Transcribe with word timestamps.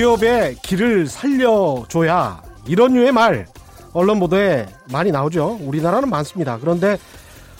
기업의 0.00 0.54
길을 0.62 1.06
살려줘야 1.08 2.42
이런 2.66 2.94
류의 2.94 3.12
말 3.12 3.46
언론 3.92 4.18
보도에 4.18 4.66
많이 4.90 5.12
나오죠. 5.12 5.58
우리나라는 5.60 6.08
많습니다. 6.08 6.56
그런데 6.58 6.96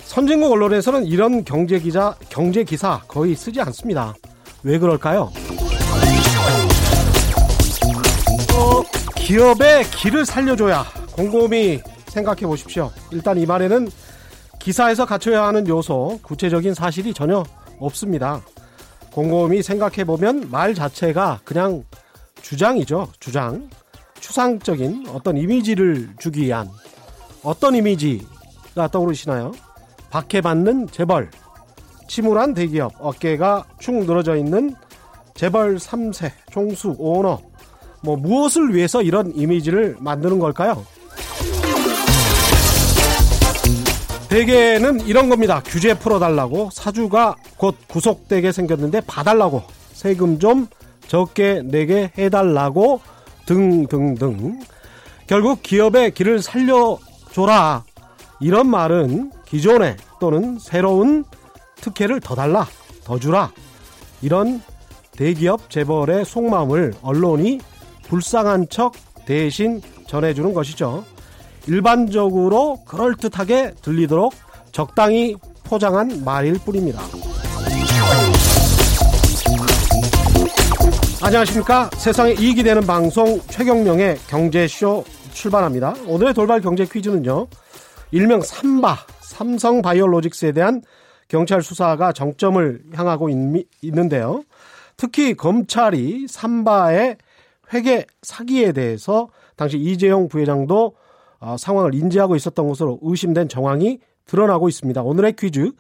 선진국 0.05 0.50
언론에서는 0.50 1.05
이런 1.05 1.45
경제 1.45 1.79
기자 1.79 2.16
경제 2.30 2.64
기사 2.64 3.02
거의 3.06 3.37
쓰지 3.37 3.61
않습니다. 3.61 4.14
왜 4.62 4.79
그럴까요? 4.79 5.30
어, 8.54 8.82
기업의 9.16 9.84
길을 9.91 10.24
살려줘야 10.24 10.87
곰곰이 11.12 11.80
생각해 12.07 12.46
보십시오. 12.46 12.91
일단 13.10 13.37
이 13.37 13.45
말에는 13.45 13.91
기사에서 14.59 15.04
갖춰야 15.04 15.45
하는 15.45 15.68
요소, 15.68 16.20
구체적인 16.23 16.73
사실이 16.73 17.12
전혀 17.12 17.45
없습니다. 17.79 18.41
곰곰이 19.12 19.62
생각해 19.62 20.04
보면 20.04 20.48
말 20.51 20.74
자체가 20.74 21.41
그냥 21.45 21.84
주장이죠. 22.43 23.09
주장. 23.21 23.69
추상적인 24.21 25.07
어떤 25.09 25.37
이미지를 25.37 26.11
주기 26.19 26.43
위한 26.43 26.69
어떤 27.43 27.75
이미지가 27.75 28.89
떠오르시나요? 28.93 29.53
박해받는 30.11 30.89
재벌, 30.89 31.30
침울한 32.07 32.53
대기업, 32.55 32.93
어깨가 32.99 33.65
축 33.79 33.95
늘어져 33.95 34.37
있는 34.37 34.75
재벌 35.35 35.77
3세, 35.77 36.30
종수, 36.51 36.95
오너, 36.99 37.41
뭐 38.03 38.16
무엇을 38.16 38.75
위해서 38.75 39.02
이런 39.02 39.33
이미지를 39.35 39.97
만드는 40.01 40.38
걸까요? 40.38 40.85
대개는 44.29 45.01
이런 45.01 45.29
겁니다. 45.29 45.60
규제 45.65 45.95
풀어달라고 45.95 46.71
사주가 46.73 47.35
곧 47.57 47.75
구속되게 47.88 48.52
생겼는데 48.52 49.01
봐달라고 49.01 49.63
세금 49.93 50.38
좀 50.38 50.69
적게 51.11 51.63
내게 51.65 52.13
해달라고 52.16 53.01
등등등 53.45 54.61
결국 55.27 55.61
기업의 55.61 56.15
길을 56.15 56.41
살려줘라 56.41 57.83
이런 58.39 58.69
말은 58.69 59.33
기존에 59.45 59.97
또는 60.21 60.57
새로운 60.61 61.25
특혜를 61.81 62.21
더 62.21 62.37
달라 62.37 62.65
더 63.03 63.19
주라 63.19 63.51
이런 64.22 64.62
대기업 65.11 65.69
재벌의 65.69 66.25
속마음을 66.25 66.94
언론이 67.03 67.59
불쌍한 68.05 68.69
척 68.71 68.93
대신 69.27 69.83
전해주는 70.06 70.55
것이죠. 70.55 71.05
일반적으로 71.66 72.84
그럴듯하게 72.84 73.72
들리도록 73.83 74.33
적당히 74.71 75.34
포장한 75.65 76.22
말일 76.25 76.61
뿐입니다. 76.65 77.00
안녕하십니까. 81.22 81.91
세상에 81.99 82.32
이익이 82.32 82.62
되는 82.62 82.81
방송 82.87 83.41
최경령의 83.41 84.16
경제쇼 84.26 85.04
출발합니다. 85.34 85.94
오늘의 86.06 86.32
돌발 86.32 86.62
경제 86.62 86.87
퀴즈는요. 86.87 87.47
일명 88.10 88.41
삼바, 88.41 88.97
삼성 89.21 89.82
바이오로직스에 89.82 90.53
대한 90.53 90.81
경찰 91.28 91.60
수사가 91.60 92.12
정점을 92.12 92.84
향하고 92.94 93.28
있, 93.28 93.37
는데요 93.93 94.44
특히 94.97 95.34
검찰이 95.34 96.26
삼바의 96.26 97.19
회계 97.75 98.06
사기에 98.22 98.72
대해서 98.72 99.28
당시 99.56 99.76
이재용 99.76 100.26
부회장도 100.26 100.94
어, 101.41 101.56
상황을 101.59 101.94
인지하고 101.94 102.34
있었던 102.34 102.66
것으로 102.66 102.98
의심된 103.03 103.50
정황이 103.50 103.98
드러나고 104.25 104.70
있습니다. 104.70 105.02
오늘의 105.02 105.34
퀴즈 105.38 105.70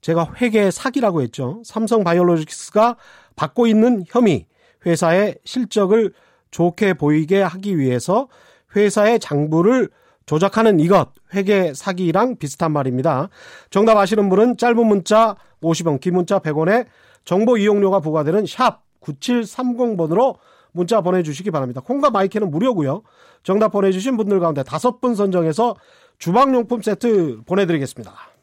제가 0.00 0.32
회계 0.40 0.70
사기라고 0.70 1.20
했죠. 1.20 1.60
삼성 1.66 2.02
바이오로직스가 2.02 2.96
받고 3.36 3.66
있는 3.66 4.04
혐의 4.08 4.46
회사의 4.86 5.36
실적을 5.44 6.12
좋게 6.50 6.94
보이게 6.94 7.42
하기 7.42 7.78
위해서 7.78 8.28
회사의 8.76 9.18
장부를 9.18 9.88
조작하는 10.26 10.80
이것 10.80 11.10
회계 11.34 11.74
사기랑 11.74 12.36
비슷한 12.36 12.72
말입니다. 12.72 13.28
정답 13.70 13.98
아시는 13.98 14.28
분은 14.28 14.56
짧은 14.56 14.86
문자 14.86 15.36
50원, 15.62 16.00
긴 16.00 16.14
문자 16.14 16.38
100원에 16.38 16.86
정보 17.24 17.56
이용료가 17.56 18.00
부과되는 18.00 18.46
샵 18.46 18.82
9730번으로 19.02 20.36
문자 20.72 21.00
보내주시기 21.00 21.50
바랍니다. 21.50 21.80
콩과 21.80 22.10
마이크는 22.10 22.50
무료고요. 22.50 23.02
정답 23.42 23.68
보내주신 23.68 24.16
분들 24.16 24.40
가운데 24.40 24.62
다섯 24.62 25.00
분 25.00 25.14
선정해서 25.14 25.76
주방용품 26.18 26.82
세트 26.82 27.42
보내드리겠습니다. 27.46 28.33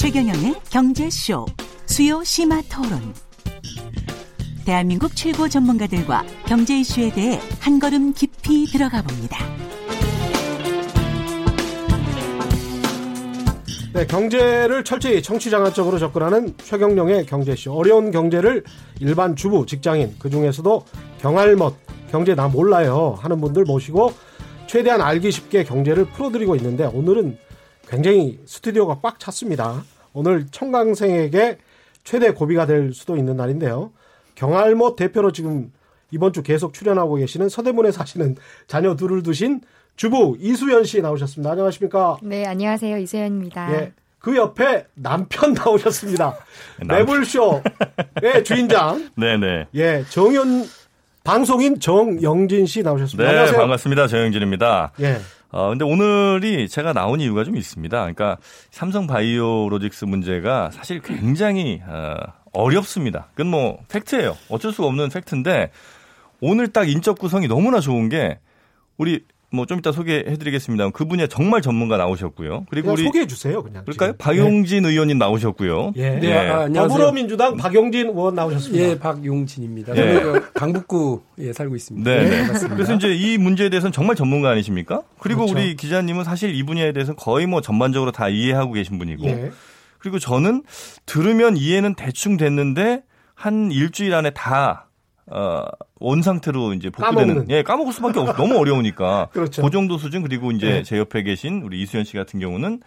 최경영의 0.00 0.54
경제쇼 0.70 1.44
수요 1.84 2.24
심화 2.24 2.62
토론. 2.72 3.12
대한민국 4.64 5.14
최고 5.14 5.46
전문가들과 5.46 6.24
경제 6.46 6.80
이슈에 6.80 7.12
대해 7.12 7.38
한 7.60 7.78
걸음 7.78 8.14
깊이 8.14 8.64
들어가 8.64 9.02
봅니다. 9.02 9.36
네, 13.92 14.06
경제를 14.06 14.84
철저히 14.84 15.22
청취장안적으로 15.22 15.98
접근하는 15.98 16.54
최경령의 16.56 17.26
경제쇼. 17.26 17.74
어려운 17.74 18.10
경제를 18.10 18.64
일반 19.00 19.36
주부, 19.36 19.66
직장인, 19.66 20.14
그 20.18 20.30
중에서도 20.30 20.82
경알못, 21.20 21.74
경제 22.10 22.34
나 22.34 22.48
몰라요 22.48 23.18
하는 23.20 23.38
분들 23.38 23.64
모시고 23.64 24.14
최대한 24.66 25.02
알기 25.02 25.30
쉽게 25.30 25.64
경제를 25.64 26.06
풀어드리고 26.06 26.56
있는데 26.56 26.86
오늘은 26.86 27.49
굉장히 27.90 28.38
스튜디오가 28.46 29.00
꽉 29.02 29.18
찼습니다. 29.18 29.82
오늘 30.12 30.46
청강생에게 30.46 31.58
최대 32.04 32.30
고비가 32.30 32.64
될 32.64 32.94
수도 32.94 33.16
있는 33.16 33.36
날인데요. 33.36 33.90
경알못 34.36 34.94
대표로 34.94 35.32
지금 35.32 35.72
이번 36.12 36.32
주 36.32 36.44
계속 36.44 36.72
출연하고 36.72 37.16
계시는 37.16 37.48
서대문에 37.48 37.90
사시는 37.90 38.36
자녀 38.68 38.94
둘을 38.94 39.24
두신 39.24 39.60
주부 39.96 40.36
이수연 40.38 40.84
씨 40.84 41.02
나오셨습니다. 41.02 41.50
안녕하십니까? 41.50 42.18
네, 42.22 42.46
안녕하세요. 42.46 42.96
이수연입니다. 42.96 43.72
예. 43.74 43.92
그 44.20 44.36
옆에 44.36 44.86
남편 44.94 45.52
나오셨습니다. 45.54 46.36
매불쇼의 46.86 48.44
주인장. 48.44 49.10
네네. 49.16 49.66
예, 49.74 50.04
정연, 50.08 50.64
방송인 51.24 51.78
정영진 51.78 52.66
씨 52.66 52.82
나오셨습니다. 52.82 53.22
네, 53.24 53.28
안녕하세요. 53.30 53.58
반갑습니다. 53.58 54.06
정영진입니다. 54.06 54.92
예. 55.00 55.20
어, 55.50 55.68
근데 55.68 55.84
오늘이 55.84 56.68
제가 56.68 56.92
나온 56.92 57.20
이유가 57.20 57.44
좀 57.44 57.56
있습니다. 57.56 57.96
그러니까 57.98 58.38
삼성 58.70 59.06
바이오로직스 59.06 60.06
문제가 60.06 60.70
사실 60.70 61.00
굉장히, 61.00 61.82
어, 61.86 62.14
어렵습니다. 62.52 63.28
그건 63.34 63.50
뭐, 63.50 63.78
팩트예요. 63.88 64.36
어쩔 64.48 64.72
수가 64.72 64.88
없는 64.88 65.08
팩트인데, 65.10 65.70
오늘 66.40 66.68
딱 66.68 66.88
인적 66.88 67.18
구성이 67.18 67.48
너무나 67.48 67.80
좋은 67.80 68.08
게, 68.08 68.38
우리 68.96 69.24
뭐 69.52 69.66
좀 69.66 69.78
이따 69.80 69.90
소개해드리겠습니다. 69.92 70.90
그분이 70.90 71.26
정말 71.28 71.60
전문가 71.62 71.96
나오셨고요. 71.96 72.66
그리고 72.70 72.92
우리 72.92 73.04
소개해 73.04 73.26
주세요, 73.26 73.62
그냥. 73.62 73.84
그럴까요? 73.84 74.12
지금. 74.12 74.18
박용진 74.18 74.82
네. 74.84 74.90
의원님 74.90 75.18
나오셨고요. 75.18 75.92
예. 75.96 76.10
네. 76.10 76.20
네. 76.20 76.36
아, 76.36 76.60
안녕하세요. 76.62 76.88
더불어민주당 76.88 77.56
박용진 77.56 78.08
의원 78.08 78.34
나오셨습니다. 78.36 78.84
예, 78.84 78.98
박용진입니다. 78.98 79.96
예. 79.96 80.20
저는 80.20 80.42
강북구에 80.54 81.52
살고 81.52 81.74
있습니다. 81.76 82.10
네. 82.10 82.28
네. 82.28 82.46
맞습니다. 82.46 82.76
그래서 82.76 82.94
이제 82.94 83.14
이 83.14 83.38
문제에 83.38 83.68
대해서는 83.70 83.92
정말 83.92 84.16
전문가 84.16 84.50
아니십니까? 84.50 85.02
그리고 85.18 85.46
그렇죠. 85.46 85.54
우리 85.54 85.74
기자님은 85.76 86.24
사실 86.24 86.54
이 86.54 86.62
분야에 86.62 86.92
대해서 86.92 87.14
거의 87.14 87.46
뭐 87.46 87.60
전반적으로 87.60 88.12
다 88.12 88.28
이해하고 88.28 88.72
계신 88.72 88.98
분이고. 88.98 89.26
예. 89.26 89.50
그리고 89.98 90.18
저는 90.18 90.62
들으면 91.06 91.56
이해는 91.56 91.94
대충 91.94 92.36
됐는데 92.36 93.02
한 93.34 93.70
일주일 93.72 94.14
안에 94.14 94.30
다 94.30 94.86
어, 95.30 95.64
원 96.00 96.22
상태로 96.22 96.74
이제 96.74 96.90
복구되는 96.90 97.34
까먹는. 97.34 97.50
예 97.50 97.62
까먹을 97.62 97.92
수밖에 97.92 98.18
없어 98.20 98.32
너무 98.34 98.56
어려우니까 98.58 99.28
그렇죠. 99.32 99.62
그 99.62 99.70
정도 99.70 99.96
수준 99.98 100.22
그리고 100.22 100.50
이제 100.50 100.68
네. 100.68 100.82
제 100.82 100.98
옆에 100.98 101.22
계신 101.22 101.62
우리 101.62 101.80
이수연 101.82 102.04
씨 102.04 102.16
같은 102.16 102.40
경우는 102.40 102.80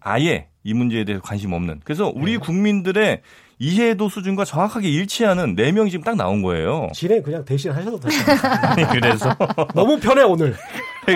아예 0.00 0.48
이 0.62 0.74
문제에 0.74 1.04
대해서 1.04 1.22
관심 1.22 1.52
없는 1.52 1.80
그래서 1.84 2.12
우리 2.14 2.32
네. 2.32 2.38
국민들의 2.38 3.20
이해도 3.58 4.08
수준과 4.08 4.44
정확하게 4.44 4.88
일치하는 4.88 5.56
4명이 5.56 5.90
지금 5.90 6.04
딱 6.04 6.14
나온 6.16 6.42
거예요. 6.42 6.88
진행 6.94 7.20
그냥 7.22 7.44
대신 7.44 7.72
하셔도 7.72 7.98
돼요. 7.98 8.12
그래서. 8.92 9.34
너무 9.74 9.98
편해, 9.98 10.22
오늘. 10.22 10.54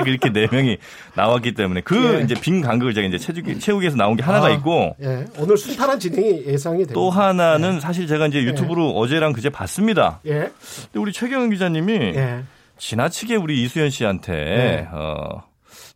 그렇게 0.01 0.31
4명이 0.31 0.79
나왔기 1.15 1.55
때문에 1.55 1.83
그 1.83 2.19
예. 2.19 2.25
이제 2.25 2.35
빈 2.41 2.61
간극을 2.63 2.95
제가 2.95 3.07
이제 3.07 3.19
채우기, 3.19 3.59
채우기 3.59 3.83
위해서 3.83 3.97
나온 3.97 4.17
게 4.17 4.23
하나가 4.23 4.47
아, 4.47 4.51
있고. 4.51 4.97
예. 5.03 5.25
오늘 5.39 5.57
순탄한 5.57 5.99
진행이 5.99 6.45
예상이 6.47 6.79
됩니다. 6.79 6.95
또 6.95 7.11
하나는 7.11 7.77
예. 7.77 7.81
사실 7.81 8.07
제가 8.07 8.27
이제 8.29 8.43
유튜브로 8.43 8.89
예. 8.89 8.93
어제랑 8.97 9.33
그제 9.33 9.51
봤습니다. 9.51 10.21
예. 10.27 10.33
근데 10.33 10.99
우리 10.99 11.13
최경영 11.13 11.51
기자님이 11.51 11.93
예. 11.93 12.43
지나치게 12.79 13.37
우리 13.37 13.63
이수연 13.63 13.91
씨한테, 13.91 14.33
예. 14.35 14.89
어, 14.93 15.43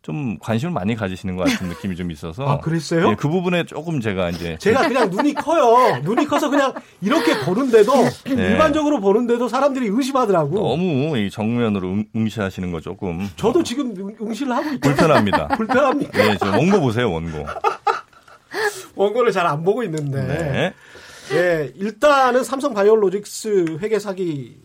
좀 0.07 0.37
관심을 0.39 0.71
많이 0.71 0.95
가지시는 0.95 1.35
것 1.35 1.49
같은 1.49 1.67
느낌이 1.67 1.97
좀 1.97 2.11
있어서. 2.11 2.45
아, 2.47 2.59
그랬어요? 2.61 3.09
예, 3.11 3.15
그 3.15 3.27
부분에 3.27 3.65
조금 3.65 3.99
제가 3.99 4.29
이제. 4.29 4.55
제가 4.57 4.87
그냥 4.87 5.09
눈이 5.09 5.33
커요. 5.33 5.99
눈이 6.01 6.25
커서 6.27 6.49
그냥 6.49 6.73
이렇게 7.01 7.37
보는데도, 7.43 7.91
네. 8.23 8.31
일반적으로 8.51 9.01
보는데도 9.01 9.49
사람들이 9.49 9.87
의심하더라고. 9.89 10.55
너무 10.61 11.17
이 11.17 11.29
정면으로 11.29 12.03
응, 12.15 12.29
시하시는 12.29 12.71
거 12.71 12.79
조금. 12.79 13.27
저도 13.35 13.59
어. 13.59 13.63
지금 13.63 13.93
응시를 14.21 14.53
하고 14.55 14.69
있죠. 14.75 14.79
불편합니다. 14.79 15.47
불편합니까? 15.57 16.17
네, 16.17 16.37
저 16.37 16.51
원고 16.51 16.79
보세요, 16.79 17.11
원고. 17.11 17.45
원고를 18.95 19.33
잘 19.33 19.45
안 19.45 19.61
보고 19.65 19.83
있는데. 19.83 20.25
네. 20.25 20.73
예, 21.33 21.73
일단은 21.75 22.45
삼성 22.45 22.73
바이오로직스 22.73 23.79
회계 23.81 23.99
사기 23.99 24.57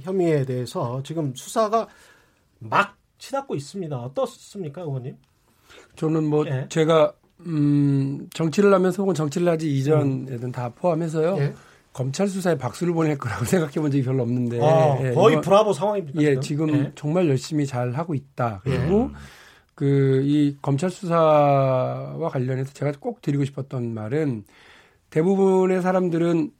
혐의에 0.00 0.46
대해서 0.46 1.02
지금 1.04 1.34
수사가 1.36 1.86
막 2.60 2.96
치닫고 3.26 3.56
있습니다. 3.56 3.96
어떻습니까, 3.96 4.82
의원님? 4.82 5.16
저는 5.96 6.24
뭐 6.24 6.46
예. 6.46 6.66
제가 6.68 7.12
음, 7.40 8.28
정치를 8.32 8.72
하면서 8.72 9.02
혹은 9.02 9.14
정치를 9.14 9.48
하지 9.48 9.74
이전에든 9.76 10.44
음. 10.44 10.52
다 10.52 10.70
포함해서요. 10.74 11.36
예. 11.38 11.54
검찰 11.92 12.28
수사에 12.28 12.56
박수를 12.56 12.92
보낼 12.92 13.18
거라고 13.18 13.44
생각해 13.46 13.74
본 13.74 13.90
적이 13.90 14.04
별로 14.04 14.22
없는데. 14.22 14.60
아, 14.62 14.98
예, 15.02 15.12
거의 15.12 15.40
브라보 15.40 15.72
상황입니다. 15.72 16.20
예, 16.22 16.38
지금 16.40 16.74
예. 16.74 16.92
정말 16.94 17.28
열심히 17.28 17.66
잘 17.66 17.92
하고 17.92 18.14
있다. 18.14 18.60
그리고 18.62 19.10
예. 19.12 19.16
그이 19.74 20.56
검찰 20.62 20.90
수사와 20.90 22.28
관련해서 22.30 22.72
제가 22.72 22.92
꼭 23.00 23.22
드리고 23.22 23.44
싶었던 23.44 23.92
말은 23.92 24.44
대부분의 25.10 25.82
사람들은 25.82 26.50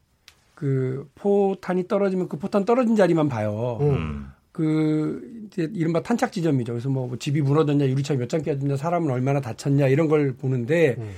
그 0.55 1.09
포탄이 1.15 1.87
떨어지면 1.87 2.29
그 2.29 2.39
포탄 2.39 2.65
떨어진 2.65 2.97
자리만 2.97 3.29
봐요. 3.29 3.79
음. 3.83 4.33
그 4.57 5.21
이제 5.47 5.69
이른바 5.75 6.03
탄착 6.03 6.33
지점이죠. 6.33 6.73
그래서 6.73 6.89
뭐 6.89 7.17
집이 7.19 7.41
무너졌냐, 7.43 7.87
유리창 7.87 8.19
몇 8.19 8.29
장 8.29 8.43
깨졌냐, 8.43 8.77
사람은 8.77 9.11
얼마나 9.11 9.41
다쳤냐 9.41 9.89
이런 9.89 10.09
걸 10.09 10.35
보는데 10.35 10.97
음. 10.99 11.11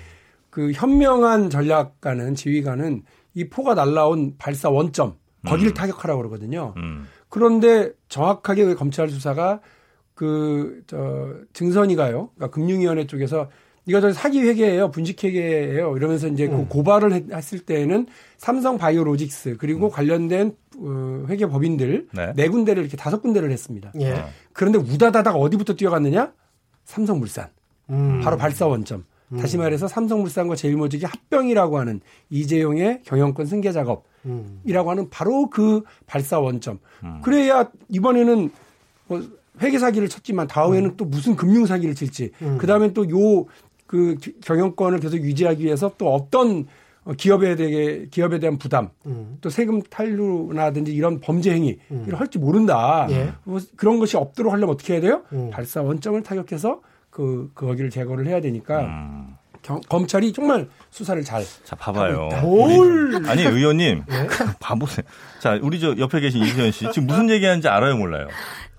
그 0.51 0.73
현명한 0.73 1.51
전략가는 1.51 2.35
지휘관은 2.35 3.03
이 3.35 3.49
포가 3.49 3.75
날라온 3.75 4.35
발사 4.39 4.69
원점 4.71 5.15
거기를 5.47 5.73
음. 5.73 5.75
타격하라고 5.75 6.19
그러거든요. 6.21 6.75
음. 6.77 7.07
그런데 7.29 7.93
정확하게 8.09 8.63
왜 8.65 8.75
검찰 8.75 9.09
수사가 9.09 9.61
그 10.15 10.83
저 10.87 11.35
증선이가요. 11.53 12.31
그러니까 12.35 12.51
금융위원회 12.55 13.07
쪽에서 13.07 13.49
이거 13.87 14.01
저 14.01 14.13
사기 14.13 14.41
회계예요, 14.43 14.91
분식 14.91 15.23
회계예요. 15.25 15.97
이러면서 15.97 16.27
이제 16.29 16.47
그 16.49 16.55
음. 16.55 16.59
그 16.65 16.69
고발을 16.69 17.13
했 17.13 17.53
을 17.55 17.61
때는 17.61 18.07
삼성 18.37 18.77
바이오로직스 18.79 19.57
그리고 19.59 19.87
음. 19.87 19.91
관련된 19.91 20.49
어, 20.49 20.68
회계 21.29 21.47
법인들 21.47 22.09
네. 22.13 22.33
네. 22.35 22.49
군데를 22.49 22.83
이렇게 22.83 22.97
다섯 22.97 23.21
군데를 23.21 23.51
했습니다. 23.51 23.93
예. 24.01 24.25
그런데 24.53 24.79
우다다닥 24.79 25.37
어디부터 25.37 25.75
뛰어갔느냐? 25.75 26.33
삼성물산. 26.85 27.49
음. 27.91 28.21
바로 28.23 28.37
발사 28.37 28.67
원점. 28.67 29.05
음. 29.33 29.39
다시 29.39 29.59
말해서 29.59 29.89
삼성물산과 29.89 30.57
제일모직이 30.57 31.05
합병이라고 31.05 31.79
하는 31.79 32.01
이재용의 32.31 33.03
경영권 33.05 33.47
승계 33.47 33.73
작업이라고 33.73 34.05
음. 34.27 34.63
하는 34.89 35.11
바로 35.11 35.51
그 35.51 35.83
발사 36.07 36.39
원점. 36.39 36.79
음. 37.05 37.21
그래야 37.23 37.71
이번에는 37.89 38.51
뭐 39.07 39.23
회계 39.61 39.79
사기를 39.79 40.09
쳤지만 40.09 40.47
다음에는 40.47 40.97
또 40.97 41.05
무슨 41.05 41.35
금융 41.35 41.67
사기를 41.67 41.95
칠지. 41.95 42.31
그 42.59 42.67
다음에 42.67 42.93
또 42.93 43.05
요 43.05 43.47
그 43.89 44.17
경영권을 44.43 45.01
계속 45.01 45.17
유지하기 45.17 45.65
위해서 45.65 45.91
또 45.99 46.13
어떤 46.15 46.67
기업에 47.17 47.57
대해 47.57 48.07
기업에 48.11 48.39
대한 48.39 48.59
부담, 48.59 48.91
음. 49.07 49.39
또 49.41 49.51
세금 49.51 49.83
탈루라든지 49.83 50.93
이런 50.93 51.21
범죄 51.21 51.53
행위 51.53 51.79
음. 51.91 52.05
이걸 52.07 52.21
할지 52.21 52.39
모른다. 52.39 53.07
예. 53.11 53.33
뭐 53.45 53.61
그런 53.77 53.99
것이 53.99 54.17
없도록 54.17 54.53
하려면 54.53 54.75
어떻게 54.75 54.95
해야 54.95 55.01
돼요? 55.01 55.23
음. 55.33 55.51
발사 55.51 55.83
원점을 55.83 56.23
타격해서 56.23 56.81
그, 57.11 57.51
그 57.55 57.67
거기를 57.67 57.91
제거를 57.91 58.27
해야 58.27 58.41
되니까 58.41 58.81
음. 58.81 59.37
경, 59.63 59.81
검찰이 59.89 60.33
정말 60.33 60.69
수사를 60.91 61.23
잘. 61.25 61.45
자, 61.65 61.77
봐봐요. 61.77 62.29
뭘. 62.43 63.23
아니, 63.29 63.43
의원님. 63.43 64.05
네? 64.09 64.27
봐보세요. 64.61 65.05
자, 65.41 65.59
우리 65.61 65.81
저 65.81 65.97
옆에 65.99 66.21
계신 66.21 66.43
이수현 66.43 66.71
씨. 66.71 66.91
지금 66.93 67.07
무슨 67.07 67.29
얘기하는지 67.31 67.69
알아요, 67.69 67.97
몰라요? 67.97 68.29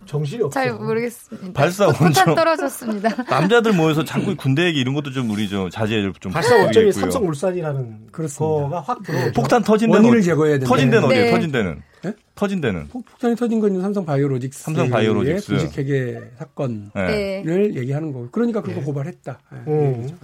정신이 0.10 0.42
없어. 0.42 0.60
잘 0.60 0.74
모르겠습니다. 0.74 1.54
발사 1.54 1.86
원점 1.86 2.34
떨어졌습니다. 2.34 3.10
남자들 3.30 3.74
모여서 3.74 4.04
자꾸 4.06 4.36
군대 4.36 4.66
얘기 4.66 4.80
이런 4.80 4.96
것도 4.96 5.12
좀 5.12 5.30
우리 5.30 5.48
좀 5.48 5.70
자제를 5.70 6.14
좀 6.20 6.32
발사 6.32 6.56
원점이 6.56 6.92
삼성물산이라는 6.92 8.08
거가 8.12 8.82
확 8.82 9.04
들어. 9.04 9.20
네. 9.20 9.32
폭탄 9.32 9.62
터진 9.62 9.92
데는 9.92 10.06
원인을 10.06 10.24
제거해야 10.24 10.54
된다. 10.58 10.68
터진 10.68 10.90
데는 10.90 11.06
어디예요? 11.06 11.26
네. 11.26 11.32
터진 11.32 11.52
데는? 11.52 11.82
네? 12.02 12.14
터진 12.34 12.62
데는? 12.62 12.88
폭탄이 12.88 13.36
터진 13.36 13.60
건 13.60 13.82
삼성 13.82 14.04
바이오로직스. 14.04 14.64
삼성 14.64 14.90
바이오로직스. 14.90 15.48
분식 15.48 15.78
회계 15.78 16.20
사건을 16.40 16.90
네. 16.96 17.44
얘기하는 17.76 18.12
거고. 18.12 18.30
그러니까 18.32 18.64
그거 18.64 18.80
네. 18.80 18.82
고발했다. 18.82 19.40
음. 19.68 20.18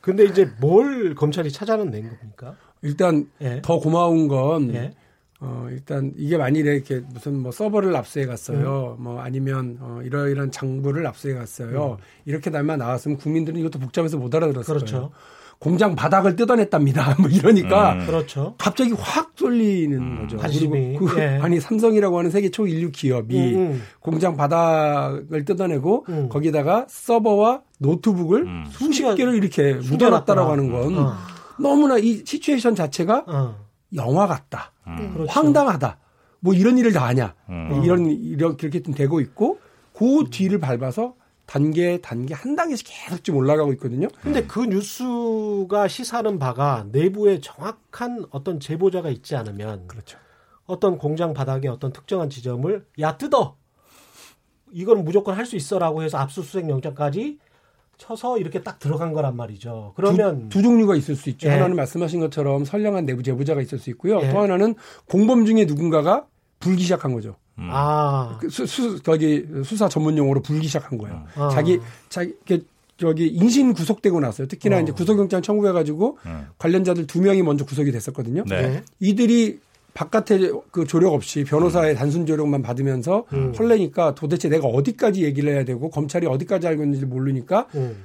근데 0.00 0.24
이제 0.24 0.48
뭘 0.60 1.16
검찰이 1.16 1.50
찾아낸 1.50 1.90
겁니까? 1.90 2.54
일단 2.82 3.26
더 3.62 3.80
고마운 3.80 4.28
건 4.28 4.92
어, 5.40 5.66
일단 5.70 6.12
이게 6.16 6.36
만일에 6.36 6.74
이렇게 6.74 7.00
무슨 7.12 7.40
뭐 7.40 7.50
서버를 7.50 7.96
압수해 7.96 8.26
갔어요. 8.26 8.96
음. 8.98 9.04
뭐 9.04 9.20
아니면 9.20 9.78
어, 9.80 10.00
이러이러한 10.04 10.50
장부를 10.50 11.06
압수해 11.06 11.34
갔어요. 11.34 11.96
음. 11.98 12.04
이렇게 12.26 12.50
날만 12.50 12.78
나왔으면 12.78 13.16
국민들은 13.16 13.58
이것도 13.58 13.78
복잡해서 13.78 14.18
못 14.18 14.34
알아들었어요. 14.34 14.76
그렇죠. 14.76 15.10
공장 15.58 15.94
바닥을 15.94 16.36
뜯어냈답니다. 16.36 17.16
뭐 17.20 17.28
이러니까 17.30 17.92
음. 17.92 18.06
그렇죠. 18.06 18.54
갑자기 18.58 18.92
확 18.98 19.32
쏠리는 19.36 19.96
음. 19.96 20.20
거죠. 20.22 20.36
관심이. 20.36 20.98
그, 20.98 21.18
예. 21.18 21.38
아니 21.40 21.58
삼성이라고 21.58 22.18
하는 22.18 22.30
세계 22.30 22.50
초인류 22.50 22.90
기업이 22.90 23.54
음, 23.54 23.60
음. 23.60 23.82
공장 24.00 24.36
바닥을 24.36 25.46
뜯어내고 25.46 26.06
음. 26.10 26.28
거기다가 26.28 26.86
서버와 26.88 27.62
노트북을 27.78 28.64
수십 28.70 29.14
개를 29.14 29.34
이렇게 29.36 29.74
묻어놨다라고 29.74 30.50
하는 30.50 30.70
건 30.70 30.98
어. 30.98 31.14
너무나 31.58 31.96
이 31.96 32.22
시츄에이션 32.26 32.74
자체가 32.74 33.24
어. 33.26 33.56
영화 33.94 34.26
같다. 34.26 34.72
음. 34.98 35.12
그렇죠. 35.14 35.32
황당하다. 35.32 35.98
뭐 36.40 36.54
이런 36.54 36.78
일을 36.78 36.92
다 36.92 37.06
하냐. 37.08 37.34
음. 37.48 37.82
이런, 37.84 38.06
이런, 38.06 38.56
그렇게 38.56 38.82
좀 38.82 38.94
되고 38.94 39.20
있고, 39.20 39.58
그 39.92 40.24
뒤를 40.30 40.58
밟아서 40.58 41.14
단계, 41.46 42.00
단계, 42.00 42.32
한 42.32 42.54
단계씩 42.56 42.86
계속 42.88 43.24
좀 43.24 43.36
올라가고 43.36 43.72
있거든요. 43.74 44.08
근데 44.22 44.46
그 44.46 44.60
뉴스가 44.60 45.88
시사하는 45.88 46.38
바가 46.38 46.86
내부에 46.92 47.40
정확한 47.40 48.24
어떤 48.30 48.60
제보자가 48.60 49.10
있지 49.10 49.34
않으면. 49.36 49.86
그렇죠. 49.88 50.18
어떤 50.66 50.96
공장 50.96 51.34
바닥에 51.34 51.66
어떤 51.68 51.92
특정한 51.92 52.30
지점을 52.30 52.86
야, 53.00 53.16
뜯어! 53.16 53.56
이건 54.72 55.04
무조건 55.04 55.34
할 55.36 55.44
수 55.44 55.56
있어라고 55.56 56.04
해서 56.04 56.18
압수수색 56.18 56.68
영장까지 56.68 57.38
쳐서 58.00 58.38
이렇게 58.38 58.62
딱 58.62 58.78
들어간 58.78 59.12
거란 59.12 59.36
말이죠. 59.36 59.92
그러면 59.94 60.48
두, 60.48 60.58
두 60.58 60.62
종류가 60.62 60.96
있을 60.96 61.14
수 61.14 61.28
있죠. 61.30 61.48
예. 61.48 61.52
하나는 61.52 61.76
말씀하신 61.76 62.18
것처럼 62.20 62.64
선량한 62.64 63.04
내부 63.04 63.22
제보자가 63.22 63.60
있을 63.60 63.78
수 63.78 63.90
있고요. 63.90 64.20
예. 64.22 64.32
또 64.32 64.40
하나는 64.40 64.74
공범 65.06 65.44
중에 65.44 65.66
누군가가 65.66 66.26
불기 66.58 66.82
시작한 66.82 67.12
거죠. 67.12 67.36
음. 67.58 67.68
아, 67.70 68.38
그 68.40 68.48
수, 68.48 68.66
수 68.66 69.02
저기 69.02 69.46
수사 69.64 69.88
전문 69.88 70.16
용어로 70.16 70.40
불기 70.40 70.66
시작한 70.66 70.98
거예요. 70.98 71.24
아. 71.36 71.50
자기 71.50 71.78
자기 72.08 72.34
저기 72.96 73.28
인신 73.28 73.72
구속되고 73.74 74.18
났어요. 74.18 74.48
특히나 74.48 74.78
어. 74.78 74.80
이제 74.80 74.92
구속영장 74.92 75.42
청구해가지고 75.42 76.18
음. 76.26 76.46
관련자들 76.58 77.06
두 77.06 77.20
명이 77.20 77.42
먼저 77.42 77.64
구속이 77.64 77.92
됐었거든요. 77.92 78.44
네. 78.46 78.82
이들이 78.98 79.60
바깥에 79.94 80.50
그 80.70 80.86
조력 80.86 81.12
없이 81.12 81.44
변호사의 81.44 81.94
음. 81.94 81.96
단순 81.96 82.26
조력만 82.26 82.62
받으면서 82.62 83.24
음. 83.32 83.52
헐레니까 83.58 84.14
도대체 84.14 84.48
내가 84.48 84.66
어디까지 84.68 85.24
얘기를 85.24 85.52
해야 85.52 85.64
되고 85.64 85.90
검찰이 85.90 86.26
어디까지 86.26 86.66
알고 86.66 86.82
있는지 86.82 87.06
모르니까 87.06 87.66
음. 87.74 88.04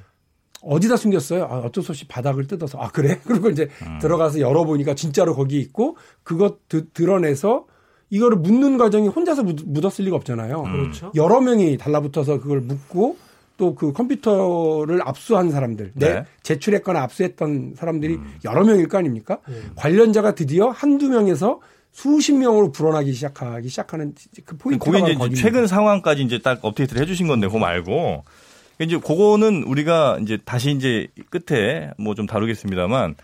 어디다 0.61 0.97
숨겼어요? 0.97 1.43
아, 1.43 1.59
어쩔 1.59 1.83
수 1.83 1.91
없이 1.91 2.07
바닥을 2.07 2.47
뜯어서 2.47 2.79
아 2.79 2.89
그래? 2.89 3.19
그리고 3.25 3.49
이제 3.49 3.69
음. 3.83 3.99
들어가서 3.99 4.39
열어보니까 4.39 4.95
진짜로 4.95 5.35
거기 5.35 5.59
있고 5.59 5.97
그것 6.23 6.67
드, 6.67 6.89
드러내서 6.89 7.65
이거를 8.09 8.37
묻는 8.37 8.77
과정이 8.77 9.07
혼자서 9.07 9.43
묻, 9.43 9.85
었을 9.85 10.05
리가 10.05 10.15
없잖아요. 10.15 10.63
음. 10.63 10.71
그렇죠. 10.71 11.11
여러 11.15 11.41
명이 11.41 11.77
달라붙어서 11.77 12.39
그걸 12.39 12.61
묻고 12.61 13.17
또 13.57 13.73
그 13.75 13.93
컴퓨터를 13.93 15.01
압수한 15.07 15.49
사람들, 15.49 15.91
네. 15.95 16.13
네. 16.13 16.25
제출했거나 16.43 17.01
압수했던 17.03 17.75
사람들이 17.77 18.15
음. 18.15 18.35
여러 18.43 18.65
명일 18.65 18.87
거 18.87 18.97
아닙니까? 18.97 19.39
관련자가 19.75 20.35
드디어 20.35 20.69
한두 20.69 21.09
명에서 21.09 21.61
수십 21.95 22.33
명으로 22.33 22.73
불어나기 22.73 23.13
시작하기 23.13 23.69
시작하는 23.69 24.13
그 24.43 24.57
포인트가 24.57 24.99
그게 24.99 25.13
이제 25.13 25.35
최근 25.35 25.65
상황까지 25.65 26.23
이제 26.23 26.39
딱 26.39 26.59
업데이트를 26.61 27.01
해주신 27.01 27.25
건데 27.25 27.47
그거 27.47 27.57
말고 27.57 28.25
이제 28.79 28.97
그거는 28.97 29.63
우리가 29.63 30.19
이제 30.21 30.37
다시 30.43 30.71
이제 30.71 31.07
끝에 31.29 31.91
뭐 31.97 32.13
좀 32.13 32.25
다루겠습니다만 32.25 33.15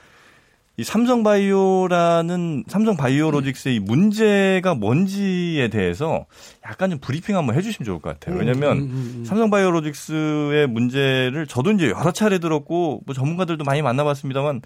이 0.78 0.86
삼성바이오라는 0.86 2.64
삼성바이오로직스의 2.70 3.80
음. 3.80 3.84
문제가 3.84 4.74
뭔지에 4.74 5.68
대해서 5.68 6.26
약간 6.66 6.92
좀 6.92 7.00
브리핑 7.00 7.36
한번 7.36 7.56
해주시면 7.58 7.86
좋을 7.86 8.00
것 8.00 8.18
같아요. 8.18 8.40
왜냐하면 8.40 8.78
음, 8.78 8.84
음, 8.84 9.14
음, 9.18 9.26
삼성바이오로직스의 9.26 10.68
문제를 10.68 11.46
저도 11.46 11.72
이제 11.72 11.90
여러 11.90 12.14
차례 12.14 12.40
들었고 12.40 13.02
뭐 13.06 13.14
전문가들도 13.14 13.66
많이 13.66 13.82
만나봤습니다만 13.82 14.62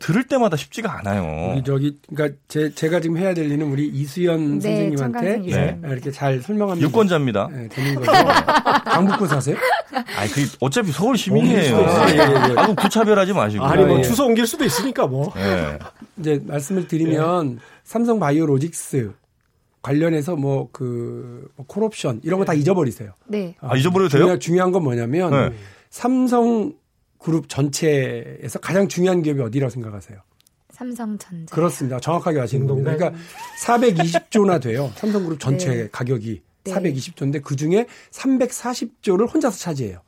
들을 0.00 0.24
때마다 0.24 0.56
쉽지가 0.56 0.98
않아요. 0.98 1.52
우리 1.52 1.62
저기 1.62 1.98
그러니까 2.08 2.36
제, 2.48 2.74
제가 2.74 3.00
지금 3.00 3.18
해야 3.18 3.34
될 3.34 3.50
일은 3.52 3.70
우리 3.70 3.86
이수연 3.86 4.58
네, 4.58 4.90
선생님한테 4.92 5.36
네. 5.38 5.78
이렇게 5.84 6.10
잘 6.10 6.40
설명하면 6.40 6.82
유권자입니다. 6.82 7.48
네, 7.52 7.68
되는 7.68 7.94
거죠. 7.96 8.10
강북구 8.86 9.26
사세요? 9.28 9.56
아니 10.16 10.30
그 10.32 10.40
어차피 10.60 10.90
서울 10.90 11.18
시민이에요. 11.18 11.76
아, 11.76 12.10
예, 12.10 12.14
예, 12.14 12.18
예. 12.18 12.54
아무 12.56 12.74
구차별하지 12.74 13.34
마시고. 13.34 13.62
아니 13.64 13.84
뭐 13.84 13.96
아, 13.96 13.98
예. 13.98 14.02
주소 14.02 14.24
옮길 14.24 14.46
수도 14.46 14.64
있으니까 14.64 15.06
뭐. 15.06 15.32
네. 15.34 15.78
이제 16.18 16.42
말씀을 16.46 16.88
드리면 16.88 17.58
삼성 17.84 18.18
바이오로직스 18.18 19.12
관련해서 19.82 20.34
뭐그 20.36 21.50
뭐 21.56 21.66
콜옵션 21.66 22.20
이런 22.24 22.38
거 22.38 22.46
다 22.46 22.54
잊어버리세요. 22.54 23.12
네. 23.26 23.54
아 23.60 23.76
잊어버려도 23.76 24.08
돼요? 24.08 24.20
중요한, 24.22 24.40
중요한 24.40 24.72
건 24.72 24.82
뭐냐면 24.82 25.30
네. 25.50 25.56
삼성 25.90 26.72
그룹 27.20 27.48
전체에서 27.48 28.58
가장 28.60 28.88
중요한 28.88 29.22
기업이 29.22 29.40
어디라고 29.40 29.70
생각하세요? 29.70 30.18
삼성전자. 30.72 31.54
그렇습니다. 31.54 32.00
정확하게 32.00 32.40
아시는 32.40 32.66
겁니다. 32.66 32.96
그러니까 32.96 33.20
420조나 33.62 34.60
돼요. 34.60 34.90
삼성그룹 34.96 35.38
전체 35.38 35.68
네. 35.68 35.88
가격이 35.92 36.40
네. 36.64 36.72
420조인데 36.72 37.42
그 37.42 37.54
중에 37.54 37.86
340조를 38.10 39.32
혼자서 39.32 39.58
차지해요. 39.58 40.00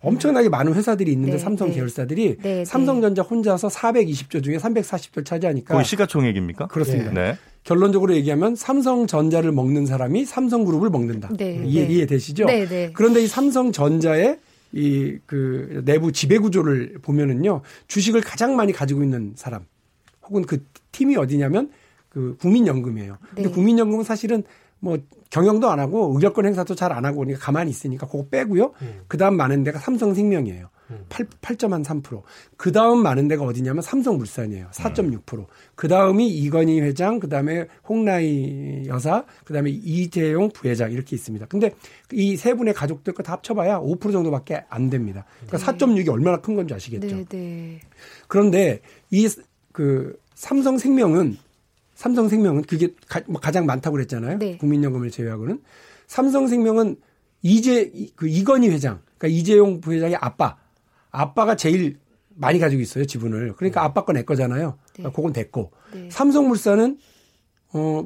엄청나게 0.00 0.48
많은 0.48 0.74
회사들이 0.74 1.12
있는데 1.12 1.32
네, 1.32 1.38
삼성 1.38 1.68
네. 1.68 1.74
계열사들이 1.74 2.36
네, 2.36 2.42
네. 2.42 2.64
삼성전자 2.64 3.22
혼자서 3.22 3.68
420조 3.68 4.42
중에 4.42 4.56
340조를 4.56 5.24
차지하니까 5.24 5.74
거의 5.74 5.84
시가총액입니까? 5.84 6.66
그렇습니다. 6.68 7.10
네. 7.12 7.36
결론적으로 7.64 8.14
얘기하면 8.14 8.54
삼성전자를 8.54 9.52
먹는 9.52 9.86
사람이 9.86 10.24
삼성그룹을 10.26 10.90
먹는다. 10.90 11.30
이해, 11.40 11.86
이해되시죠? 11.86 12.46
그런데 12.92 13.22
이 13.22 13.26
삼성전자의 13.26 14.38
이 14.74 15.18
그 15.26 15.82
내부 15.84 16.10
지배 16.12 16.38
구조를 16.38 16.98
보면은요 17.00 17.62
주식을 17.86 18.20
가장 18.22 18.56
많이 18.56 18.72
가지고 18.72 19.02
있는 19.02 19.32
사람 19.36 19.64
혹은 20.26 20.42
그 20.42 20.64
팀이 20.92 21.16
어디냐면 21.16 21.70
그 22.08 22.36
국민연금이에요. 22.40 23.18
근데 23.34 23.50
국민연금은 23.50 24.04
사실은 24.04 24.42
뭐 24.80 24.98
경영도 25.30 25.70
안 25.70 25.80
하고 25.80 26.12
의결권 26.14 26.46
행사도 26.46 26.74
잘 26.74 26.92
안 26.92 27.04
하고 27.04 27.18
그러니까 27.18 27.40
가만히 27.44 27.70
있으니까 27.70 28.06
그거 28.06 28.26
빼고요. 28.30 28.72
음. 28.82 29.00
그다음 29.08 29.36
많은 29.36 29.64
데가 29.64 29.78
삼성생명이에요. 29.78 30.68
음. 30.90 31.04
8, 31.08 31.26
8.3%. 31.40 32.22
그 32.56 32.72
다음 32.72 33.02
많은 33.02 33.26
데가 33.28 33.44
어디냐면 33.44 33.82
삼성물산이에요. 33.82 34.68
4.6%. 34.72 35.38
음. 35.38 35.46
그 35.74 35.88
다음이 35.88 36.28
이건희 36.28 36.80
회장, 36.80 37.18
그 37.20 37.28
다음에 37.28 37.66
홍라희 37.88 38.84
여사, 38.86 39.24
그 39.44 39.52
다음에 39.54 39.70
이재용 39.70 40.50
부회장 40.50 40.92
이렇게 40.92 41.16
있습니다. 41.16 41.46
근데 41.46 41.72
이 42.12 42.36
세 42.36 42.54
분의 42.54 42.74
가족들 42.74 43.12
거 43.14 43.22
다 43.22 43.32
합쳐봐야 43.32 43.78
5% 43.80 44.12
정도밖에 44.12 44.64
안 44.68 44.90
됩니다. 44.90 45.24
그러니까 45.46 45.72
네. 45.72 45.78
4.6이 45.78 46.08
얼마나 46.10 46.40
큰 46.40 46.54
건지 46.54 46.74
아시겠죠? 46.74 47.06
네, 47.16 47.24
네. 47.28 47.80
그런데 48.28 48.80
이 49.10 49.26
그 49.72 50.16
삼성생명은 50.34 51.36
삼성생명은 51.94 52.62
그게 52.62 52.94
가, 53.08 53.20
뭐장 53.26 53.66
많다고 53.66 53.94
그랬잖아요. 53.94 54.38
네. 54.38 54.56
국민연금을 54.58 55.10
제외하고는 55.10 55.60
삼성생명은 56.06 56.96
이제 57.42 57.92
그 58.16 58.28
이건희 58.28 58.68
회장, 58.70 59.00
그러니까 59.18 59.38
이재용 59.38 59.80
부회장의 59.80 60.16
아빠, 60.20 60.56
아빠가 61.14 61.56
제일 61.56 61.98
많이 62.36 62.58
가지고 62.58 62.82
있어요 62.82 63.04
지분을. 63.06 63.54
그러니까 63.56 63.80
네. 63.80 63.84
아빠 63.86 64.04
거 64.04 64.12
내 64.12 64.22
거잖아요. 64.24 64.70
네. 64.70 64.92
그러니까 64.94 65.16
그건 65.16 65.32
됐고 65.32 65.70
네. 65.92 66.08
삼성물산은 66.10 66.98
어 67.72 68.04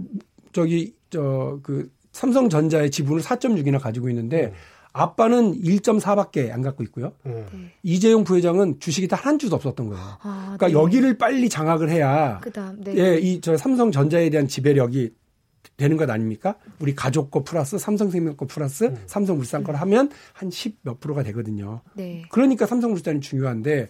저기 0.52 0.94
저 1.10 1.60
그 1.62 1.90
삼성전자의 2.12 2.90
지분을 2.90 3.22
4.6이나 3.22 3.78
가지고 3.80 4.08
있는데 4.10 4.46
네. 4.48 4.52
아빠는 4.92 5.54
1.4밖에 5.62 6.50
안 6.50 6.62
갖고 6.62 6.82
있고요. 6.84 7.12
네. 7.24 7.44
이재용 7.82 8.24
부회장은 8.24 8.80
주식이 8.80 9.06
다 9.08 9.16
한 9.16 9.38
주도 9.38 9.54
없었던 9.56 9.88
거예요. 9.88 10.02
아, 10.22 10.56
그러니까 10.58 10.66
네. 10.68 10.72
여기를 10.72 11.16
빨리 11.18 11.48
장악을 11.48 11.88
해야 11.90 12.38
그다음 12.40 12.80
네. 12.82 12.94
예, 12.96 13.18
이 13.18 13.40
저 13.40 13.56
삼성전자에 13.56 14.30
대한 14.30 14.48
지배력이 14.48 15.10
되는 15.76 15.96
것 15.96 16.10
아닙니까? 16.10 16.56
우리 16.80 16.94
가족 16.94 17.30
거 17.30 17.44
플러스 17.44 17.78
삼성생명 17.78 18.36
거 18.36 18.46
플러스 18.46 18.84
음. 18.84 19.02
삼성물산 19.06 19.64
거를 19.64 19.80
하면 19.80 20.10
한10몇 20.36 21.00
프로가 21.00 21.22
되거든요. 21.24 21.82
네. 21.94 22.24
그러니까 22.30 22.66
삼성물산이 22.66 23.20
중요한데 23.20 23.88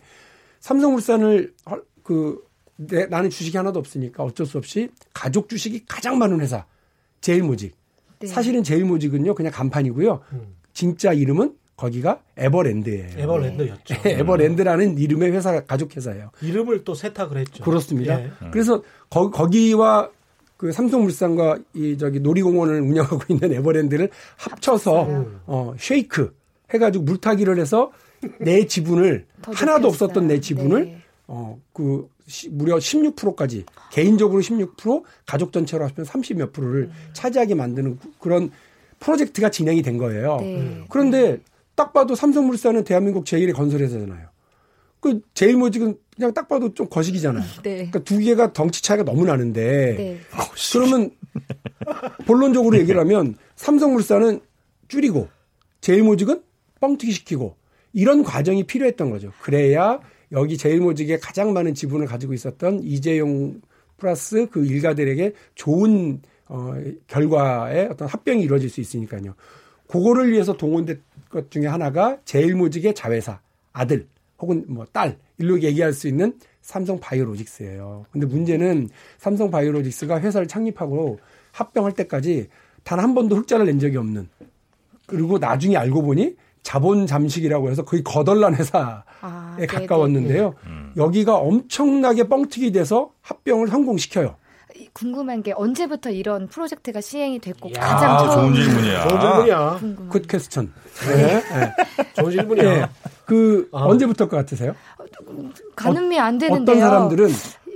삼성물산을 0.60 1.54
그 2.02 2.44
내, 2.76 3.06
나는 3.06 3.30
주식이 3.30 3.56
하나도 3.56 3.78
없으니까 3.78 4.22
어쩔 4.22 4.46
수 4.46 4.58
없이 4.58 4.90
가족 5.12 5.48
주식이 5.48 5.86
가장 5.86 6.18
많은 6.18 6.40
회사 6.40 6.66
제일모직. 7.20 7.74
네. 8.20 8.26
사실은 8.26 8.62
제일모직은요 8.62 9.34
그냥 9.34 9.52
간판이고요. 9.52 10.20
음. 10.32 10.56
진짜 10.72 11.12
이름은 11.12 11.56
거기가 11.76 12.20
에버랜드예요. 12.36 13.18
에버랜드였죠. 13.18 14.02
네. 14.02 14.18
에버랜드라는 14.18 14.98
이름의 14.98 15.32
회사 15.32 15.64
가족 15.64 15.96
회사예요. 15.96 16.32
이름을 16.42 16.84
또 16.84 16.94
세탁을 16.94 17.38
했죠. 17.38 17.64
그렇습니다. 17.64 18.20
예. 18.20 18.30
그래서 18.50 18.82
거, 19.08 19.30
거기와 19.30 20.10
그 20.58 20.72
삼성물산과 20.72 21.58
이 21.72 21.96
저기 21.96 22.20
놀이공원을 22.20 22.80
운영하고 22.82 23.20
있는 23.32 23.54
에버랜드를 23.54 24.10
합쳐서 24.36 25.06
음. 25.06 25.40
어 25.46 25.74
쉐이크 25.78 26.34
해가지고 26.74 27.04
물타기를 27.04 27.58
해서 27.58 27.92
내 28.40 28.66
지분을 28.66 29.24
하나도 29.40 29.88
없었던 29.88 30.26
내 30.26 30.40
지분을 30.40 30.84
네. 30.84 31.02
어그 31.28 32.08
무려 32.50 32.76
16%까지 32.76 33.64
개인적으로 33.92 34.42
16% 34.42 35.02
가족 35.24 35.52
전체로 35.52 35.84
하시면 35.84 36.04
30몇 36.04 36.52
프로를 36.52 36.82
음. 36.82 36.92
차지하게 37.12 37.54
만드는 37.54 37.98
그런 38.18 38.50
프로젝트가 38.98 39.50
진행이 39.50 39.82
된 39.82 39.96
거예요. 39.96 40.38
네. 40.40 40.84
그런데 40.90 41.38
딱 41.76 41.92
봐도 41.92 42.16
삼성물산은 42.16 42.82
대한민국 42.82 43.24
제1의 43.24 43.54
건설회사잖아요. 43.54 44.26
그 45.00 45.20
제일모직은 45.34 45.96
그냥 46.16 46.34
딱 46.34 46.48
봐도 46.48 46.74
좀 46.74 46.88
거식이잖아요. 46.88 47.44
네. 47.62 47.74
그러니까 47.76 48.00
두 48.00 48.18
개가 48.18 48.52
덩치 48.52 48.82
차이가 48.82 49.04
너무 49.04 49.24
나는데 49.24 49.94
네. 49.96 50.18
그러면 50.72 51.10
본론적으로 52.26 52.76
얘기를 52.80 53.00
하면 53.00 53.36
삼성물산은 53.56 54.40
줄이고 54.88 55.28
제일모직은 55.80 56.42
뻥튀기 56.80 57.12
시키고 57.12 57.56
이런 57.92 58.22
과정이 58.24 58.64
필요했던 58.64 59.10
거죠. 59.10 59.32
그래야 59.40 60.00
여기 60.32 60.58
제일모직에 60.58 61.18
가장 61.18 61.52
많은 61.52 61.74
지분을 61.74 62.06
가지고 62.06 62.34
있었던 62.34 62.80
이재용 62.82 63.60
플러스 63.96 64.46
그 64.50 64.64
일가들에게 64.64 65.32
좋은 65.54 66.20
어, 66.46 66.74
결과에 67.06 67.86
어떤 67.86 68.08
합병이 68.08 68.42
이루어질 68.42 68.70
수 68.70 68.80
있으니까요. 68.80 69.34
그거를 69.86 70.32
위해서 70.32 70.56
동원된 70.56 71.00
것 71.28 71.50
중에 71.50 71.66
하나가 71.66 72.18
제일모직의 72.24 72.94
자회사 72.94 73.40
아들 73.72 74.06
혹은 74.40 74.64
뭐 74.68 74.86
딸 74.92 75.16
일로 75.38 75.60
얘기할 75.62 75.92
수 75.92 76.08
있는 76.08 76.32
삼성 76.62 76.98
바이오로직스예요. 77.00 78.06
근데 78.10 78.26
문제는 78.26 78.88
삼성 79.18 79.50
바이오로직스가 79.50 80.20
회사를 80.20 80.46
창립하고 80.48 81.18
합병할 81.52 81.92
때까지 81.92 82.48
단 82.84 82.98
한 83.00 83.14
번도 83.14 83.36
흑자를 83.36 83.66
낸 83.66 83.78
적이 83.78 83.96
없는 83.98 84.28
그리고 85.06 85.38
나중에 85.38 85.76
알고 85.76 86.02
보니 86.02 86.36
자본 86.62 87.06
잠식이라고 87.06 87.70
해서 87.70 87.84
거의 87.84 88.02
거덜난 88.02 88.54
회사에 88.54 88.82
아, 89.20 89.56
가까웠는데요. 89.68 90.54
음. 90.66 90.92
여기가 90.96 91.36
엄청나게 91.36 92.28
뻥튀기 92.28 92.72
돼서 92.72 93.10
합병을 93.22 93.68
성공시켜요. 93.68 94.36
궁금한 94.92 95.42
게 95.42 95.52
언제부터 95.56 96.10
이런 96.10 96.46
프로젝트가 96.48 97.00
시행이 97.00 97.38
됐고 97.40 97.70
야, 97.76 97.80
가장 97.80 98.18
처음 98.18 98.52
좋은 98.54 98.62
질문이야. 98.64 99.08
좋은 99.08 99.20
질문이야. 99.20 99.80
Good 100.10 100.26
question. 100.28 100.72
네. 101.08 101.16
네. 101.42 101.42
좋은 102.14 102.30
질문이야. 102.30 102.64
네. 102.86 102.86
그 103.28 103.68
아. 103.72 103.84
언제부터 103.84 104.26
것 104.28 104.36
같으세요? 104.38 104.74
가늠이 105.76 106.18
안 106.18 106.38
되는데요. 106.38 106.62
어떤 106.62 106.80
사람들은 106.80 107.28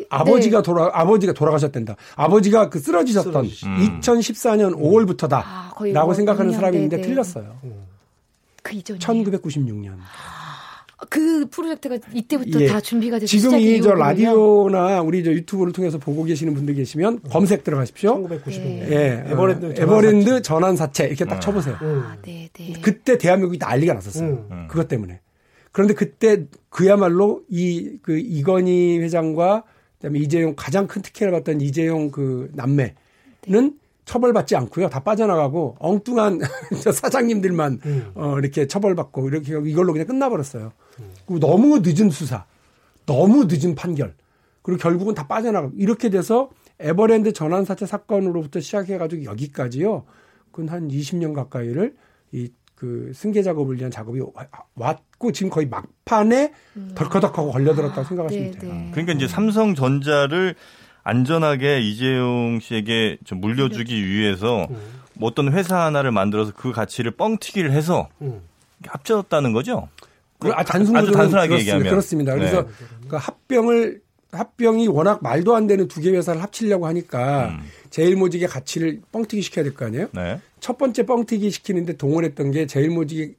아버지가 0.08 0.58
네. 0.58 0.62
돌아 0.62 0.90
아버지가 0.92 1.32
돌아가셨댄다. 1.34 1.96
아버지가 2.16 2.70
그 2.70 2.78
쓰러지셨던 2.78 3.44
음. 3.44 4.00
2014년 4.00 4.74
5월부터다라고 4.76 6.10
아, 6.10 6.14
생각하는 6.14 6.52
사람이 6.52 6.76
있는데 6.78 6.96
네네. 6.96 7.08
틀렸어요. 7.08 7.54
그 8.62 8.74
이전 8.76 8.98
1996년. 8.98 9.92
그 11.08 11.46
프로젝트가 11.50 11.98
이때부터 12.14 12.60
예. 12.60 12.66
다 12.68 12.80
준비가 12.80 13.18
돼서 13.18 13.26
지금 13.26 13.58
이 13.58 13.80
저 13.82 13.92
라디오나 13.92 15.00
우리 15.02 15.24
저 15.24 15.32
유튜브를 15.32 15.72
통해서 15.72 15.98
보고 15.98 16.22
계시는 16.22 16.54
분들 16.54 16.74
계시면 16.74 17.14
음. 17.24 17.30
검색 17.30 17.64
들어가십시오. 17.64 18.22
1996년. 18.28 18.90
예. 18.92 19.24
에버랜드, 19.26 19.66
어, 19.66 19.74
에버랜드 19.76 20.42
전환 20.42 20.76
사채 20.76 21.06
이렇게 21.06 21.24
딱 21.24 21.36
음. 21.36 21.40
쳐보세요. 21.40 21.76
아, 21.80 22.16
네, 22.22 22.48
네. 22.52 22.74
그때 22.80 23.18
대한민국이 23.18 23.58
난리가 23.58 23.94
났었어요. 23.94 24.46
음. 24.50 24.66
그것 24.70 24.86
때문에. 24.88 25.20
그런데 25.72 25.94
그때 25.94 26.46
그야말로 26.68 27.42
이 27.48 27.98
그 28.02 28.18
이건희 28.18 28.98
회장과 28.98 29.64
그다음에 29.96 30.18
이재용 30.18 30.54
가장 30.56 30.86
큰 30.86 31.00
특혜를 31.02 31.32
받던 31.32 31.60
이재용 31.60 32.10
그 32.10 32.50
남매는 32.54 32.94
네. 33.46 33.70
처벌받지 34.04 34.56
않고요. 34.56 34.88
다 34.88 35.00
빠져나가고 35.00 35.76
엉뚱한 35.78 36.40
사장님들만 36.92 37.80
음. 37.86 38.10
어, 38.14 38.38
이렇게 38.38 38.66
처벌받고 38.66 39.28
이렇게 39.28 39.52
이걸로 39.64 39.92
그냥 39.92 40.08
끝나버렸어요. 40.08 40.72
음. 40.98 41.38
너무 41.38 41.78
늦은 41.84 42.10
수사, 42.10 42.44
너무 43.06 43.46
늦은 43.48 43.76
판결, 43.76 44.14
그리고 44.62 44.80
결국은 44.80 45.14
다 45.14 45.28
빠져나가고 45.28 45.74
이렇게 45.76 46.10
돼서 46.10 46.50
에버랜드 46.80 47.32
전환사채 47.32 47.86
사건으로부터 47.86 48.58
시작해가지고 48.58 49.24
여기까지요. 49.24 50.04
그건 50.50 50.68
한 50.68 50.88
20년 50.88 51.32
가까이를 51.32 51.94
이 52.32 52.50
그 52.82 53.12
승계 53.14 53.44
작업을 53.44 53.76
위한 53.76 53.92
작업이 53.92 54.20
왔고 54.74 55.30
지금 55.30 55.50
거의 55.50 55.68
막판에 55.68 56.52
음. 56.76 56.90
덜커덕하고 56.96 57.52
걸려들었다고 57.52 58.00
아, 58.00 58.04
생각하시면 58.04 58.50
네, 58.50 58.58
돼요. 58.58 58.72
네. 58.72 58.88
그러니까 58.90 59.12
이제 59.12 59.28
삼성전자를 59.28 60.56
안전하게 61.04 61.80
이재용 61.80 62.58
씨에게 62.60 63.18
좀 63.24 63.40
물려주기 63.40 64.04
위해서 64.04 64.66
음. 64.68 64.76
뭐 65.14 65.30
어떤 65.30 65.52
회사 65.52 65.84
하나를 65.84 66.10
만들어서 66.10 66.52
그 66.56 66.72
가치를 66.72 67.12
뻥튀기를 67.12 67.70
해서 67.70 68.08
음. 68.20 68.40
합쳤다는 68.84 69.52
거죠? 69.52 69.88
그, 70.40 70.50
아, 70.50 70.64
단순 70.64 70.96
아주 70.96 71.12
단순하게 71.12 71.60
얘기하면 71.60 71.88
그렇습니다. 71.88 72.34
그래서 72.34 72.62
네. 72.62 72.68
그 73.06 73.14
합병을 73.14 74.00
합병이 74.32 74.88
워낙 74.88 75.22
말도 75.22 75.54
안 75.54 75.68
되는 75.68 75.86
두 75.86 76.00
개 76.00 76.10
회사를 76.10 76.42
합치려고 76.42 76.88
하니까 76.88 77.50
음. 77.50 77.60
제일모직의 77.90 78.48
가치를 78.48 79.02
뻥튀기 79.12 79.40
시켜야 79.42 79.62
될 79.62 79.72
거 79.72 79.84
아니에요? 79.86 80.08
네. 80.12 80.40
첫 80.62 80.78
번째 80.78 81.04
뻥튀기 81.04 81.50
시키는데 81.50 81.96
동원했던 81.96 82.52
게 82.52 82.66
제일모직이 82.68 83.34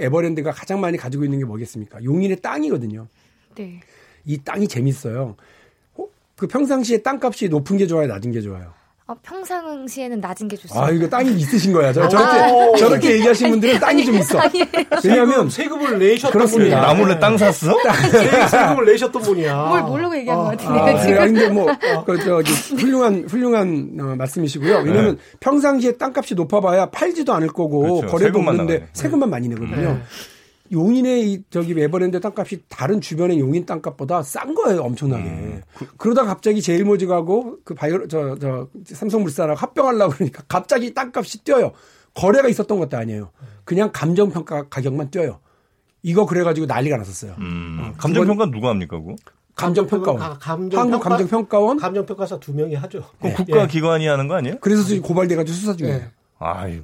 에버랜드가 0.00 0.50
가장 0.50 0.80
많이 0.80 0.96
가지고 0.96 1.24
있는 1.24 1.38
게 1.38 1.44
뭐겠습니까? 1.44 2.02
용인의 2.02 2.40
땅이거든요. 2.40 3.06
네. 3.54 3.80
이 4.24 4.38
땅이 4.38 4.66
재밌어요. 4.66 5.36
어? 5.96 6.04
그 6.36 6.46
평상시에 6.46 7.02
땅값이 7.02 7.50
높은 7.50 7.76
게 7.76 7.86
좋아요, 7.86 8.06
낮은 8.06 8.32
게 8.32 8.40
좋아요? 8.40 8.72
어, 9.08 9.14
평상시에는 9.22 10.20
낮은 10.20 10.48
게 10.48 10.56
좋습니다. 10.56 10.86
아, 10.86 10.90
이거 10.90 11.08
땅이 11.08 11.30
있으신 11.36 11.72
거야. 11.72 11.94
저, 11.94 12.02
렇게 12.02 12.16
아, 12.18 12.76
저렇게 12.76 13.12
얘기하시는 13.12 13.52
분들은 13.52 13.80
땅이 13.80 14.04
좀 14.04 14.16
있어. 14.16 14.38
왜냐하면 15.02 15.48
세금을 15.48 15.98
내셨던 15.98 16.46
분이야. 16.46 16.78
나 16.78 16.92
몰래 16.92 17.18
땅 17.18 17.38
샀어? 17.38 17.72
세금을 18.50 18.84
내셨던 18.84 19.22
분이야. 19.22 19.64
뭘 19.64 19.82
모르고 19.82 20.14
얘기한 20.18 20.38
어, 20.38 20.42
것 20.44 20.58
같은데. 20.58 20.78
아, 20.78 21.00
지금. 21.00 21.16
근데 21.24 21.48
뭐, 21.48 21.66
그, 22.04 22.22
저기, 22.22 22.52
훌륭한, 22.52 23.24
훌륭한 23.26 23.96
어, 23.98 24.14
말씀이시고요. 24.16 24.80
왜냐면 24.84 25.16
네. 25.16 25.22
평상시에 25.40 25.92
땅값이 25.92 26.34
높아봐야 26.34 26.90
팔지도 26.90 27.32
않을 27.32 27.48
거고, 27.48 28.00
그렇죠. 28.00 28.06
거래도 28.08 28.40
없는데 28.40 28.88
세금만 28.92 29.30
많이 29.30 29.48
내거든요. 29.48 29.92
네. 29.92 30.02
용인의 30.72 31.32
이 31.32 31.42
저기 31.50 31.78
에버랜드 31.80 32.20
땅값이 32.20 32.64
다른 32.68 33.00
주변의 33.00 33.38
용인 33.40 33.66
땅값보다 33.66 34.22
싼 34.22 34.54
거예요, 34.54 34.80
엄청나게. 34.82 35.24
음. 35.24 35.62
그, 35.96 36.08
러다 36.08 36.24
갑자기 36.24 36.60
제일모직하고 36.62 37.58
그 37.64 37.74
바이오 37.74 38.06
저 38.08 38.36
저 38.40 38.68
삼성물산하고 38.84 39.58
합병하려고 39.58 40.12
그러니까 40.14 40.42
갑자기 40.48 40.94
땅값이 40.94 41.44
뛰어요. 41.44 41.72
거래가 42.14 42.48
있었던 42.48 42.78
것도 42.78 42.96
아니에요. 42.96 43.30
그냥 43.64 43.90
감정평가 43.92 44.68
가격만 44.68 45.10
뛰어요. 45.10 45.40
이거 46.02 46.26
그래가지고 46.26 46.66
난리가 46.66 46.96
났었어요. 46.96 47.34
음. 47.38 47.78
어, 47.80 47.92
감정평가 47.98 48.50
누가 48.50 48.68
합니까, 48.70 48.98
그거? 48.98 49.16
감정평가원. 49.54 50.22
아, 50.22 50.38
감정 50.38 50.80
한국 50.80 51.00
감정평가원. 51.00 51.78
감정평가사 51.78 52.38
두 52.38 52.54
명이 52.54 52.74
하죠. 52.76 53.02
네. 53.20 53.32
국가기관이 53.34 54.04
예. 54.04 54.08
하는 54.08 54.28
거 54.28 54.34
아니에요? 54.36 54.56
그래서 54.60 54.84
지금 54.84 55.02
고발돼가지고 55.02 55.56
수사 55.56 55.74
중이에요. 55.74 55.98
네. 55.98 56.10
아유. 56.38 56.80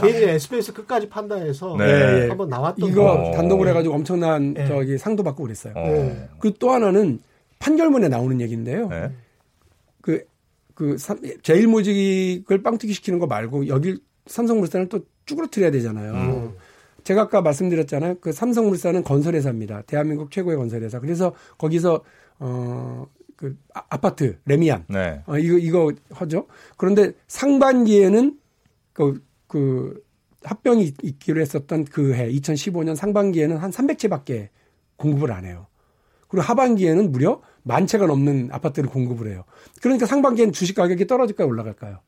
개인이 0.00 0.24
SBS 0.34 0.72
끝까지 0.72 1.08
판단해서 1.08 1.76
네. 1.78 2.28
한번 2.28 2.48
나왔던 2.48 2.88
이거 2.88 3.02
거. 3.04 3.30
단독을 3.32 3.68
해가지고 3.68 3.94
엄청난 3.94 4.54
네. 4.54 4.66
저기 4.66 4.98
상도 4.98 5.22
받고 5.22 5.42
그랬어요. 5.44 5.74
네. 5.74 6.28
그또 6.40 6.70
하나는 6.70 7.20
판결문에 7.60 8.08
나오는 8.08 8.40
얘기인데요. 8.40 8.88
네. 8.88 9.12
그, 10.00 10.24
그, 10.74 10.96
제일 11.42 11.68
모직을 11.68 12.62
빵튀기 12.62 12.92
시키는 12.92 13.18
거 13.18 13.26
말고 13.26 13.68
여기 13.68 13.96
삼성물산을 14.26 14.88
또 14.88 15.00
쭈그러뜨려야 15.26 15.70
되잖아요. 15.70 16.12
음. 16.12 16.54
제가 17.04 17.22
아까 17.22 17.40
말씀드렸잖아요. 17.40 18.16
그 18.20 18.32
삼성물산은 18.32 19.02
건설회사입니다. 19.04 19.82
대한민국 19.82 20.30
최고의 20.30 20.56
건설회사. 20.56 21.00
그래서 21.00 21.32
거기서 21.56 22.02
어, 22.38 23.06
그 23.36 23.56
아, 23.72 23.82
아파트 23.88 24.36
레미안 24.44 24.84
네. 24.88 25.22
어, 25.26 25.38
이거 25.38 25.56
이거 25.58 25.92
하죠. 26.10 26.46
그런데 26.76 27.12
상반기에는 27.28 28.36
그, 28.98 29.22
그 29.46 30.02
합병이 30.42 30.92
있기로 31.02 31.40
했었던 31.40 31.84
그 31.84 32.14
해 32.14 32.28
2015년 32.32 32.96
상반기에는 32.96 33.56
한 33.56 33.70
300채밖에 33.70 34.48
공급을 34.96 35.30
안 35.30 35.44
해요. 35.44 35.66
그리고 36.26 36.42
하반기에는 36.42 37.12
무려 37.12 37.40
만 37.62 37.86
채가 37.86 38.06
넘는 38.06 38.48
아파트를 38.50 38.90
공급을 38.90 39.30
해요. 39.30 39.44
그러니까 39.80 40.06
상반기에는 40.06 40.52
주식 40.52 40.74
가격이 40.74 41.06
떨어질까요, 41.06 41.46
올라갈까요? 41.46 42.00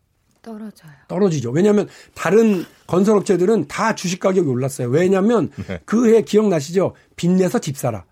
떨어져요. 0.43 0.91
떨어지죠. 1.07 1.51
왜냐하면 1.53 1.87
다른 2.15 2.65
건설업체들은 2.89 3.69
다 3.69 3.95
주식 3.95 4.19
가격이 4.21 4.49
올랐어요. 4.49 4.89
왜냐하면 4.89 5.51
네. 5.69 5.81
그해 5.85 6.23
기억나시죠? 6.23 6.95
빚내서 7.15 7.61
집 7.61 7.77
사라. 7.77 8.05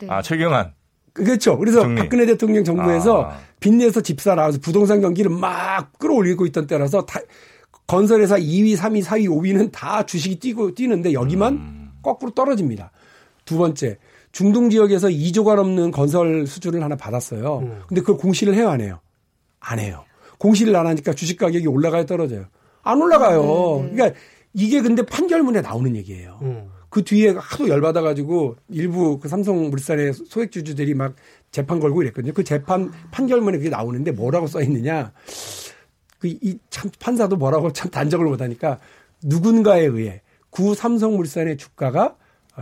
네. 0.00 0.06
아 0.08 0.22
최경환. 0.22 0.74
그렇죠. 1.12 1.58
그래서 1.58 1.80
정리. 1.80 1.96
박근혜 2.02 2.26
대통령 2.26 2.62
정부에서 2.62 3.22
아. 3.30 3.38
빚내서 3.58 4.02
집 4.02 4.20
사라. 4.20 4.42
그래서 4.44 4.58
부동산 4.60 5.00
경기를 5.00 5.30
막 5.30 5.98
끌어올리고 5.98 6.44
있던 6.46 6.66
때라서 6.66 7.04
다 7.06 7.20
건설회사 7.86 8.38
2위, 8.38 8.76
3위, 8.76 9.04
4위, 9.04 9.28
5위는 9.28 9.70
다 9.72 10.04
주식이 10.04 10.40
뛰고 10.40 10.74
뛰는데 10.74 11.12
여기만 11.12 11.52
음. 11.54 11.90
거꾸로 12.02 12.32
떨어집니다. 12.32 12.90
두 13.44 13.58
번째, 13.58 13.98
중동 14.32 14.70
지역에서 14.70 15.08
2조가 15.08 15.56
넘는 15.56 15.92
건설 15.92 16.46
수주를 16.46 16.82
하나 16.82 16.96
받았어요. 16.96 17.58
음. 17.58 17.82
근데 17.86 18.00
그걸 18.00 18.16
공시를 18.16 18.54
해요, 18.54 18.68
안 18.68 18.80
해요? 18.80 19.00
안 19.60 19.78
해요. 19.78 20.04
공시를 20.38 20.74
안 20.76 20.86
하니까 20.86 21.12
주식 21.14 21.38
가격이 21.38 21.66
올라가요, 21.66 22.06
떨어져요? 22.06 22.46
안 22.82 23.00
올라가요. 23.00 23.78
음. 23.80 23.92
그러니까 23.92 24.18
이게 24.52 24.80
근데 24.80 25.02
판결문에 25.02 25.60
나오는 25.60 25.94
얘기예요. 25.96 26.38
음. 26.42 26.70
그 26.88 27.04
뒤에 27.04 27.34
하도 27.36 27.68
열받아가지고 27.68 28.56
일부 28.70 29.18
그 29.18 29.28
삼성 29.28 29.70
물산의 29.70 30.14
소액주주들이 30.14 30.94
막 30.94 31.14
재판 31.50 31.80
걸고 31.80 32.02
이랬거든요. 32.02 32.32
그 32.32 32.42
재판 32.42 32.90
판결문에 33.10 33.58
그게 33.58 33.68
나오는데 33.68 34.12
뭐라고 34.12 34.46
써 34.46 34.62
있느냐. 34.62 35.12
그 36.18 36.28
이 36.28 36.58
참 36.70 36.90
판사도 37.00 37.36
뭐라고 37.36 37.72
참 37.72 37.90
단정을 37.90 38.26
못하니까 38.26 38.78
누군가에 39.22 39.84
의해 39.84 40.22
구 40.50 40.74
삼성물산의 40.74 41.56
주가가 41.56 42.16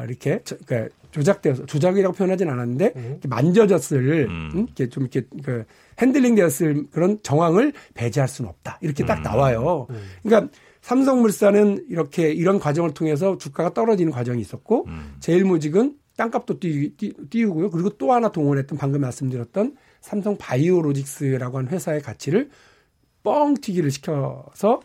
이렇게 0.06 0.40
그러니까 0.66 0.94
조작되어서 1.10 1.66
조작이라고 1.66 2.14
표현하진 2.14 2.48
않았는데 2.48 2.92
음. 2.96 3.20
만져졌을 3.28 4.26
음. 4.28 4.50
음. 4.54 4.58
이렇게 4.66 4.88
좀 4.88 5.04
이렇게 5.04 5.26
그 5.44 5.64
핸들링되었을 6.00 6.86
그런 6.90 7.18
정황을 7.22 7.72
배제할 7.94 8.28
수는 8.28 8.50
없다 8.50 8.78
이렇게 8.80 9.06
딱 9.06 9.18
음. 9.18 9.22
나와요. 9.22 9.86
음. 9.90 10.02
그러니까 10.22 10.52
삼성물산은 10.82 11.86
이렇게 11.88 12.32
이런 12.32 12.58
과정을 12.58 12.94
통해서 12.94 13.38
주가가 13.38 13.72
떨어지는 13.72 14.12
과정이 14.12 14.40
있었고 14.40 14.86
음. 14.88 15.14
제일모직은 15.20 15.96
땅값도 16.16 16.60
띄, 16.60 16.96
띄, 16.96 17.44
우고요 17.44 17.70
그리고 17.70 17.90
또 17.90 18.12
하나 18.12 18.30
동원했던 18.30 18.78
방금 18.78 19.00
말씀드렸던 19.00 19.76
삼성 20.00 20.36
바이오로직스라고 20.36 21.58
하는 21.58 21.70
회사의 21.70 22.02
가치를 22.02 22.50
뻥튀기를 23.24 23.90
시켜서 23.90 24.80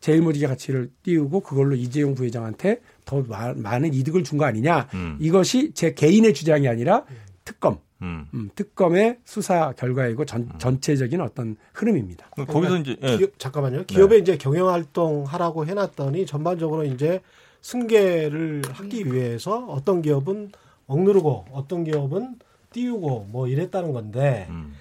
제일모직의 0.00 0.48
가치를 0.48 0.90
띄우고 1.02 1.40
그걸로 1.40 1.74
이재용 1.74 2.14
부회장한테 2.14 2.80
더 3.06 3.24
많은 3.56 3.94
이득을 3.94 4.24
준 4.24 4.36
거 4.38 4.44
아니냐. 4.44 4.88
음. 4.92 5.16
이것이 5.20 5.72
제 5.72 5.94
개인의 5.94 6.34
주장이 6.34 6.68
아니라 6.68 7.04
특검. 7.44 7.78
음. 8.02 8.26
음, 8.34 8.50
특검의 8.54 9.20
수사 9.24 9.72
결과이고 9.72 10.26
전, 10.26 10.42
음. 10.42 10.58
전체적인 10.58 11.18
어떤 11.22 11.56
흐름입니다. 11.72 12.28
거기서 12.46 12.76
이제 12.78 12.96
예. 13.02 13.16
기업, 13.16 13.38
잠깐만요. 13.38 13.84
기업에 13.86 14.16
네. 14.16 14.20
이제 14.20 14.36
경영 14.36 14.68
활동 14.68 15.24
하라고 15.24 15.64
해놨더니 15.64 16.26
전반적으로 16.26 16.84
이제 16.84 17.22
승계를 17.62 18.62
하기 18.70 19.06
위해서 19.12 19.64
어떤 19.66 20.02
기업은 20.02 20.52
억누르고 20.86 21.46
어떤 21.52 21.84
기업은 21.84 22.36
띄우고 22.70 23.28
뭐 23.30 23.48
이랬다는 23.48 23.92
건데 23.92 24.46
음. 24.50 24.74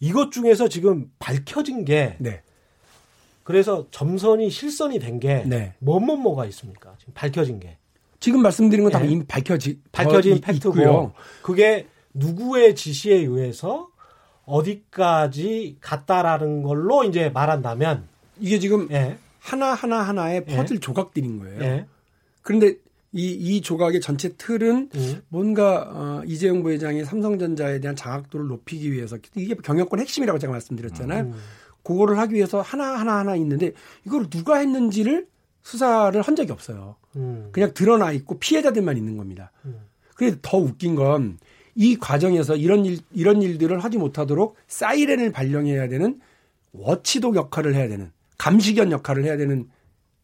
이것 0.00 0.30
중에서 0.30 0.68
지금 0.68 1.10
밝혀진 1.18 1.84
게 1.84 2.16
네. 2.18 2.42
그래서 3.42 3.86
점선이 3.90 4.50
실선이 4.50 4.98
된게 4.98 5.44
네. 5.46 5.74
뭐뭐 5.78 6.16
뭐가 6.16 6.44
있습니까? 6.46 6.94
지금 6.98 7.14
밝혀진 7.14 7.60
게. 7.60 7.78
지금 8.20 8.42
말씀드린 8.42 8.84
건다 8.84 9.00
네. 9.00 9.08
이미 9.08 9.24
밝혀지 9.24 9.80
밝혀진 9.92 10.40
팩트고 10.40 10.78
있고요. 10.80 11.12
그게 11.42 11.86
누구의 12.14 12.74
지시에 12.74 13.16
의해서 13.16 13.88
어디까지 14.44 15.78
갔다라는 15.80 16.62
걸로 16.62 17.04
이제 17.04 17.28
말한다면 17.30 18.08
이게 18.40 18.58
지금 18.58 18.88
예. 18.90 19.16
하나 19.40 19.72
하나 19.74 20.00
하나의 20.02 20.44
예. 20.48 20.56
퍼즐 20.56 20.76
예. 20.76 20.80
조각들인 20.80 21.38
거예요. 21.38 21.62
예. 21.62 21.86
그런데 22.42 22.76
이, 23.12 23.30
이 23.30 23.60
조각의 23.60 24.00
전체 24.00 24.30
틀은 24.36 24.90
음. 24.94 25.22
뭔가 25.28 25.90
어, 25.92 26.22
이재용 26.26 26.62
부회장이 26.62 27.04
삼성전자에 27.04 27.80
대한 27.80 27.96
장악도를 27.96 28.46
높이기 28.46 28.92
위해서 28.92 29.16
이게 29.34 29.54
경영권 29.54 30.00
핵심이라고 30.00 30.38
제가 30.38 30.52
말씀드렸잖아요. 30.52 31.24
음. 31.24 31.34
그거를 31.82 32.18
하기 32.18 32.34
위해서 32.34 32.60
하나 32.60 32.98
하나 32.98 33.18
하나 33.18 33.34
있는데 33.36 33.72
이걸 34.06 34.28
누가 34.28 34.56
했는지를 34.56 35.26
수사를 35.62 36.20
한 36.20 36.36
적이 36.36 36.52
없어요. 36.52 36.96
음. 37.16 37.48
그냥 37.52 37.72
드러나 37.72 38.12
있고 38.12 38.38
피해자들만 38.38 38.96
있는 38.96 39.16
겁니다. 39.16 39.52
음. 39.64 39.80
그래서 40.14 40.36
더 40.42 40.58
웃긴 40.58 40.94
건 40.94 41.38
이 41.80 41.96
과정에서 41.96 42.56
이런 42.56 42.84
일 42.84 42.98
이런 43.12 43.40
일들을 43.40 43.78
하지 43.78 43.98
못하도록 43.98 44.56
사이렌을 44.66 45.30
발령해야 45.30 45.88
되는 45.88 46.20
워치독 46.72 47.36
역할을 47.36 47.76
해야 47.76 47.86
되는 47.86 48.10
감시견 48.36 48.90
역할을 48.90 49.22
해야 49.22 49.36
되는 49.36 49.68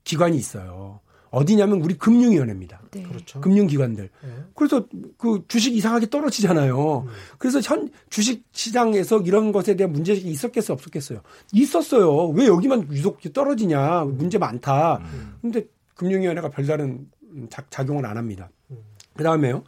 기관이 0.02 0.36
있어요. 0.36 0.98
어디냐면 1.34 1.80
우리 1.82 1.94
금융위원회입니다. 1.96 2.80
네. 2.92 3.02
그렇죠. 3.02 3.40
금융기관들. 3.40 4.08
네. 4.22 4.28
그래서 4.54 4.86
그 5.18 5.44
주식 5.48 5.76
이상하게 5.76 6.10
떨어지잖아요. 6.10 7.06
음. 7.06 7.12
그래서 7.38 7.60
현 7.60 7.90
주식 8.10 8.44
시장에서 8.52 9.20
이런 9.20 9.52
것에 9.52 9.76
대한 9.76 9.92
문제가 9.92 10.18
있었겠어요, 10.18 10.74
없었겠어요? 10.74 11.20
있었어요. 11.52 12.28
왜 12.28 12.46
여기만 12.46 12.88
유독 12.92 13.20
떨어지냐? 13.32 14.04
문제 14.04 14.38
많다. 14.38 14.98
음. 14.98 15.36
근데 15.42 15.66
금융위원회가 15.96 16.50
별다른 16.50 17.08
작, 17.50 17.88
용을 17.88 18.06
안 18.06 18.16
합니다. 18.16 18.50
음. 18.70 18.78
그 19.16 19.22
다음에요. 19.24 19.64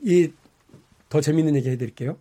이 0.00 0.30
더 1.10 1.20
재밌는 1.20 1.56
얘기 1.56 1.68
해드릴게요. 1.68 2.16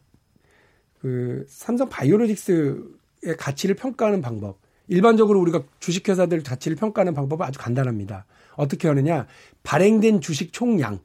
그 0.99 1.45
삼성 1.47 1.88
바이오로직스의 1.88 3.38
가치를 3.38 3.75
평가하는 3.75 4.21
방법. 4.21 4.59
일반적으로 4.88 5.39
우리가 5.39 5.63
주식회사들 5.79 6.43
가치를 6.43 6.75
평가하는 6.75 7.13
방법은 7.13 7.45
아주 7.45 7.59
간단합니다. 7.59 8.25
어떻게 8.60 8.88
하느냐. 8.89 9.26
발행된 9.63 10.19
주식 10.19 10.52
총량. 10.52 11.00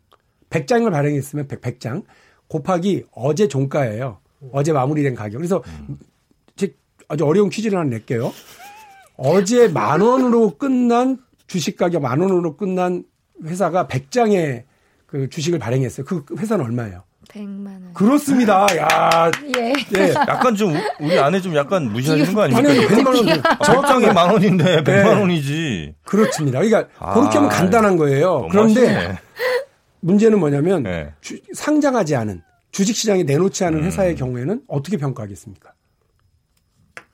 100장을 0.51 0.91
발행했으면 0.91 1.47
100, 1.47 1.61
100장. 1.61 2.05
곱하기 2.49 3.05
어제 3.13 3.49
종가예요. 3.49 4.19
어제 4.53 4.73
마무리된 4.73 5.15
가격. 5.15 5.39
그래서 5.39 5.63
제 6.57 6.75
아주 7.09 7.25
어려운 7.25 7.49
퀴즈를 7.49 7.79
하나 7.79 7.89
낼게요. 7.89 8.33
어제 9.17 9.69
만 9.69 10.01
원으로 10.01 10.59
끝난 10.59 11.19
주식 11.47 11.77
가격 11.77 12.03
만 12.03 12.21
원으로 12.21 12.57
끝난 12.57 13.05
회사가 13.43 13.87
100장의 13.87 14.65
그 15.07 15.29
주식을 15.29 15.61
발행했어요. 15.61 16.05
그 16.05 16.25
회사는 16.37 16.65
얼마예요? 16.65 17.05
100만 17.35 17.67
원. 17.67 17.93
그렇습니다. 17.95 18.67
야, 18.77 19.31
예. 19.59 19.73
예. 19.99 20.11
약간 20.13 20.55
좀 20.55 20.75
우리 21.01 21.19
아내 21.19 21.41
좀 21.41 21.55
약간 21.57 21.93
무시하시는 21.93 22.33
거 22.35 22.43
아닙니까? 22.43 22.71
아니, 22.71 22.87
100만 22.87 23.07
원. 23.07 23.43
적당히 23.65 24.07
만 24.13 24.31
원인데 24.31 24.83
100만 24.83 24.85
네. 24.85 25.03
원이지. 25.21 25.95
그렇습니다. 26.05 26.61
그러니까 26.61 26.89
아, 26.99 27.15
그렇게 27.15 27.37
하면 27.37 27.51
간단한 27.51 27.97
거예요. 27.97 28.49
그런데. 28.51 29.19
문제는 30.01 30.39
뭐냐면 30.39 30.83
네. 30.83 31.13
주- 31.23 31.39
상장하지 31.55 32.15
않은 32.15 32.43
주식 32.73 32.95
시장에 32.95 33.23
내놓지 33.23 33.65
않은 33.65 33.79
음. 33.79 33.85
회사의 33.85 34.17
경우에는 34.17 34.61
어떻게 34.69 34.99
평가하겠습니까? 34.99 35.73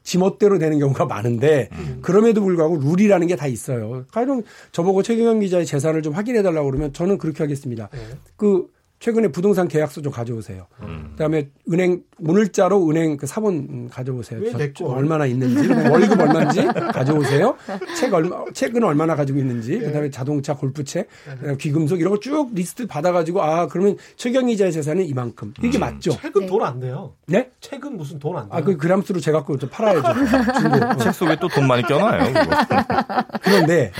지멋대로 0.02 0.58
되는 0.58 0.80
경우가 0.80 1.04
많은데 1.04 1.68
음. 1.72 1.98
그럼에도 2.02 2.42
불구하고 2.42 2.78
룰이라는 2.78 3.28
게 3.28 3.36
다 3.36 3.46
있어요. 3.46 4.06
가령 4.10 4.42
저보고 4.72 5.04
최경영 5.04 5.38
기자의 5.38 5.66
재산을 5.66 6.02
좀 6.02 6.14
확인해 6.14 6.42
달라고 6.42 6.68
그러면 6.68 6.92
저는 6.92 7.18
그렇게 7.18 7.44
하겠습니다. 7.44 7.88
그 8.36 8.66
최근에 9.00 9.28
부동산 9.28 9.66
계약서 9.66 10.02
좀 10.02 10.12
가져오세요. 10.12 10.66
음. 10.82 11.08
그다음에 11.12 11.48
은행 11.72 12.02
오늘자로 12.22 12.86
은행 12.90 13.16
그 13.16 13.26
사본 13.26 13.54
음, 13.54 13.88
가져오세요. 13.90 14.40
왜 14.40 14.50
저- 14.52 14.58
냈죠? 14.58 14.86
얼마나 14.88 15.24
있는지 15.24 15.68
월급 15.88 16.20
얼마인지 16.20 16.66
가져오세요. 16.92 17.56
책 17.96 18.12
얼마 18.12 18.44
책은 18.52 18.84
얼마나 18.84 19.16
가지고 19.16 19.38
있는지 19.38 19.78
그다음에 19.78 20.10
자동차 20.10 20.54
골프채 20.54 21.06
그다음에 21.24 21.56
귀금속 21.56 21.98
이런 21.98 22.12
거 22.12 22.20
쭉 22.20 22.50
리스트 22.54 22.86
받아가지고 22.86 23.42
아 23.42 23.66
그러면 23.68 23.96
최경 24.16 24.46
기자의 24.48 24.70
재산은 24.70 25.06
이만큼 25.06 25.54
이게 25.62 25.78
맞죠? 25.78 26.10
책은 26.20 26.42
네. 26.42 26.46
돈안 26.46 26.80
돼요. 26.80 27.14
네? 27.26 27.50
책은 27.62 27.96
무슨 27.96 28.18
돈 28.18 28.36
안 28.36 28.50
돼요. 28.50 28.58
아그 28.58 28.76
그람수로 28.76 29.18
제갖고 29.20 29.56
좀 29.56 29.70
팔아야죠. 29.70 30.02
중고. 30.60 30.96
책 31.02 31.14
속에 31.14 31.36
또 31.40 31.48
돈 31.48 31.66
많이 31.66 31.82
껴놔요. 31.84 32.34
그거. 32.34 32.56
그런데 33.40 33.92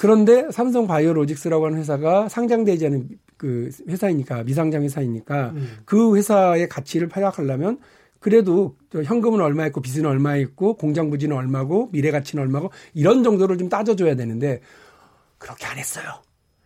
그런데 0.00 0.48
삼성 0.50 0.88
바이오로직스라고 0.88 1.66
하는 1.66 1.78
회사가 1.78 2.28
상장되지 2.28 2.86
않은 2.86 3.08
그 3.38 3.70
회사이니까 3.88 4.42
미상장 4.42 4.82
회사이니까 4.82 5.54
그 5.86 6.14
회사의 6.16 6.68
가치를 6.68 7.08
파악하려면 7.08 7.78
그래도 8.20 8.76
저 8.90 9.02
현금은 9.02 9.40
얼마 9.40 9.66
있고 9.68 9.80
빚은 9.80 10.04
얼마 10.04 10.36
있고 10.36 10.74
공장 10.76 11.08
부지는 11.08 11.36
얼마고 11.36 11.88
미래 11.92 12.10
가치는 12.10 12.42
얼마고 12.42 12.70
이런 12.92 13.22
정도를 13.22 13.56
좀 13.56 13.68
따져줘야 13.68 14.16
되는데 14.16 14.60
그렇게 15.38 15.66
안 15.66 15.78
했어요. 15.78 16.04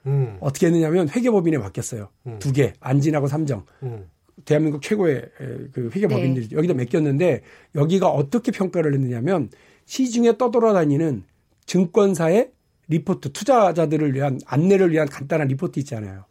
음, 0.06 0.38
어떻게 0.40 0.66
했느냐면 0.66 1.08
회계법인에 1.08 1.58
맡겼어요. 1.58 2.08
두 2.38 2.52
개, 2.52 2.72
안진하고 2.80 3.28
삼정. 3.28 3.64
음. 3.82 4.08
대한민국 4.46 4.82
최고의 4.82 5.16
에, 5.16 5.46
그 5.72 5.90
회계법인들이 5.94 6.48
여기다 6.52 6.74
맡겼는데 6.74 7.42
여기가 7.74 8.08
어떻게 8.08 8.50
평가를 8.50 8.94
했느냐면 8.94 9.50
시중에 9.84 10.38
떠돌아다니는 10.38 11.24
증권사의 11.66 12.50
리포트, 12.88 13.32
투자자들을 13.32 14.14
위한 14.14 14.40
안내를 14.46 14.90
위한 14.90 15.08
간단한 15.08 15.48
리포트 15.48 15.78
있잖아요. 15.80 16.24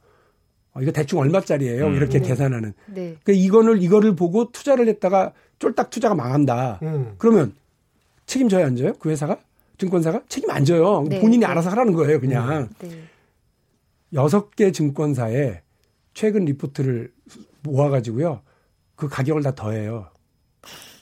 어, 0.74 0.82
이거 0.82 0.92
대충 0.92 1.20
얼마짜리예요? 1.20 1.88
음. 1.88 1.96
이렇게 1.96 2.20
네. 2.20 2.30
계산하는. 2.30 2.74
네. 2.88 3.16
그 3.24 3.32
이거를 3.34 3.82
이거를 3.82 4.16
보고 4.16 4.52
투자를 4.52 4.88
했다가 4.88 5.34
쫄딱 5.60 5.90
투자가 5.90 6.16
망한다. 6.16 6.80
음. 6.82 7.16
그러면 7.18 7.54
책임져야 8.26 8.66
안 8.66 8.76
져요? 8.76 8.94
그 9.00 9.10
회사가? 9.10 9.38
증권사가? 9.78 10.22
책임 10.30 10.50
안 10.52 10.64
져요. 10.64 11.04
네, 11.10 11.20
본인이 11.20 11.40
네. 11.40 11.46
알아서 11.46 11.70
하라는 11.72 11.94
거예요, 11.94 12.20
그냥. 12.20 12.70
네. 12.80 13.04
여섯 14.14 14.56
개 14.56 14.72
증권사에 14.72 15.62
최근 16.14 16.46
리포트를 16.46 17.12
모아가지고요. 17.64 18.42
그 18.96 19.08
가격을 19.10 19.42
다 19.44 19.56
더해요. 19.56 20.08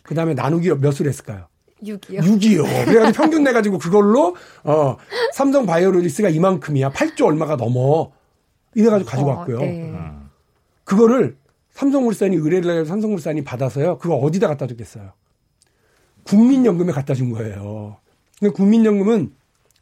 그 0.03 0.15
다음에 0.15 0.33
나누기 0.33 0.69
몇을 0.69 1.07
했을까요? 1.07 1.47
6이요. 1.83 2.19
6이요. 2.19 2.63
그래가지고 2.85 3.11
평균 3.11 3.43
내가지고 3.43 3.77
그걸로, 3.77 4.35
어, 4.63 4.97
삼성 5.33 5.65
바이오로직스가 5.65 6.29
이만큼이야. 6.29 6.91
8조 6.91 7.25
얼마가 7.25 7.55
넘어. 7.57 8.11
이래가지고 8.75 9.09
가지고 9.09 9.29
왔고요. 9.29 9.59
네. 9.59 9.81
음. 9.83 10.29
그거를 10.83 11.37
삼성물산이 11.71 12.35
의뢰를 12.35 12.71
해서 12.71 12.85
삼성물산이 12.85 13.43
받아서요. 13.43 13.97
그거 13.99 14.15
어디다 14.15 14.47
갖다 14.47 14.67
줬겠어요? 14.67 15.11
국민연금에 16.23 16.91
갖다 16.91 17.13
준 17.13 17.31
거예요. 17.31 17.97
근데 18.39 18.53
국민연금은 18.53 19.31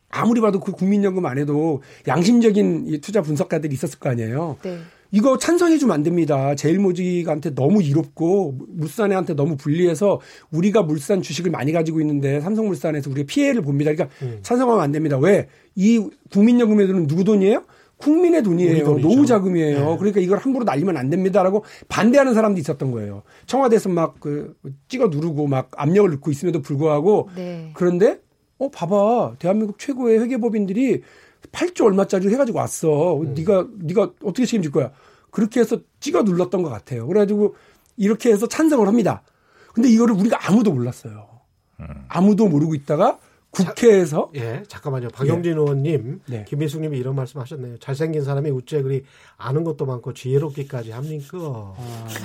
아무리 0.09 0.41
봐도 0.41 0.59
그 0.59 0.71
국민연금 0.71 1.25
안에도 1.25 1.81
양심적인 2.07 2.85
이 2.87 2.99
투자 2.99 3.21
분석가들이 3.21 3.73
있었을 3.73 3.99
거 3.99 4.09
아니에요. 4.09 4.57
네. 4.63 4.79
이거 5.11 5.37
찬성해 5.37 5.77
주면 5.77 5.95
안 5.95 6.03
됩니다. 6.03 6.53
제일모직한테 6.55 7.55
너무 7.55 7.81
이롭고 7.81 8.57
물산에한테 8.67 9.35
너무 9.35 9.55
불리해서 9.55 10.19
우리가 10.51 10.83
물산 10.83 11.21
주식을 11.21 11.49
많이 11.49 11.71
가지고 11.71 12.01
있는데 12.01 12.41
삼성물산에서 12.41 13.09
우리가 13.09 13.25
피해를 13.27 13.61
봅니다. 13.61 13.93
그러니까 13.93 14.15
음. 14.21 14.39
찬성하면 14.41 14.83
안 14.83 14.91
됩니다. 14.91 15.17
왜? 15.17 15.47
이 15.75 16.05
국민연금의 16.31 16.87
돈은 16.87 17.07
누구 17.07 17.23
돈이에요? 17.23 17.63
국민의 17.97 18.43
돈이에요. 18.43 18.97
노후 18.99 19.25
자금이에요. 19.25 19.79
네. 19.91 19.97
그러니까 19.97 20.19
이걸 20.21 20.37
함부로 20.37 20.63
날리면 20.63 20.97
안 20.97 21.09
됩니다라고 21.09 21.63
반대하는 21.87 22.33
사람도 22.33 22.59
있었던 22.59 22.91
거예요. 22.91 23.23
청와대에서 23.47 23.89
막 23.89 24.15
그 24.19 24.55
찍어 24.87 25.07
누르고 25.07 25.47
막 25.47 25.69
압력을 25.75 26.09
넣고 26.11 26.31
있음에도 26.31 26.61
불구하고 26.61 27.29
네. 27.35 27.71
그런데 27.73 28.19
어 28.59 28.69
봐봐 28.69 29.35
대한민국 29.39 29.79
최고의 29.79 30.19
회계법인들이 30.19 31.01
8조 31.51 31.85
얼마짜리 31.85 32.29
해가지고 32.29 32.59
왔어. 32.59 33.17
음. 33.17 33.33
네가 33.33 33.67
네가 33.79 34.11
어떻게 34.23 34.45
책임질 34.45 34.71
거야? 34.71 34.91
그렇게 35.31 35.59
해서 35.59 35.79
찍어 35.99 36.23
눌렀던 36.23 36.61
것 36.63 36.69
같아요. 36.69 37.05
그래가지고 37.07 37.55
이렇게 37.97 38.31
해서 38.31 38.47
찬성을 38.47 38.87
합니다. 38.87 39.21
근데 39.73 39.89
이거를 39.89 40.15
우리가 40.15 40.47
아무도 40.47 40.71
몰랐어요. 40.71 41.27
아무도 42.07 42.47
모르고 42.47 42.73
있다가 42.73 43.19
국회에서 43.65 44.29
예, 44.35 44.63
잠깐만요. 44.67 45.09
박영진 45.09 45.53
의원님, 45.57 46.19
네. 46.27 46.45
김민숙님이 46.47 46.97
이런 46.97 47.15
말씀하셨네요. 47.15 47.77
잘생긴 47.79 48.23
사람이 48.23 48.49
우째 48.49 48.81
그리 48.81 49.03
아는 49.37 49.63
것도 49.63 49.85
많고 49.85 50.13
지혜롭기까지 50.13 50.91
합니까? 50.91 51.37
아. 51.37 51.73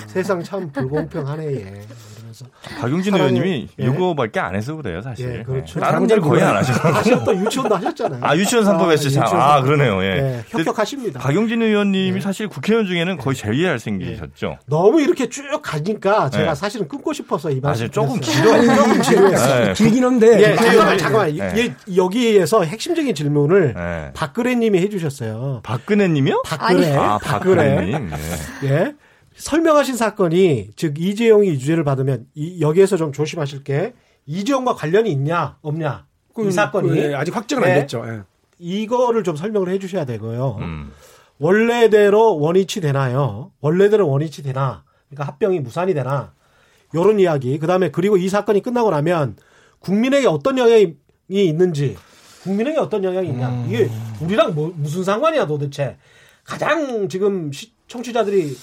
세상 0.07 0.43
참 0.43 0.71
불공평하네. 0.73 1.47
예. 1.47 1.83
이러면서 2.17 2.47
박용진 2.81 3.13
사랑의- 3.15 3.17
의원님이 3.17 3.69
예. 3.81 3.85
이거밖에 3.85 4.41
안 4.41 4.55
해서 4.55 4.75
그래요, 4.77 5.03
사실. 5.03 5.39
예, 5.39 5.43
그렇죠. 5.43 5.79
예. 5.79 5.85
다른 5.85 6.07
걸 6.07 6.21
거의 6.21 6.43
안 6.43 6.57
하셔. 6.57 6.73
하셨던 6.73 7.45
유치원도 7.45 7.75
하셨잖아요. 7.77 8.21
아, 8.25 8.37
유치원 8.37 8.65
3법 8.65 8.91
했죠. 8.93 9.21
아, 9.23 9.27
삼법. 9.27 9.65
그러네요. 9.65 10.03
예. 10.03 10.07
예, 10.39 10.45
협격하십니다. 10.49 11.21
박용진 11.21 11.61
의원님이 11.63 12.17
예. 12.17 12.21
사실 12.21 12.49
국회의원 12.49 12.87
중에는 12.87 13.19
거의 13.19 13.37
제일 13.37 13.65
잘생기셨죠. 13.67 14.59
너무 14.67 15.01
이렇게 15.01 15.29
쭉 15.29 15.43
가니까 15.63 16.31
제가 16.31 16.51
네. 16.51 16.55
사실은 16.55 16.89
끊고 16.89 17.13
싶어서 17.13 17.51
이 17.51 17.61
사실 17.61 17.89
말씀 17.89 17.91
조금 17.91 18.21
드렸어요. 18.21 18.61
길어. 18.63 18.77
조금. 19.03 19.03
네. 19.65 19.73
길긴 19.75 20.05
한데 20.05 20.51
예, 20.53 20.57
잠깐만, 20.57 20.99
네. 21.27 21.53
예, 21.57 21.97
여기에서 21.97 22.63
핵심적인 22.65 23.15
질문을 23.15 23.75
예. 23.77 24.13
박근혜 24.15 24.55
님이 24.55 24.79
해주셨어요. 24.81 25.61
박근혜 25.63 26.09
님이요? 26.09 26.43
박근혜, 26.45 26.95
아, 26.97 27.19
박근혜님. 27.19 28.11
예. 28.65 28.69
예. 28.69 28.95
설명하신 29.37 29.97
사건이 29.97 30.71
즉 30.77 31.01
이재용이 31.01 31.49
유죄를 31.49 31.85
받으면 31.85 32.27
이, 32.35 32.61
여기에서 32.61 32.97
좀 32.97 33.13
조심하실 33.13 33.65
게 33.65 33.95
이재용과 34.27 34.75
관련이 34.75 35.11
있냐 35.11 35.57
없냐 35.63 36.07
이 36.47 36.51
사건이 36.51 36.89
그, 36.89 36.99
예, 36.99 37.15
아직 37.15 37.35
확정은 37.35 37.65
안 37.65 37.71
네. 37.71 37.81
됐죠. 37.81 38.05
예. 38.07 38.21
이거를 38.59 39.25
좀 39.25 39.37
설명을 39.37 39.69
해주셔야 39.71 40.05
되고요. 40.05 40.59
음. 40.61 40.93
원래대로 41.39 42.39
원위치 42.39 42.81
되나요? 42.81 43.51
원래대로 43.61 44.09
원위치 44.09 44.43
되나? 44.43 44.85
그러니까 45.09 45.27
합병이 45.27 45.61
무산이 45.61 45.93
되나? 45.95 46.33
요런 46.95 47.19
이야기. 47.19 47.59
그다음에 47.59 47.91
그리고 47.91 48.17
이 48.17 48.29
사건이 48.29 48.63
끝나고 48.63 48.91
나면 48.91 49.37
국민에게 49.81 50.29
어떤 50.29 50.59
영향이 50.59 50.95
있는지, 51.45 51.97
국민에게 52.43 52.79
어떤 52.79 53.03
영향이 53.05 53.29
있냐? 53.29 53.49
음. 53.49 53.67
이게 53.69 53.89
우리랑 54.21 54.55
뭐, 54.55 54.73
무슨 54.77 55.05
상관이야 55.05 55.47
도대체? 55.47 55.97
가장 56.45 57.09
지금 57.09 57.53
시- 57.53 57.73
청취자들이 57.87 58.57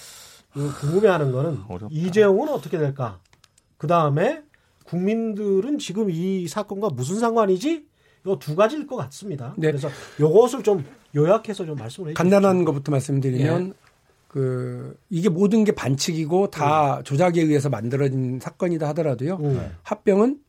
그 0.54 0.74
궁금해하는 0.82 1.32
거는 1.32 1.60
어렵다. 1.68 1.88
이재용은 1.92 2.50
어떻게 2.50 2.78
될까? 2.78 3.20
그 3.78 3.88
다음에 3.88 4.42
국민들은 4.86 5.78
지금 5.80 6.10
이 6.10 6.48
사건과 6.48 6.90
무슨 6.90 7.20
상관이지? 7.20 7.86
이두 8.28 8.56
가지일 8.56 8.86
것 8.86 8.98
같습니다. 8.98 9.54
네. 9.58 9.68
그래서 9.68 9.88
요것을 10.20 10.64
좀 10.64 10.84
요약해서 11.16 11.66
좀 11.66 11.76
말씀을 11.78 12.10
해 12.10 12.14
주십시오. 12.14 12.14
간단한 12.16 12.66
것부터 12.66 12.92
말씀드리면 12.92 13.68
예. 13.70 13.74
그 14.28 14.96
이게 15.10 15.30
모든 15.30 15.64
게 15.64 15.72
반칙이고 15.72 16.50
다 16.52 17.02
조작에 17.04 17.32
의해서 17.42 17.70
만들어진 17.70 18.40
사건이다 18.42 18.90
하더라도요. 18.90 19.36
음. 19.42 19.72
합병은 19.84 20.40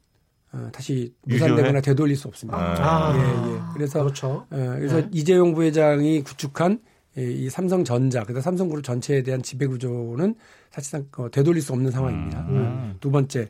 어, 0.52 0.68
다시 0.72 1.14
무산되거나? 1.22 1.80
되돌릴 1.80 2.16
수 2.16 2.28
없습니다. 2.28 2.58
아. 2.58 3.14
예, 3.16 3.52
예. 3.52 3.60
그래서 3.72 4.02
그렇죠. 4.02 4.28
어, 4.28 4.46
그래서 4.50 5.00
네. 5.00 5.08
이재용 5.12 5.54
부회장이 5.54 6.22
구축한 6.22 6.80
이, 7.16 7.22
이 7.22 7.50
삼성전자, 7.50 8.24
그다음 8.24 8.42
삼성그룹 8.42 8.84
전체에 8.84 9.22
대한 9.22 9.42
지배 9.42 9.66
구조는 9.66 10.34
사실상 10.70 11.06
어, 11.16 11.30
되돌릴 11.30 11.62
수 11.62 11.72
없는 11.72 11.90
상황입니다. 11.90 12.40
음. 12.48 12.92
어, 12.94 12.96
두 13.00 13.10
번째, 13.10 13.48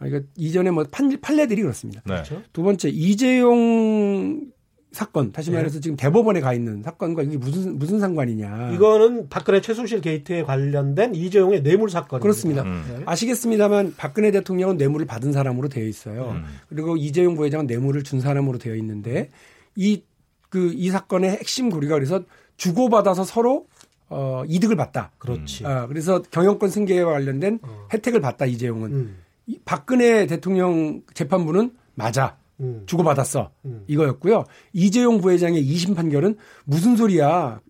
어, 0.00 0.06
이거 0.06 0.20
이전에 0.36 0.70
뭐 0.70 0.84
판, 0.90 1.20
판례들이 1.20 1.62
그렇습니다. 1.62 2.02
네. 2.04 2.14
그렇죠. 2.14 2.42
두 2.52 2.62
번째 2.62 2.88
이재용 2.90 4.52
사건, 4.92 5.32
다시 5.32 5.50
네. 5.50 5.56
말해서 5.56 5.74
네. 5.74 5.80
지금 5.80 5.96
대법원에 5.96 6.40
가 6.40 6.54
있는 6.54 6.82
사건과 6.82 7.22
이게 7.22 7.36
무슨 7.36 7.78
무슨 7.78 8.00
상관이냐? 8.00 8.72
이거는 8.72 9.28
박근혜 9.28 9.60
최순실 9.60 10.00
게이트에 10.00 10.42
관련된 10.42 11.14
이재용의 11.14 11.62
뇌물 11.62 11.90
사건. 11.90 12.20
그렇습니다. 12.20 12.62
음. 12.62 12.84
네. 12.88 13.02
아시겠습니다만 13.04 13.94
박근혜 13.96 14.30
대통령은 14.30 14.76
뇌물을 14.76 15.06
받은 15.06 15.32
사람으로 15.32 15.68
되어 15.68 15.84
있어요. 15.84 16.30
음. 16.30 16.44
그리고 16.68 16.96
이재용 16.96 17.34
부회장은 17.34 17.66
뇌물을 17.66 18.04
준 18.04 18.20
사람으로 18.20 18.58
되어 18.58 18.74
있는데 18.76 19.28
이 19.74 20.02
그이 20.48 20.70
그, 20.70 20.72
이 20.74 20.88
사건의 20.90 21.30
핵심 21.30 21.68
고리가 21.70 21.94
그래서 21.94 22.22
주고받아서 22.56 23.24
서로 23.24 23.66
어, 24.08 24.44
이득을 24.46 24.76
봤다. 24.76 25.10
그렇지. 25.18 25.66
어, 25.66 25.86
그래서 25.88 26.22
경영권 26.22 26.70
승계와 26.70 27.12
관련된 27.12 27.58
어. 27.62 27.88
혜택을 27.92 28.20
봤다 28.20 28.46
이재용은. 28.46 28.92
음. 28.92 29.16
이 29.46 29.58
박근혜 29.64 30.26
대통령 30.26 31.02
재판부는 31.14 31.72
맞아. 31.94 32.36
음. 32.60 32.82
주고받았어. 32.86 33.50
음. 33.64 33.84
이거였고요. 33.86 34.44
이재용 34.72 35.20
부회장의 35.20 35.62
2심 35.64 35.94
판결은 35.94 36.36
무슨 36.64 36.96
소리야. 36.96 37.60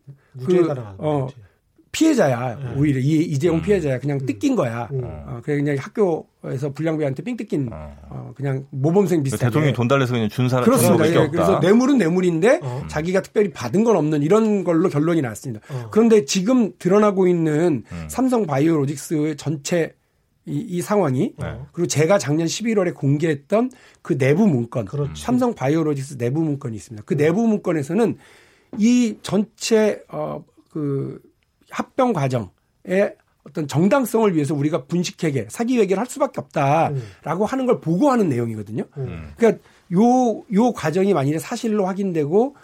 그, 0.46 0.68
어, 0.99 1.29
피해자야. 1.96 2.57
네. 2.57 2.75
오히려 2.77 3.01
이, 3.01 3.22
이재용 3.22 3.57
음. 3.57 3.62
피해자야. 3.62 3.99
그냥 3.99 4.18
음. 4.20 4.27
뜯긴 4.27 4.55
거야. 4.55 4.87
음. 4.92 5.01
어, 5.03 5.40
그냥 5.42 5.64
그냥 5.64 5.77
학교에서 5.81 6.70
불량배한테 6.75 7.22
삥 7.22 7.37
뜯긴 7.38 7.70
어. 7.72 7.96
어, 8.11 8.33
그냥 8.37 8.66
모범생 8.70 9.22
비슷하게. 9.22 9.46
대통령이 9.46 9.72
돈 9.72 9.88
달래서 9.88 10.12
그냥 10.12 10.29
준 10.29 10.49
사람 10.51 10.66
그렇습니다. 10.66 11.09
예, 11.09 11.29
그래서 11.29 11.59
뇌물은 11.61 11.96
뇌물인데 11.96 12.61
어. 12.62 12.85
자기가 12.88 13.22
특별히 13.22 13.51
받은 13.51 13.83
건 13.85 13.96
없는 13.96 14.22
이런 14.22 14.62
걸로 14.62 14.90
결론이 14.90 15.22
났습니다. 15.22 15.64
어. 15.70 15.88
그런데 15.90 16.27
지금 16.27 16.72
드러나고 16.79 17.27
있는 17.29 17.83
음. 17.90 18.07
삼성 18.09 18.44
바이오로직스의 18.46 19.37
전체 19.38 19.94
이, 20.46 20.59
이 20.61 20.80
상황이 20.80 21.35
네. 21.37 21.61
그리고 21.72 21.88
제가 21.88 22.18
작년 22.18 22.46
11월에 22.46 22.94
공개했던 22.94 23.70
그 24.02 24.16
내부 24.16 24.46
문건 24.46 24.87
그렇지. 24.87 25.22
삼성 25.22 25.54
바이오로직스 25.54 26.18
내부 26.18 26.40
문건이 26.40 26.76
있습니다. 26.76 27.04
그 27.04 27.16
내부 27.16 27.46
문건에서는 27.46 28.16
이 28.78 29.18
전체 29.22 30.02
어그 30.09 31.20
합병 31.70 32.12
과정의 32.12 33.16
어떤 33.44 33.68
정당성을 33.68 34.35
위해서 34.35 34.54
우리가 34.54 34.87
분식회계, 34.87 35.46
사기 35.50 35.78
회계를 35.78 36.00
할 36.00 36.06
수밖에 36.06 36.40
없다라고 36.40 37.44
음. 37.44 37.46
하는 37.46 37.66
걸 37.66 37.80
보고하는 37.80 38.28
내용이거든요. 38.28 38.85
음. 38.96 39.32
그러니까 39.37 39.62
요, 39.92 40.44
요 40.52 40.72
과정이 40.72 41.14
만일에 41.14 41.38
사실로 41.38 41.87
확인되고 41.87 42.56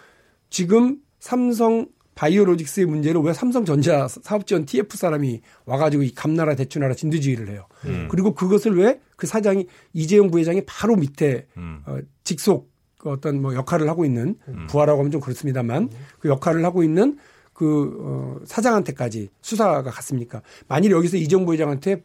지금 0.49 0.97
삼성 1.19 1.87
바이오로직스의 2.15 2.85
문제로 2.85 3.21
왜 3.21 3.33
삼성전자 3.33 4.07
사업지원 4.07 4.65
TF 4.65 4.97
사람이 4.97 5.41
와가지고 5.65 6.03
이 6.03 6.13
감나라 6.13 6.55
대추나라 6.55 6.93
진두지휘를 6.93 7.49
해요. 7.49 7.65
음. 7.85 8.07
그리고 8.09 8.33
그것을 8.33 8.77
왜 8.77 8.99
그 9.23 9.27
사장이 9.27 9.67
이재용 9.93 10.29
부회장이 10.29 10.63
바로 10.65 10.97
밑에 10.97 11.47
음. 11.55 11.81
어, 11.85 11.97
직속 12.25 12.73
어떤 13.05 13.41
뭐 13.41 13.55
역할을 13.55 13.87
하고 13.87 14.03
있는 14.03 14.35
음. 14.49 14.67
부하라고 14.67 14.99
하면 14.99 15.11
좀 15.11 15.21
그렇습니다만 15.21 15.89
그 16.19 16.27
역할을 16.27 16.65
하고 16.65 16.83
있는 16.83 17.17
그 17.53 17.97
어, 18.01 18.45
사장한테까지 18.45 19.29
수사가 19.41 19.83
갔습니까? 19.83 20.41
만일 20.67 20.91
여기서 20.91 21.15
이정 21.15 21.45
부회장한테 21.45 22.03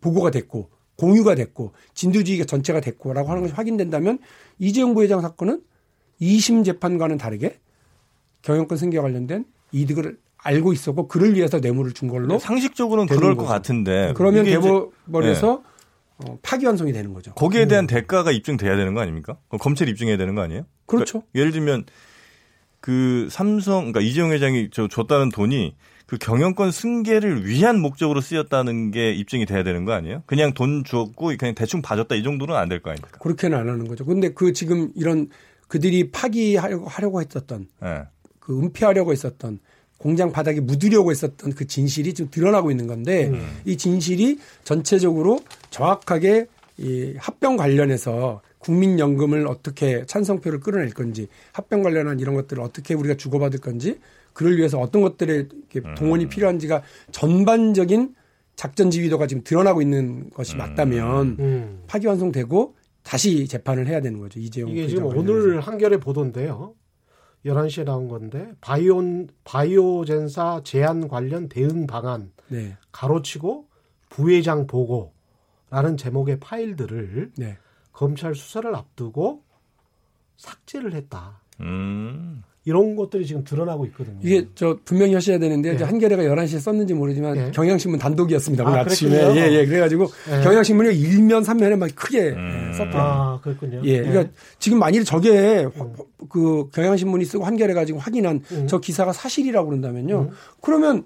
보고가 0.00 0.30
됐고 0.30 0.70
공유가 0.94 1.34
됐고 1.34 1.72
진두지휘가 1.94 2.44
전체가 2.44 2.80
됐고라고 2.80 3.30
하는 3.30 3.42
것이 3.42 3.54
확인된다면 3.54 4.20
이재용 4.60 4.94
부회장 4.94 5.20
사건은 5.20 5.62
2심 6.20 6.64
재판과는 6.64 7.18
다르게 7.18 7.58
경영권 8.42 8.78
승계와 8.78 9.02
관련된 9.04 9.44
이득을 9.72 10.18
알고 10.38 10.72
있었고 10.72 11.08
그를 11.08 11.34
위해서 11.34 11.58
뇌물을 11.60 11.92
준 11.92 12.08
걸로 12.08 12.38
상식적으로는 12.38 13.08
그럴 13.14 13.34
거죠. 13.36 13.46
것 13.46 13.52
같은데 13.52 14.12
그러면 14.16 14.44
대법원에서 14.44 15.62
네. 15.62 15.70
어, 16.30 16.38
파기환송이 16.42 16.92
되는 16.92 17.12
거죠. 17.14 17.32
거기에 17.34 17.66
대한 17.66 17.84
음. 17.84 17.86
대가가 17.86 18.30
입증돼야 18.30 18.76
되는 18.76 18.94
거 18.94 19.00
아닙니까? 19.00 19.36
검찰이 19.48 19.90
입증해야 19.90 20.16
되는 20.16 20.34
거 20.34 20.42
아니에요? 20.42 20.64
그렇죠. 20.86 21.20
그러니까 21.20 21.28
예를 21.34 21.52
들면 21.52 21.84
그 22.80 23.28
삼성, 23.30 23.78
그러니까 23.92 24.00
이재용 24.00 24.32
회장이 24.32 24.68
저 24.72 24.88
줬다는 24.88 25.28
돈이 25.30 25.76
그 26.06 26.18
경영권 26.18 26.72
승계를 26.72 27.46
위한 27.46 27.78
목적으로 27.80 28.20
쓰였다는 28.20 28.90
게 28.90 29.12
입증이 29.12 29.46
돼야 29.46 29.62
되는 29.62 29.84
거 29.84 29.92
아니에요? 29.92 30.22
그냥 30.26 30.52
돈 30.54 30.82
줬고 30.84 31.32
그냥 31.38 31.54
대충 31.54 31.82
봐줬다 31.82 32.14
이 32.16 32.22
정도는 32.22 32.54
안 32.56 32.68
될 32.68 32.80
거 32.80 32.90
아닙니까? 32.90 33.18
그렇게는 33.20 33.56
안 33.58 33.68
하는 33.68 33.86
거죠. 33.86 34.04
근데 34.04 34.32
그 34.32 34.52
지금 34.52 34.90
이런 34.96 35.28
그들이 35.68 36.10
파기하려고 36.10 36.88
하려고 36.88 37.20
했었던 37.20 37.68
네. 37.80 38.02
그 38.50 38.58
은폐하려고 38.58 39.12
했었던 39.12 39.60
공장 39.96 40.32
바닥에 40.32 40.58
묻으려고 40.60 41.12
했었던 41.12 41.52
그 41.52 41.68
진실이 41.68 42.14
지금 42.14 42.32
드러나고 42.32 42.72
있는 42.72 42.88
건데 42.88 43.28
음. 43.28 43.60
이 43.64 43.76
진실이 43.76 44.40
전체적으로 44.64 45.38
정확하게 45.70 46.46
이 46.78 47.14
합병 47.16 47.56
관련해서 47.56 48.40
국민연금을 48.58 49.46
어떻게 49.46 50.04
찬성표를 50.04 50.58
끌어낼 50.58 50.90
건지 50.90 51.28
합병 51.52 51.82
관련한 51.82 52.18
이런 52.18 52.34
것들을 52.34 52.60
어떻게 52.60 52.94
우리가 52.94 53.14
주고받을 53.14 53.60
건지 53.60 54.00
그를 54.32 54.56
위해서 54.56 54.80
어떤 54.80 55.02
것들의 55.02 55.48
음. 55.76 55.94
동원이 55.96 56.28
필요한지가 56.28 56.82
전반적인 57.12 58.16
작전 58.56 58.90
지휘도가 58.90 59.28
지금 59.28 59.44
드러나고 59.44 59.80
있는 59.80 60.28
것이 60.30 60.54
음. 60.54 60.58
맞다면 60.58 61.36
음. 61.38 61.82
파기환송되고 61.86 62.74
다시 63.04 63.46
재판을 63.46 63.86
해야 63.86 64.00
되는 64.00 64.18
거죠. 64.18 64.40
이재용 64.40 64.70
이게 64.70 64.88
지금 64.88 65.04
오늘 65.04 65.60
한겨레 65.60 65.98
보도인데요. 65.98 66.74
11시에 67.44 67.84
나온 67.84 68.08
건데 68.08 68.52
바이온 68.60 69.28
바이오젠사 69.44 70.62
제한 70.64 71.08
관련 71.08 71.48
대응 71.48 71.86
방안 71.86 72.32
네. 72.48 72.76
가로치고 72.92 73.68
부회장 74.10 74.66
보고라는 74.66 75.96
제목의 75.96 76.40
파일들을 76.40 77.32
네. 77.36 77.58
검찰 77.92 78.34
수사를 78.34 78.74
앞두고 78.74 79.42
삭제를 80.36 80.94
했다. 80.94 81.40
음. 81.60 82.42
이런 82.70 82.94
것들이 82.94 83.26
지금 83.26 83.42
드러나고 83.42 83.84
있거든요. 83.86 84.16
이게 84.22 84.46
저 84.54 84.78
분명히 84.84 85.14
하셔야 85.14 85.40
되는데 85.40 85.76
네. 85.76 85.84
한겨레가 85.84 86.22
11시에 86.22 86.60
썼는지 86.60 86.94
모르지만 86.94 87.34
네. 87.34 87.50
경향신문 87.50 87.98
단독이었습니다. 87.98 88.64
오늘 88.64 88.78
아, 88.78 88.82
아침에. 88.82 89.16
예, 89.34 89.52
예. 89.52 89.66
그래가지고 89.66 90.06
네. 90.30 90.40
경향신문이 90.40 90.90
1면 90.90 91.44
3면에 91.44 91.76
막 91.76 91.90
크게 91.96 92.28
음. 92.28 92.72
썼대요. 92.76 93.02
아, 93.02 93.40
그렇군요. 93.42 93.80
예. 93.84 93.98
그러니까 93.98 94.22
네. 94.22 94.30
지금 94.60 94.78
만일 94.78 95.04
저게 95.04 95.66
음. 95.80 95.94
그 96.28 96.68
경향신문이 96.72 97.24
쓰고 97.24 97.44
한겨레가 97.44 97.84
지금 97.84 97.98
확인한 97.98 98.40
음. 98.52 98.66
저 98.68 98.78
기사가 98.78 99.12
사실이라고 99.12 99.68
그런다면요. 99.68 100.20
음. 100.20 100.30
그러면 100.60 101.04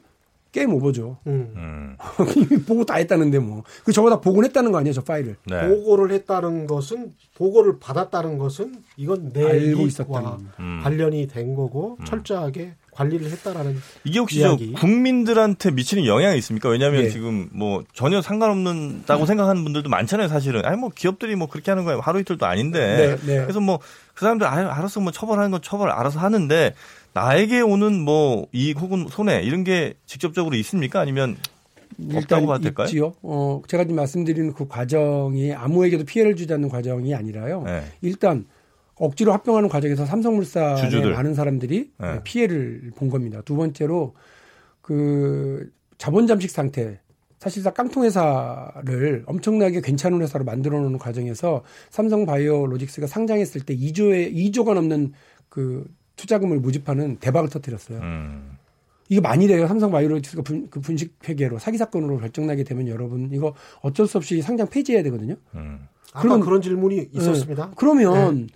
게임 0.54 0.72
오버죠. 0.72 1.18
음. 1.26 1.52
음. 1.56 1.96
보고 2.64 2.84
다 2.84 2.94
했다는데 2.94 3.40
뭐. 3.40 3.64
그 3.84 3.92
저보다 3.92 4.20
보고를 4.20 4.48
했다는 4.48 4.70
거 4.70 4.78
아니에요, 4.78 4.92
저 4.94 5.02
파일을. 5.02 5.34
네. 5.46 5.68
보고를 5.68 6.12
했다는 6.12 6.68
것은 6.68 7.12
보고를 7.36 7.80
받았다는 7.80 8.38
것은 8.38 8.76
이건 8.96 9.32
내 9.32 9.44
알고 9.44 9.82
있었다는 9.82 10.28
음. 10.60 10.80
관련이 10.84 11.26
된 11.26 11.56
거고 11.56 11.96
음. 11.98 12.04
철저하게 12.04 12.74
관리를 12.92 13.28
했다라는 13.28 13.76
이게 14.04 14.20
혹시 14.20 14.38
이야기. 14.38 14.72
저 14.72 14.80
국민들한테 14.80 15.72
미치는 15.72 16.06
영향이 16.06 16.38
있습니까? 16.38 16.68
왜냐하면 16.68 17.02
네. 17.02 17.10
지금 17.10 17.48
뭐 17.52 17.82
전혀 17.92 18.22
상관없는다고 18.22 19.22
네. 19.22 19.26
생각하는 19.26 19.64
분들도 19.64 19.90
많잖아요, 19.90 20.28
사실은. 20.28 20.64
아니 20.64 20.76
뭐 20.76 20.90
기업들이 20.94 21.34
뭐 21.34 21.48
그렇게 21.48 21.72
하는 21.72 21.82
거예요. 21.82 21.98
하루 21.98 22.20
이틀도 22.20 22.46
아닌데. 22.46 23.18
네, 23.24 23.26
네. 23.26 23.40
그래서 23.42 23.58
뭐 23.58 23.80
그 24.14 24.20
사람들 24.20 24.46
아 24.46 24.76
알아서 24.76 25.00
뭐 25.00 25.12
처벌하는 25.12 25.50
건 25.50 25.60
처벌 25.62 25.90
알아서 25.90 26.20
하는데 26.20 26.74
나에게 27.14 27.60
오는 27.60 28.00
뭐 28.00 28.48
이익 28.52 28.80
혹은 28.80 29.06
손해 29.08 29.42
이런 29.42 29.64
게 29.64 29.94
직접적으로 30.04 30.56
있습니까? 30.56 31.00
아니면 31.00 31.36
없다고 32.12 32.46
봐도 32.46 32.62
될까요? 32.62 32.86
있지요. 32.86 33.14
어, 33.22 33.62
제가 33.68 33.84
지금 33.84 33.96
말씀드리는 33.96 34.52
그 34.52 34.66
과정이 34.66 35.54
아무에게도 35.54 36.04
피해를 36.04 36.34
주지 36.34 36.52
않는 36.52 36.68
과정이 36.68 37.14
아니라요. 37.14 37.62
네. 37.62 37.84
일단 38.02 38.46
억지로 38.96 39.32
합병하는 39.32 39.68
과정에서 39.68 40.04
삼성물산의 40.04 41.12
많은 41.12 41.34
사람들이 41.34 41.90
네. 41.98 42.20
피해를 42.24 42.90
본 42.96 43.10
겁니다. 43.10 43.42
두 43.44 43.54
번째로 43.54 44.14
그 44.80 45.70
자본 45.98 46.26
잠식 46.26 46.50
상태 46.50 46.98
사실상 47.38 47.74
깡통 47.74 48.04
회사를 48.04 49.22
엄청나게 49.26 49.82
괜찮은 49.82 50.20
회사로 50.22 50.44
만들어 50.44 50.80
놓는 50.80 50.98
과정에서 50.98 51.62
삼성 51.90 52.26
바이오로직스가 52.26 53.06
상장했을 53.06 53.60
때 53.60 53.76
2조에 53.76 54.34
2조가 54.34 54.74
넘는 54.74 55.12
그 55.48 55.86
투자금을 56.16 56.58
모집하는 56.60 57.16
대박을 57.16 57.48
터뜨렸어요. 57.48 57.98
음. 58.00 58.56
이게 59.08 59.20
만일에요 59.20 59.66
삼성 59.66 59.90
바이오로직스가 59.90 60.42
분, 60.42 60.68
그 60.70 60.80
분식 60.80 61.18
회계로 61.28 61.58
사기 61.58 61.76
사건으로 61.76 62.18
결정나게 62.18 62.64
되면 62.64 62.88
여러분 62.88 63.30
이거 63.32 63.54
어쩔 63.82 64.06
수 64.06 64.16
없이 64.16 64.40
상장 64.40 64.68
폐지해야 64.68 65.02
되거든요. 65.04 65.36
음. 65.54 65.86
그런 66.14 66.40
그런 66.40 66.62
질문이 66.62 67.08
있었습니다. 67.12 67.66
네. 67.66 67.72
그러면 67.76 68.46
네. 68.46 68.54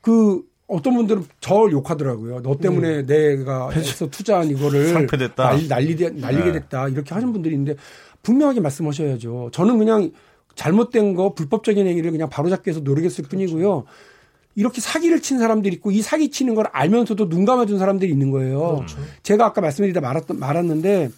그 0.00 0.42
어떤 0.66 0.94
분들은 0.94 1.24
저를 1.40 1.72
욕하더라고요. 1.72 2.42
너 2.42 2.56
때문에 2.56 3.00
음. 3.00 3.06
내가 3.06 3.70
해서 3.70 4.08
투자한 4.10 4.50
이거를 4.50 4.88
상패됐다. 4.88 5.50
난리, 5.50 5.68
난리, 5.68 6.20
날리게 6.20 6.44
네. 6.44 6.52
됐다. 6.52 6.88
이렇게 6.88 7.14
하는 7.14 7.32
분들이 7.32 7.54
있는데 7.54 7.80
분명하게 8.22 8.60
말씀하셔야죠. 8.60 9.50
저는 9.52 9.78
그냥 9.78 10.10
잘못된 10.56 11.14
거 11.14 11.34
불법적인 11.34 11.86
행위를 11.86 12.10
그냥 12.10 12.28
바로잡기 12.28 12.68
위해서 12.68 12.80
노력했을 12.80 13.24
그렇죠. 13.24 13.36
뿐이고요. 13.36 13.84
이렇게 14.56 14.80
사기를 14.80 15.20
친 15.20 15.38
사람들이 15.38 15.76
있고 15.76 15.90
이 15.90 16.00
사기 16.00 16.30
치는 16.30 16.54
걸 16.54 16.66
알면서도 16.72 17.28
눈 17.28 17.44
감아준 17.44 17.78
사람들이 17.78 18.10
있는 18.10 18.30
거예요. 18.30 18.76
그렇죠. 18.76 18.98
제가 19.22 19.44
아까 19.44 19.60
말씀드리다 19.60 20.00
말았던, 20.00 20.38
말았는데 20.38 21.10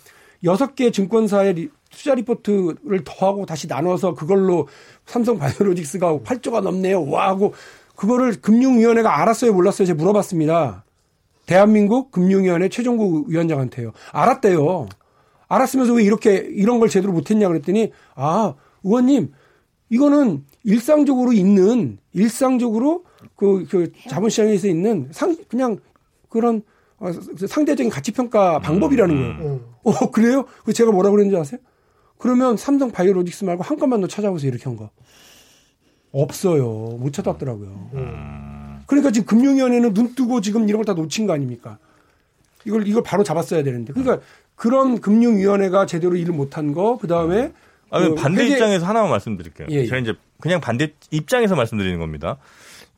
여섯 0.45 0.75
개 0.75 0.91
증권사의 0.91 1.71
투자 1.91 2.15
리포트를 2.15 3.05
더하고 3.05 3.47
다시 3.47 3.67
나눠서 3.69 4.15
그걸로 4.15 4.69
삼성 5.07 5.39
바이오로직스가 5.39 6.19
8조가 6.19 6.61
넘네요. 6.61 7.09
와 7.09 7.29
하고 7.29 7.55
그거를 7.95 8.41
금융위원회가 8.41 9.21
알았어요, 9.21 9.53
몰랐어요? 9.53 9.87
제가 9.87 9.97
물어봤습니다. 9.97 10.85
대한민국 11.47 12.11
금융위원회 12.11 12.69
최종국 12.69 13.29
위원장한테요. 13.29 13.93
알았대요. 14.13 14.89
알았으면서 15.47 15.95
왜 15.95 16.03
이렇게 16.03 16.37
이런 16.37 16.79
걸 16.79 16.89
제대로 16.89 17.13
못했냐 17.13 17.49
그랬더니 17.49 17.93
아 18.15 18.55
의원님 18.83 19.33
이거는 19.89 20.45
일상적으로 20.65 21.33
있는 21.33 21.99
일상적으로 22.13 23.05
그, 23.37 23.67
그 23.69 23.93
자본시장에서 24.09 24.69
있는 24.69 25.09
상 25.13 25.37
그냥 25.49 25.79
그런 26.29 26.63
어, 26.99 27.11
상대적인 27.13 27.91
가치 27.91 28.11
평가 28.13 28.59
방법이라는 28.59 29.15
거예요. 29.15 29.53
음. 29.55 29.65
어 29.85 29.93
그래요? 30.11 30.45
그 30.65 30.73
제가 30.73 30.91
뭐라 30.91 31.11
그랬는지 31.11 31.37
아세요? 31.39 31.61
그러면 32.19 32.57
삼성 32.57 32.91
바이오로직스 32.91 33.45
말고 33.45 33.63
한 33.63 33.79
건만 33.79 34.01
더 34.01 34.07
찾아보세요 34.09 34.51
이렇게 34.51 34.65
한 34.65 34.77
거. 34.77 34.91
없어요. 36.11 36.65
못 36.99 37.13
찾았더라고요. 37.13 37.91
음. 37.95 38.81
그러니까 38.87 39.11
지금 39.11 39.27
금융위원회는 39.27 39.93
눈 39.95 40.15
뜨고 40.15 40.41
지금 40.41 40.69
이런 40.69 40.83
걸 40.83 40.85
다 40.85 40.95
놓친 41.01 41.27
거 41.27 41.35
아닙니까? 41.35 41.79
이걸 42.65 42.89
이걸 42.89 43.03
바로 43.03 43.23
잡았어야 43.23 43.63
되는데. 43.63 43.93
그러니까 43.93 44.25
그런 44.57 45.01
금융위원회가 45.01 45.87
제대로 45.87 46.17
일을 46.17 46.35
못한 46.35 46.73
거, 46.73 46.97
그 46.99 47.07
다음에 47.07 47.53
아, 47.91 48.01
그 48.01 48.15
반대 48.15 48.43
회계... 48.43 48.55
입장에서 48.55 48.87
하나만 48.87 49.11
말씀드릴게요. 49.11 49.69
예, 49.71 49.77
예. 49.77 49.85
제가 49.85 49.99
이제 49.99 50.15
그냥 50.41 50.61
반대 50.61 50.95
입장에서 51.11 51.55
말씀드리는 51.55 51.99
겁니다. 51.99 52.39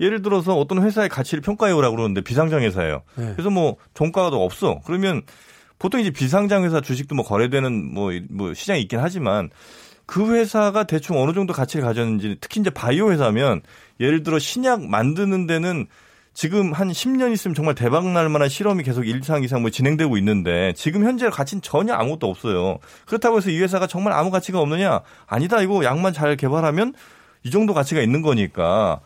예를 0.00 0.22
들어서 0.22 0.56
어떤 0.56 0.82
회사의 0.82 1.08
가치를 1.08 1.42
평가해 1.42 1.72
오라고 1.72 1.96
그러는데 1.96 2.22
비상장 2.22 2.62
회사예요. 2.62 3.02
네. 3.16 3.32
그래서 3.32 3.50
뭐 3.50 3.76
종가가 3.94 4.30
더 4.30 4.38
없어. 4.42 4.80
그러면 4.84 5.22
보통 5.78 6.00
이제 6.00 6.10
비상장 6.10 6.64
회사 6.64 6.80
주식도 6.80 7.14
뭐 7.14 7.24
거래되는 7.24 7.92
뭐, 7.94 8.10
뭐 8.30 8.54
시장이 8.54 8.80
있긴 8.82 8.98
하지만 9.00 9.50
그 10.06 10.34
회사가 10.34 10.84
대충 10.84 11.22
어느 11.22 11.32
정도 11.32 11.52
가치를 11.52 11.84
가졌는지 11.84 12.36
특히 12.40 12.60
이제 12.60 12.70
바이오 12.70 13.12
회사면 13.12 13.60
예를 14.00 14.22
들어 14.22 14.38
신약 14.38 14.84
만드는 14.84 15.46
데는 15.46 15.86
지금 16.32 16.72
한 16.72 16.90
10년 16.90 17.32
있으면 17.32 17.54
정말 17.54 17.74
대박 17.74 18.06
날 18.08 18.28
만한 18.28 18.48
실험이 18.48 18.82
계속 18.82 19.06
일상 19.06 19.42
이상 19.42 19.62
뭐 19.62 19.70
진행되고 19.70 20.16
있는데 20.18 20.72
지금 20.76 21.04
현재 21.04 21.28
가치는 21.28 21.60
전혀 21.62 21.94
아무것도 21.94 22.28
없어요. 22.28 22.78
그렇다고 23.06 23.38
해서 23.38 23.50
이 23.50 23.58
회사가 23.60 23.86
정말 23.86 24.12
아무 24.12 24.30
가치가 24.30 24.60
없느냐? 24.60 25.00
아니다. 25.26 25.60
이거 25.60 25.84
약만 25.84 26.12
잘 26.12 26.36
개발하면 26.36 26.94
이 27.42 27.50
정도 27.50 27.74
가치가 27.74 28.00
있는 28.00 28.22
거니까. 28.22 29.00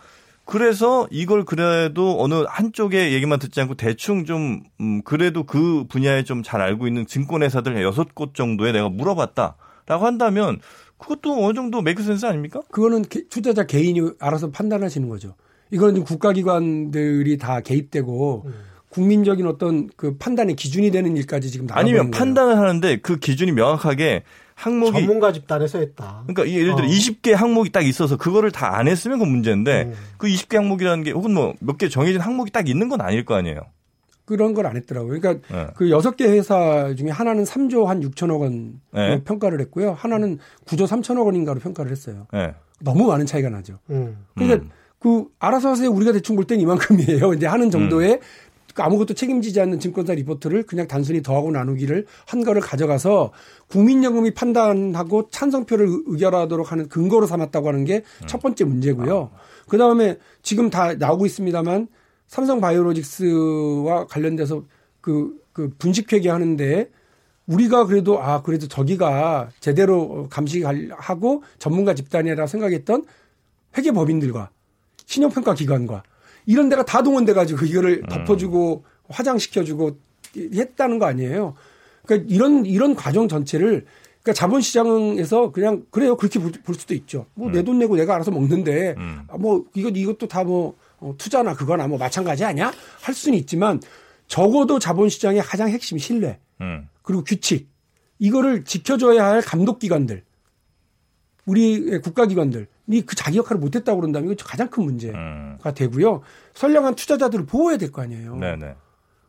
그래서 0.44 1.08
이걸 1.10 1.44
그래도 1.44 2.22
어느 2.22 2.44
한쪽의 2.46 3.12
얘기만 3.14 3.38
듣지 3.38 3.60
않고 3.62 3.74
대충 3.74 4.24
좀, 4.24 4.62
음, 4.80 5.02
그래도 5.02 5.44
그 5.44 5.84
분야에 5.88 6.22
좀 6.24 6.42
잘 6.42 6.60
알고 6.60 6.86
있는 6.86 7.06
증권회사들 7.06 7.82
여섯 7.82 8.14
곳 8.14 8.34
정도에 8.34 8.72
내가 8.72 8.88
물어봤다라고 8.90 10.04
한다면 10.04 10.60
그것도 10.98 11.44
어느 11.44 11.54
정도 11.54 11.80
메이크 11.82 12.02
센스 12.02 12.26
아닙니까? 12.26 12.60
그거는 12.70 13.04
투자자 13.30 13.64
개인이 13.64 14.00
알아서 14.18 14.50
판단하시는 14.50 15.08
거죠. 15.08 15.34
이거는 15.70 16.04
국가기관들이 16.04 17.38
다 17.38 17.60
개입되고 17.60 18.42
음. 18.46 18.54
국민적인 18.90 19.46
어떤 19.46 19.88
그 19.96 20.16
판단의 20.18 20.54
기준이 20.54 20.90
되는 20.90 21.16
일까지 21.16 21.50
지금 21.50 21.66
아니면 21.72 22.10
판단을 22.10 22.58
하는데 22.58 22.96
그 22.98 23.18
기준이 23.18 23.50
명확하게 23.52 24.22
항목이 24.54 24.92
전문가 24.92 25.32
집단에서 25.32 25.78
했다. 25.78 26.24
그러니까 26.26 26.48
예를 26.48 26.76
들어 26.76 26.86
어. 26.86 26.88
20개 26.90 27.32
항목이 27.32 27.70
딱 27.70 27.84
있어서 27.86 28.16
그거를 28.16 28.50
다 28.52 28.74
안 28.74 28.88
했으면 28.88 29.18
그 29.18 29.24
문제인데 29.24 29.82
음. 29.84 29.94
그 30.18 30.26
20개 30.26 30.56
항목이라는 30.56 31.04
게 31.04 31.10
혹은 31.12 31.34
뭐 31.34 31.54
몇 31.60 31.76
개 31.78 31.88
정해진 31.88 32.20
항목이 32.20 32.50
딱 32.50 32.68
있는 32.68 32.88
건 32.88 33.00
아닐 33.00 33.24
거 33.24 33.34
아니에요. 33.34 33.60
그런 34.24 34.54
걸 34.54 34.64
안 34.66 34.76
했더라고요. 34.76 35.20
그러니까 35.20 35.46
네. 35.54 35.66
그 35.76 35.90
여섯 35.90 36.16
개 36.16 36.24
회사 36.26 36.94
중에 36.94 37.10
하나는 37.10 37.44
3조 37.44 37.84
한 37.84 38.00
6천억 38.00 38.40
원 38.40 38.80
네. 38.92 39.22
평가를 39.22 39.60
했고요. 39.60 39.92
하나는 39.92 40.38
9조 40.64 40.86
3천억 40.86 41.26
원인가로 41.26 41.60
평가를 41.60 41.90
했어요. 41.90 42.26
네. 42.32 42.54
너무 42.80 43.06
많은 43.06 43.26
차이가 43.26 43.50
나죠. 43.50 43.78
음. 43.90 44.24
그러니까 44.34 44.64
음. 44.64 44.70
그 44.98 45.26
알아서 45.38 45.68
하세요. 45.68 45.90
우리가 45.90 46.12
대충 46.12 46.34
볼 46.36 46.46
땐 46.46 46.58
이만큼이에요. 46.60 47.34
이제 47.34 47.46
하는 47.46 47.70
정도의 47.70 48.14
음. 48.14 48.18
그 48.74 48.82
아무것도 48.82 49.14
책임지지 49.14 49.60
않는 49.60 49.78
증권사 49.78 50.14
리포트를 50.14 50.64
그냥 50.64 50.88
단순히 50.88 51.22
더하고 51.22 51.50
나누기를 51.52 52.06
한 52.26 52.44
거를 52.44 52.60
가져가서 52.60 53.32
국민연금이 53.68 54.34
판단하고 54.34 55.30
찬성표를 55.30 55.88
의결하도록 56.06 56.70
하는 56.70 56.88
근거로 56.88 57.26
삼았다고 57.26 57.68
하는 57.68 57.84
게첫 57.84 58.34
음. 58.34 58.40
번째 58.42 58.64
문제고요. 58.64 59.30
아. 59.32 59.38
그 59.68 59.78
다음에 59.78 60.18
지금 60.42 60.70
다 60.70 60.94
나오고 60.94 61.24
있습니다만 61.24 61.86
삼성 62.26 62.60
바이오로직스와 62.60 64.06
관련돼서 64.06 64.64
그, 65.00 65.40
그 65.52 65.70
분식회계 65.78 66.28
하는데 66.28 66.90
우리가 67.46 67.86
그래도 67.86 68.20
아, 68.20 68.42
그래도 68.42 68.66
저기가 68.66 69.50
제대로 69.60 70.28
감시하고 70.30 71.44
전문가 71.58 71.94
집단이라 71.94 72.46
생각했던 72.46 73.04
회계법인들과 73.76 74.50
신용평가 75.06 75.54
기관과 75.54 76.02
이런 76.46 76.68
데가 76.68 76.84
다 76.84 77.02
동원돼가지고 77.02 77.66
이거를 77.66 78.02
음. 78.04 78.08
덮어주고 78.08 78.84
화장시켜주고 79.08 79.98
했다는 80.36 80.98
거 80.98 81.06
아니에요. 81.06 81.54
그러니까 82.04 82.34
이런 82.34 82.66
이런 82.66 82.94
과정 82.94 83.28
전체를 83.28 83.86
그러니까 84.22 84.32
자본시장에서 84.32 85.52
그냥 85.52 85.84
그래요 85.90 86.16
그렇게 86.16 86.38
볼 86.38 86.74
수도 86.74 86.94
있죠. 86.94 87.26
뭐 87.34 87.50
내돈 87.50 87.76
음. 87.76 87.78
내고 87.80 87.96
내가 87.96 88.14
알아서 88.14 88.30
먹는데 88.30 88.94
음. 88.96 89.22
아, 89.28 89.36
뭐 89.36 89.64
이거 89.74 89.90
이것도 89.90 90.28
다뭐 90.28 90.76
어, 90.98 91.14
투자나 91.18 91.54
그거나 91.54 91.86
뭐 91.86 91.98
마찬가지 91.98 92.44
아니야? 92.44 92.72
할 93.00 93.14
수는 93.14 93.38
있지만 93.38 93.80
적어도 94.26 94.78
자본시장의 94.78 95.42
가장 95.42 95.68
핵심 95.68 95.98
신뢰 95.98 96.38
그리고 97.02 97.22
규칙 97.22 97.68
이거를 98.18 98.64
지켜줘야 98.64 99.26
할 99.26 99.42
감독기관들 99.42 100.22
우리 101.44 101.98
국가기관들 102.00 102.62
이 102.62 102.66
그 103.06 103.16
자기 103.16 103.38
역할을 103.38 103.60
못했다고 103.60 104.00
그런다면 104.00 104.32
이거 104.32 104.44
가장 104.46 104.68
큰 104.68 104.84
문제가 104.84 105.18
음. 105.18 105.58
되고요. 105.74 106.20
선량한 106.54 106.94
투자자들을 106.96 107.46
보호해야 107.46 107.78
될 107.78 107.90
거 107.90 108.02
아니에요. 108.02 108.36
네네. 108.36 108.76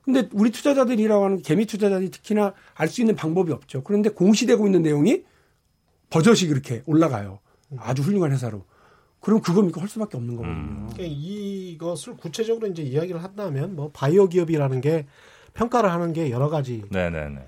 근데 0.03 0.29
우리 0.33 0.51
투자자들이라고 0.51 1.25
하는 1.25 1.41
개미 1.41 1.65
투자자들이 1.65 2.11
특히나 2.11 2.53
알 2.75 2.87
수 2.87 3.01
있는 3.01 3.15
방법이 3.15 3.51
없죠. 3.51 3.83
그런데 3.83 4.09
공시되고 4.09 4.65
있는 4.67 4.81
내용이 4.83 5.23
버젓이 6.09 6.47
그렇게 6.47 6.83
올라가요. 6.85 7.39
아주 7.77 8.01
훌륭한 8.03 8.31
회사로. 8.31 8.65
그럼 9.19 9.41
그거 9.41 9.63
믿고 9.63 9.81
할 9.81 9.87
수밖에 9.89 10.17
없는 10.17 10.35
거거든요. 10.35 10.55
음. 10.55 10.89
그러니까 10.93 11.03
이것을 11.17 12.17
구체적으로 12.17 12.67
이제 12.67 12.83
이야기를 12.83 13.23
한다면 13.23 13.75
뭐 13.75 13.89
바이오 13.91 14.27
기업이라는 14.27 14.81
게 14.81 15.07
평가를 15.55 15.91
하는 15.91 16.13
게 16.13 16.29
여러 16.29 16.49
가지 16.49 16.83
네네네. 16.91 17.39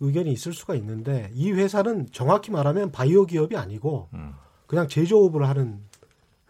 의견이 0.00 0.30
있을 0.30 0.52
수가 0.52 0.74
있는데 0.76 1.30
이 1.34 1.50
회사는 1.50 2.08
정확히 2.12 2.50
말하면 2.52 2.92
바이오 2.92 3.26
기업이 3.26 3.56
아니고 3.56 4.08
음. 4.14 4.34
그냥 4.66 4.88
제조업을 4.88 5.46
하는 5.48 5.80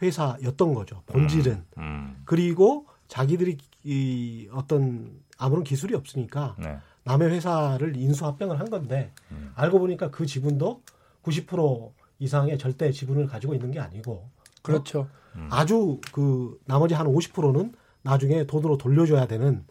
회사였던 0.02 0.74
거죠. 0.74 1.02
본질은. 1.06 1.52
음, 1.52 1.82
음. 1.82 2.22
그리고 2.24 2.86
자기들이 3.08 3.58
이 3.84 4.48
어떤 4.52 5.10
아무런 5.38 5.64
기술이 5.64 5.94
없으니까 5.94 6.56
네. 6.58 6.78
남의 7.04 7.30
회사를 7.30 7.96
인수합병을 7.96 8.58
한 8.58 8.70
건데 8.70 9.12
음. 9.30 9.52
알고 9.54 9.78
보니까 9.78 10.10
그 10.10 10.26
지분도 10.26 10.82
90% 11.22 11.92
이상의 12.18 12.58
절대 12.58 12.90
지분을 12.90 13.26
가지고 13.26 13.54
있는 13.54 13.70
게 13.70 13.80
아니고 13.80 14.28
그렇죠. 14.62 15.08
음. 15.36 15.48
아주 15.50 16.00
그 16.12 16.58
나머지 16.64 16.94
한 16.94 17.06
50%는 17.06 17.74
나중에 18.02 18.44
돈으로 18.46 18.78
돌려줘야 18.78 19.26
되는 19.26 19.64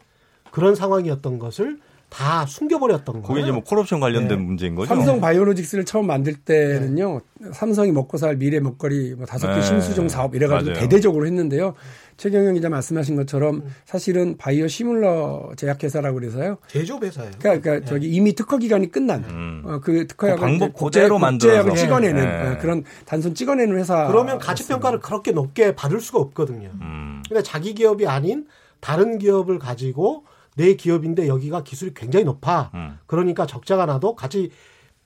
그런 0.50 0.74
상황이었던 0.74 1.38
것을 1.38 1.80
다 2.14 2.46
숨겨버렸던 2.46 3.22
거예요. 3.22 3.26
그게 3.26 3.40
이제 3.40 3.50
뭐 3.50 3.64
콜옵션 3.64 3.98
관련된 3.98 4.38
네. 4.38 4.44
문제인 4.44 4.76
거죠. 4.76 4.86
삼성 4.94 5.20
바이오로직스를 5.20 5.84
처음 5.84 6.06
만들 6.06 6.34
때는요, 6.34 7.20
네. 7.40 7.48
삼성이 7.52 7.90
먹고 7.90 8.18
살 8.18 8.36
미래 8.36 8.60
먹거리 8.60 9.16
뭐 9.16 9.26
다섯 9.26 9.48
개 9.48 9.54
네. 9.54 9.62
신수종 9.62 10.08
사업 10.08 10.36
이래가지고 10.36 10.70
맞아요. 10.70 10.80
대대적으로 10.80 11.26
했는데요. 11.26 11.74
최경영 12.16 12.54
기자 12.54 12.68
말씀하신 12.68 13.16
것처럼 13.16 13.56
음. 13.56 13.74
사실은 13.84 14.36
바이오 14.36 14.68
시뮬러 14.68 15.50
제약회사라고 15.56 16.20
그래서요. 16.20 16.58
제조회사예요. 16.68 17.32
그러니까, 17.40 17.62
그러니까 17.62 17.84
네. 17.84 17.84
저기 17.84 18.08
이미 18.08 18.32
특허 18.36 18.58
기간이 18.58 18.92
끝난 18.92 19.24
음. 19.24 19.62
어, 19.64 19.80
그 19.80 20.06
특허약을 20.06 20.38
그 20.38 20.46
방법 20.46 20.74
그대로 20.74 21.18
만들어서 21.18 21.74
찍어내는 21.74 22.24
네. 22.24 22.48
어, 22.48 22.58
그런 22.60 22.84
단순 23.06 23.34
찍어내는 23.34 23.76
회사. 23.76 24.06
그러면 24.06 24.38
가치 24.38 24.68
평가를 24.68 25.00
그렇게 25.00 25.32
높게 25.32 25.74
받을 25.74 26.00
수가 26.00 26.20
없거든요. 26.20 26.70
음. 26.80 27.24
근데 27.28 27.42
자기 27.42 27.74
기업이 27.74 28.06
아닌 28.06 28.46
다른 28.78 29.18
기업을 29.18 29.58
가지고 29.58 30.26
내 30.54 30.74
기업인데 30.74 31.26
여기가 31.28 31.62
기술이 31.64 31.92
굉장히 31.94 32.24
높아. 32.24 32.70
음. 32.74 32.98
그러니까 33.06 33.46
적자가 33.46 33.86
나도 33.86 34.14
가치 34.14 34.50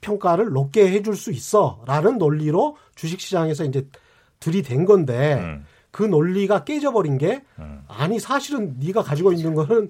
평가를 0.01 0.51
높게 0.51 0.91
해줄 0.91 1.17
수 1.17 1.33
있어라는 1.33 2.19
논리로 2.19 2.77
주식시장에서 2.95 3.65
이제 3.65 3.87
들이댄 4.41 4.85
건데 4.85 5.35
음. 5.41 5.65
그 5.91 6.03
논리가 6.05 6.65
깨져버린 6.65 7.19
게 7.19 7.43
음. 7.59 7.81
아니 7.89 8.21
사실은 8.21 8.77
네가 8.79 9.03
가지고 9.03 9.33
있는 9.33 9.55
거는 9.55 9.89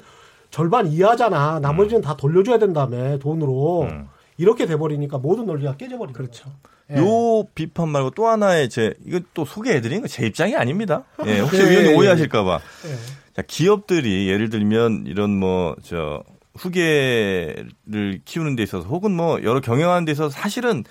절반 0.50 0.86
이하잖아. 0.86 1.58
나머지는 1.60 2.00
음. 2.00 2.02
다 2.02 2.16
돌려줘야 2.16 2.58
된다며 2.58 3.18
돈으로 3.18 3.82
음. 3.82 4.08
이렇게 4.38 4.64
돼버리니까 4.66 5.18
모든 5.18 5.44
논리가 5.46 5.76
깨져버린 5.76 6.14
그렇죠. 6.14 6.48
예. 6.90 6.96
요 6.96 7.44
비판 7.54 7.90
말고 7.90 8.10
또 8.12 8.28
하나의 8.28 8.70
제 8.70 8.94
이거 9.04 9.20
또 9.34 9.44
소개해드린 9.44 10.00
거 10.00 10.06
제 10.08 10.24
입장이 10.24 10.56
아닙니다. 10.56 11.04
예, 11.26 11.40
혹시 11.40 11.58
네. 11.62 11.70
위원님 11.70 11.96
오해하실까봐. 11.96 12.58
네. 12.84 12.94
자, 13.38 13.42
기업들이 13.46 14.28
예를 14.28 14.50
들면 14.50 15.04
이런 15.06 15.38
뭐, 15.38 15.76
저, 15.84 16.24
후계를 16.56 18.20
키우는 18.24 18.56
데 18.56 18.64
있어서 18.64 18.88
혹은 18.88 19.12
뭐 19.12 19.40
여러 19.44 19.60
경영하는 19.60 20.04
데 20.04 20.10
있어서 20.10 20.28
사실은 20.28 20.82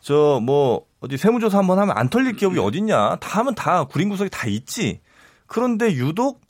저 0.00 0.40
뭐 0.40 0.86
어디 1.00 1.18
세무조사 1.18 1.58
한번 1.58 1.78
하면 1.78 1.96
안 1.98 2.08
털릴 2.08 2.36
기업이 2.36 2.58
어딨냐. 2.58 3.16
다 3.16 3.40
하면 3.40 3.54
다 3.54 3.84
구린 3.84 4.08
구석이 4.08 4.30
다 4.30 4.46
있지. 4.46 5.00
그런데 5.46 5.92
유독 5.92 6.40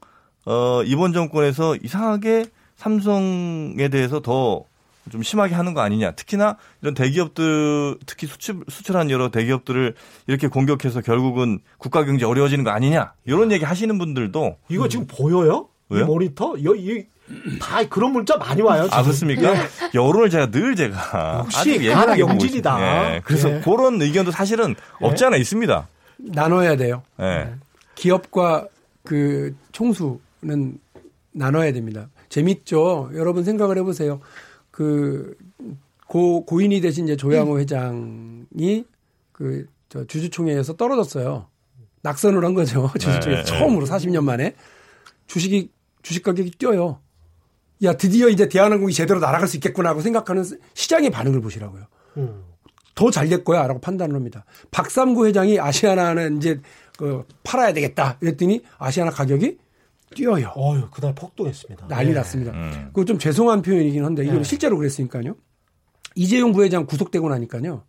어 0.46 0.82
이번 0.84 1.12
정권에서 1.12 1.76
이상하게 1.82 2.44
삼성에 2.76 3.88
대해서 3.88 4.20
더 4.20 4.64
좀 5.11 5.22
심하게 5.22 5.54
하는 5.54 5.74
거 5.74 5.80
아니냐. 5.80 6.12
특히나 6.12 6.56
이런 6.82 6.94
대기업들 6.94 7.98
특히 8.06 8.26
수출 8.26 8.61
수출한 8.68 9.11
여러 9.11 9.30
대기업들을 9.30 9.94
이렇게 10.26 10.48
공격해서 10.48 11.00
결국은 11.00 11.61
국가 11.78 12.04
경제 12.04 12.24
어려워지는 12.24 12.64
거 12.64 12.70
아니냐. 12.70 13.12
이런 13.24 13.52
얘기 13.52 13.64
하시는 13.64 13.96
분들도 13.98 14.56
이거 14.68 14.88
지금 14.88 15.06
보여요? 15.06 15.68
왜요? 15.88 16.04
이 16.04 16.06
모니터? 16.06 16.54
여, 16.64 16.74
이, 16.74 17.04
다 17.61 17.82
그런 17.84 18.12
문자 18.12 18.36
많이 18.36 18.62
와요. 18.62 18.84
지금. 18.84 18.98
아 18.98 19.02
그렇습니까? 19.02 19.54
예. 19.54 19.58
여론을 19.94 20.30
제가 20.30 20.50
늘 20.50 20.76
제가 20.76 21.46
예민하게 21.66 22.22
보고 22.22 22.32
영진이다. 22.32 23.14
예. 23.16 23.20
그래서 23.24 23.56
예. 23.56 23.61
그런 23.61 24.00
의견도 24.00 24.30
사실은 24.30 24.74
없지 25.00 25.24
않아 25.24 25.36
있습니다. 25.36 25.88
나눠야 26.18 26.76
돼요. 26.76 27.02
예. 27.20 27.54
기업과 27.94 28.66
그 29.04 29.54
총수는 29.72 30.78
나눠야 31.32 31.72
됩니다. 31.72 32.08
재밌죠? 32.28 33.11
여러분 33.14 33.44
생각을 33.44 33.76
해보세요. 33.78 34.20
그, 34.81 35.37
고, 36.07 36.47
고인이 36.47 36.81
되신 36.81 37.05
이제 37.05 37.14
조양호 37.14 37.59
회장이 37.59 38.87
그, 39.31 39.66
저 39.91 40.07
주주총회에서 40.07 40.74
떨어졌어요. 40.76 41.49
낙선을 42.01 42.43
한 42.43 42.55
거죠. 42.55 42.91
주주총회에서 42.99 43.43
네. 43.43 43.59
처음으로 43.59 43.85
40년 43.85 44.24
만에. 44.24 44.55
주식이, 45.26 45.70
주식 46.01 46.22
가격이 46.22 46.53
뛰어요. 46.53 46.99
야, 47.83 47.93
드디어 47.93 48.31
이제 48.31 48.49
대한항공이 48.49 48.95
제대로 48.95 49.20
날아갈 49.20 49.47
수 49.49 49.59
있겠구나 49.59 49.91
하고 49.91 50.01
생각하는 50.01 50.45
시장의 50.72 51.11
반응을 51.11 51.43
보시라고요. 51.43 51.85
음. 52.16 52.43
더잘 52.95 53.28
될 53.28 53.45
거야 53.45 53.66
라고 53.66 53.83
판단을 53.83 54.14
합니다. 54.14 54.47
박삼구 54.70 55.26
회장이 55.26 55.61
아시아나는 55.61 56.39
이제 56.39 56.59
그 56.97 57.26
팔아야 57.45 57.74
되겠다 57.74 58.16
이랬더니 58.22 58.62
아시아나 58.78 59.11
가격이 59.11 59.59
뛰어요. 60.14 60.52
어휴, 60.56 60.90
그날 60.90 61.14
폭동했습니다. 61.14 61.86
난리 61.88 62.11
예. 62.11 62.14
났습니다. 62.14 62.52
음. 62.52 62.86
그거 62.88 63.04
좀 63.04 63.18
죄송한 63.18 63.62
표현이긴 63.62 64.04
한데 64.04 64.24
이건 64.24 64.38
네. 64.38 64.42
실제로 64.44 64.76
그랬으니까요. 64.76 65.36
이재용 66.16 66.52
부회장 66.52 66.86
구속되고 66.86 67.28
나니까요. 67.28 67.84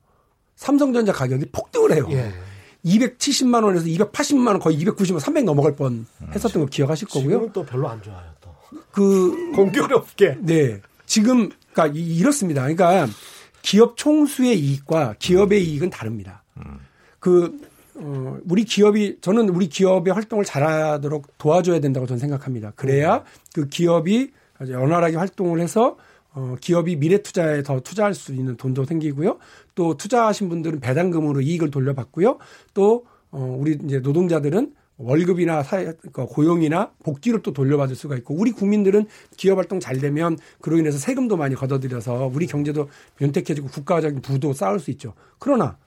삼성전자 0.56 1.12
가격이 1.12 1.46
폭등을 1.52 1.94
해요. 1.94 2.08
예. 2.12 2.32
270만 2.86 3.64
원에서 3.64 3.86
280만 3.86 4.48
원 4.48 4.60
거의 4.60 4.78
290만 4.84 5.20
300 5.20 5.46
넘어갈 5.46 5.76
뻔 5.76 6.06
했었던 6.34 6.62
거 6.64 6.68
기억하실 6.68 7.08
거고요. 7.08 7.30
지금은 7.30 7.54
또 7.54 7.64
별로 7.66 7.90
안 7.90 8.02
좋아요, 8.02 8.24
또. 8.42 8.50
그 8.92 9.52
공교롭게. 9.56 10.38
네. 10.42 10.82
지금, 11.06 11.50
그러니까 11.74 11.88
이- 11.98 12.18
이렇습니다. 12.18 12.62
그러니까 12.62 13.08
기업 13.62 13.98
총수의 13.98 14.60
이익과 14.60 15.16
기업의 15.20 15.64
이익은 15.64 15.90
다릅니다. 15.90 16.44
그, 17.20 17.60
어, 18.04 18.40
우리 18.50 18.64
기업이, 18.64 19.18
저는 19.22 19.50
우리 19.50 19.70
기업의 19.70 20.14
활동을 20.14 20.44
잘하도록 20.44 21.38
도와줘야 21.38 21.80
된다고 21.80 22.08
저는 22.08 22.20
생각합니다. 22.20 22.74
그래야 22.76 23.24
그 23.54 23.68
기업이 23.68 24.32
아주 24.58 24.74
연활하게 24.74 25.18
활동을 25.18 25.60
해서 25.60 25.98
어, 26.34 26.56
기업이 26.60 26.96
미래 26.96 27.22
투자에 27.22 27.62
더 27.62 27.82
투자할 27.82 28.14
수 28.14 28.34
있는 28.34 28.58
돈도 28.58 28.86
생기고요. 28.86 29.38
또 29.76 29.98
투자하신 29.98 30.50
분들은 30.50 30.80
배당금으로 30.80 31.42
이익을 31.42 31.70
돌려받고요. 31.70 32.40
또, 32.74 33.06
어, 33.32 33.56
우리 33.60 33.78
이제 33.84 34.00
노동자들은 34.00 34.74
월급이나 34.98 35.64
사회, 35.64 35.94
그러니까 35.94 36.26
고용이나 36.26 36.92
복지를 37.04 37.42
또 37.42 37.54
돌려받을 37.54 37.96
수가 37.96 38.16
있고 38.18 38.36
우리 38.36 38.52
국민들은 38.52 39.08
기업 39.36 39.58
활동 39.58 39.80
잘 39.80 39.98
되면 39.98 40.38
그로 40.62 40.78
인해서 40.78 40.98
세금도 40.98 41.38
많이 41.38 41.56
걷어들여서 41.56 42.32
우리 42.34 42.46
경제도 42.46 42.88
변택해지고 43.18 43.68
국가적인 43.68 44.22
부도 44.22 44.54
쌓을 44.54 44.80
수 44.80 44.92
있죠. 44.92 45.14
그러나 45.40 45.78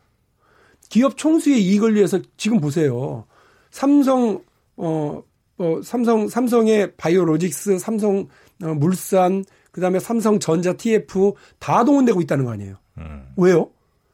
기업 0.89 1.16
총수의 1.16 1.62
이익을 1.62 1.95
위해서 1.95 2.20
지금 2.37 2.61
보세요. 2.61 3.24
삼성 3.70 4.43
어, 4.76 5.22
어 5.59 5.80
삼성 5.82 6.28
삼성의 6.28 6.93
바이오로직스, 6.97 7.78
삼성 7.78 8.28
어, 8.62 8.74
물산, 8.74 9.45
그다음에 9.72 9.99
삼성전자 9.99 10.74
TF 10.74 11.32
다 11.59 11.85
동원되고 11.85 12.20
있다는 12.20 12.45
거 12.45 12.53
아니에요. 12.53 12.76
음. 12.99 13.26
왜요? 13.37 13.70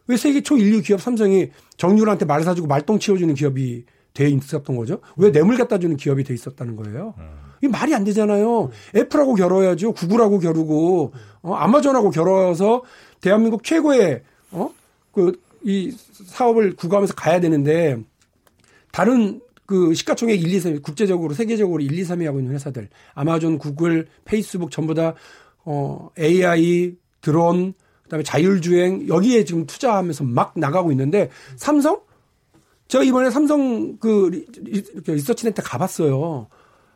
왜 0.06 0.16
세계 0.16 0.42
초인류 0.42 0.80
기업 0.82 1.00
삼성이 1.00 1.50
정유라한테 1.76 2.24
말 2.24 2.42
사주고 2.42 2.66
말똥 2.66 2.98
치워주는 2.98 3.34
기업이 3.34 3.84
돼 4.12 4.28
있었던 4.28 4.76
거죠? 4.76 5.00
왜 5.16 5.30
뇌물 5.30 5.56
갖다 5.56 5.78
주는 5.78 5.96
기업이 5.96 6.24
돼 6.24 6.34
있었다는 6.34 6.74
거예요? 6.76 7.14
이 7.62 7.68
말이 7.68 7.94
안 7.94 8.02
되잖아요. 8.04 8.70
애플하고 8.96 9.34
결혼해야죠. 9.34 9.92
구글하고 9.92 10.40
겨루고 10.40 11.12
어, 11.42 11.54
아마존하고 11.54 12.10
결혼해서 12.10 12.82
대한민국 13.20 13.62
최고의 13.62 14.22
어 14.52 14.80
그 15.12 15.40
이 15.62 15.94
사업을 16.26 16.74
구가하면서 16.76 17.14
가야 17.14 17.40
되는데 17.40 17.98
다른 18.92 19.40
그 19.66 19.94
시가총액 19.94 20.42
1, 20.42 20.52
2, 20.52 20.60
3 20.60 20.82
국제적으로 20.82 21.32
세계적으로 21.34 21.80
1, 21.82 21.96
2, 21.96 22.02
3위 22.02 22.24
하고 22.24 22.40
있는 22.40 22.54
회사들 22.54 22.88
아마존, 23.14 23.58
구글, 23.58 24.08
페이스북 24.24 24.70
전부 24.70 24.94
다 24.94 25.14
어, 25.64 26.10
AI, 26.18 26.96
드론, 27.20 27.74
그다음에 28.02 28.24
자율주행 28.24 29.06
여기에 29.08 29.44
지금 29.44 29.66
투자하면서 29.66 30.24
막 30.24 30.52
나가고 30.56 30.90
있는데 30.90 31.30
삼성 31.56 32.00
제가 32.88 33.04
이번에 33.04 33.30
삼성 33.30 33.98
그 33.98 34.44
리서치 35.06 35.44
센터 35.44 35.62
가봤어요. 35.62 36.48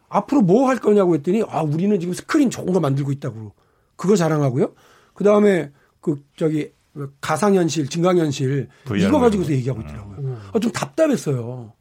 앞으로 0.09 0.43
뭐 0.43 0.69
할 0.69 0.79
거냐고 0.79 1.15
했더니 1.15 1.43
아 1.49 1.63
우리는 1.63 1.99
지금 2.01 2.15
스크린 2.15 2.51
좋은 2.51 2.73
거 2.73 2.81
만들고 2.81 3.13
있다고 3.13 3.53
그거 3.95 4.17
자랑하고요. 4.17 4.75
그 5.15 5.23
다음에 5.23 5.71
그 6.01 6.21
저기 6.37 6.73
가상현실, 7.21 7.89
증강현실 7.89 8.69
이거 8.97 9.19
가지고서 9.19 9.53
얘기하고 9.53 9.81
있더라고요. 9.83 10.39
아, 10.53 10.59
좀 10.59 10.71
답답했어요. 10.73 11.73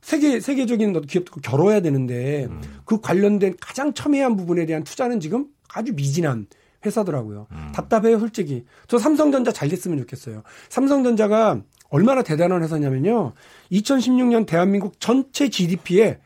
세계 0.00 0.40
세계적인 0.40 1.00
기업도 1.02 1.40
결혼해야 1.40 1.80
되는데 1.80 2.48
그 2.84 3.00
관련된 3.00 3.56
가장 3.60 3.94
첨예한 3.94 4.36
부분에 4.36 4.66
대한 4.66 4.84
투자는 4.84 5.20
지금 5.20 5.46
아주 5.72 5.92
미진한 5.94 6.46
회사더라고요. 6.84 7.46
답답해요, 7.74 8.18
솔직히. 8.18 8.64
저 8.88 8.98
삼성전자 8.98 9.52
잘 9.52 9.68
됐으면 9.68 9.98
좋겠어요. 9.98 10.42
삼성전자가 10.68 11.62
얼마나 11.90 12.22
대단한 12.22 12.62
회사냐면요. 12.62 13.32
2016년 13.70 14.46
대한민국 14.46 14.98
전체 14.98 15.48
GDP의 15.48 16.18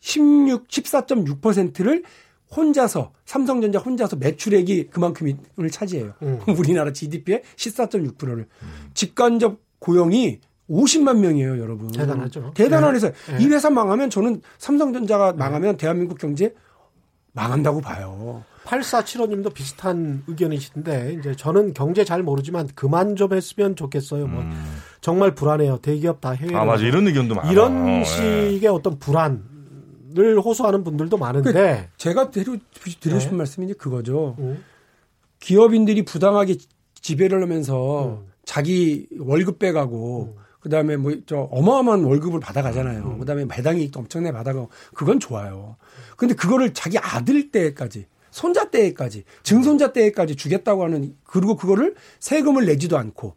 16, 0.00 0.68
14.6%를 0.68 2.02
혼자서 2.56 3.12
삼성전자 3.24 3.78
혼자서 3.78 4.16
매출액이 4.16 4.88
그만큼을 4.88 5.70
차지해요. 5.70 6.14
음. 6.22 6.40
우리나라 6.46 6.92
GDP의 6.92 7.42
14.6%를 7.56 8.46
직간접 8.94 9.58
고용이 9.78 10.40
50만 10.70 11.18
명이에요, 11.18 11.58
여러분. 11.58 11.90
대단하죠. 11.92 12.52
대단한 12.54 12.94
네. 12.94 12.96
회사. 12.96 13.38
이 13.38 13.46
회사 13.48 13.68
망하면 13.70 14.08
저는 14.08 14.40
삼성전자가 14.58 15.32
망하면 15.34 15.76
대한민국 15.76 16.18
경제 16.18 16.54
망한다고 17.32 17.80
봐요. 17.80 18.44
8475님도 18.64 19.52
비슷한 19.52 20.22
의견이신데 20.26 21.16
이제 21.18 21.34
저는 21.36 21.74
경제 21.74 22.02
잘 22.04 22.22
모르지만 22.22 22.68
그만 22.74 23.14
좀 23.16 23.34
했으면 23.34 23.76
좋겠어요. 23.76 24.26
뭐 24.26 24.42
정말 25.02 25.34
불안해요. 25.34 25.78
대기업 25.82 26.22
다 26.22 26.30
해외. 26.30 26.52
음. 26.52 26.56
아 26.56 26.64
맞아 26.64 26.84
이런 26.84 27.06
의견도 27.06 27.34
많아. 27.34 27.52
이런 27.52 27.84
어, 27.84 27.88
예. 28.00 28.04
식의 28.04 28.66
어떤 28.68 28.98
불안 28.98 29.44
을 30.16 30.40
호소하는 30.40 30.84
분들도 30.84 31.16
많은데 31.16 31.90
제가 31.96 32.30
드리고, 32.30 32.58
드리고 33.00 33.18
싶은 33.18 33.32
네. 33.32 33.38
말씀이 33.38 33.72
그거죠. 33.74 34.36
음. 34.38 34.62
기업인들이 35.40 36.04
부당하게 36.04 36.56
지배를 36.94 37.42
하면서 37.42 38.20
음. 38.22 38.26
자기 38.44 39.08
월급 39.18 39.58
빼가고 39.58 40.36
그다음에 40.60 40.96
뭐 40.96 41.12
저 41.26 41.40
어마어마한 41.50 42.04
월급을 42.04 42.40
받아가잖아요. 42.40 43.18
그다음에 43.18 43.46
배당 43.46 43.78
이익도 43.78 44.00
엄청나게 44.00 44.32
받아가고 44.32 44.70
그건 44.94 45.20
좋아요. 45.20 45.76
근데 46.16 46.34
그거를 46.34 46.72
자기 46.72 46.98
아들 46.98 47.50
때까지 47.50 48.06
손자 48.30 48.70
때까지 48.70 49.24
증손자 49.42 49.92
때까지 49.92 50.36
주겠다고 50.36 50.84
하는 50.84 51.16
그리고 51.24 51.56
그거를 51.56 51.94
세금을 52.18 52.66
내지도 52.66 52.98
않고 52.98 53.36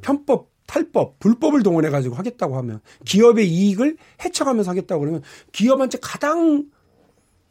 편법 0.00 0.51
탈법 0.72 1.18
불법을 1.18 1.62
동원해 1.62 1.90
가지고 1.90 2.14
하겠다고 2.14 2.56
하면 2.56 2.80
기업의 3.04 3.46
이익을 3.46 3.98
해쳐가면서 4.24 4.70
하겠다고 4.70 5.00
그러면 5.00 5.22
기업한테 5.52 5.98
가장 6.00 6.64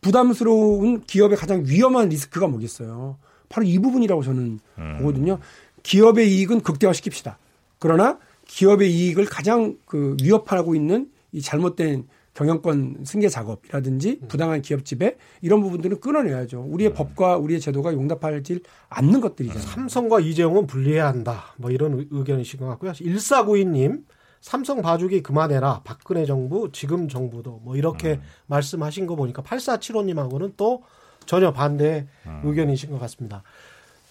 부담스러운 0.02 1.04
기업의 1.04 1.38
가장 1.38 1.64
위험한 1.68 2.10
리스크가 2.10 2.48
뭐겠어요? 2.48 3.20
바로 3.48 3.68
이 3.68 3.78
부분이라고 3.78 4.24
저는 4.24 4.60
보거든요. 4.98 5.38
기업의 5.84 6.36
이익은 6.36 6.62
극대화시킵시다. 6.62 7.36
그러나 7.78 8.18
기업의 8.48 8.92
이익을 8.92 9.26
가장 9.26 9.78
그 9.86 10.18
위협하고 10.20 10.74
있는 10.74 11.12
이 11.32 11.44
잘못된 11.44 12.08
경영권 12.34 13.04
승계 13.06 13.28
작업이라든지 13.28 14.22
부당한 14.28 14.62
기업 14.62 14.86
지배 14.86 15.18
이런 15.42 15.62
부분들은 15.62 16.00
끊어내야죠. 16.00 16.62
우리의 16.70 16.94
법과 16.94 17.38
우리의 17.38 17.60
제도가 17.60 17.94
용납하지 17.94 18.62
않는 18.90 19.20
것들이잖아요. 19.22 19.62
삼성과 19.68 20.22
이재용은 20.22 20.66
분리해야 20.68 21.08
한다. 21.08 21.54
뭐 21.58 21.72
이런 21.72 22.00
의- 22.00 22.08
의견이신 22.10 22.60
것 22.62 22.68
같고요. 22.68 22.92
1492님 22.94 24.04
삼성 24.40 24.82
봐주기 24.82 25.22
그만해라. 25.22 25.82
박근혜 25.84 26.26
정부, 26.26 26.70
지금 26.72 27.08
정부도 27.10 27.60
뭐 27.64 27.76
이렇게 27.76 28.20
말씀하신 28.48 29.06
거 29.08 29.16
보니까 29.16 29.42
8475님하고는 29.44 30.54
또 30.58 30.84
전혀 31.26 31.52
반대 31.52 32.08
의견이신 32.44 32.90
것 32.92 33.00
같습니다. 33.02 33.44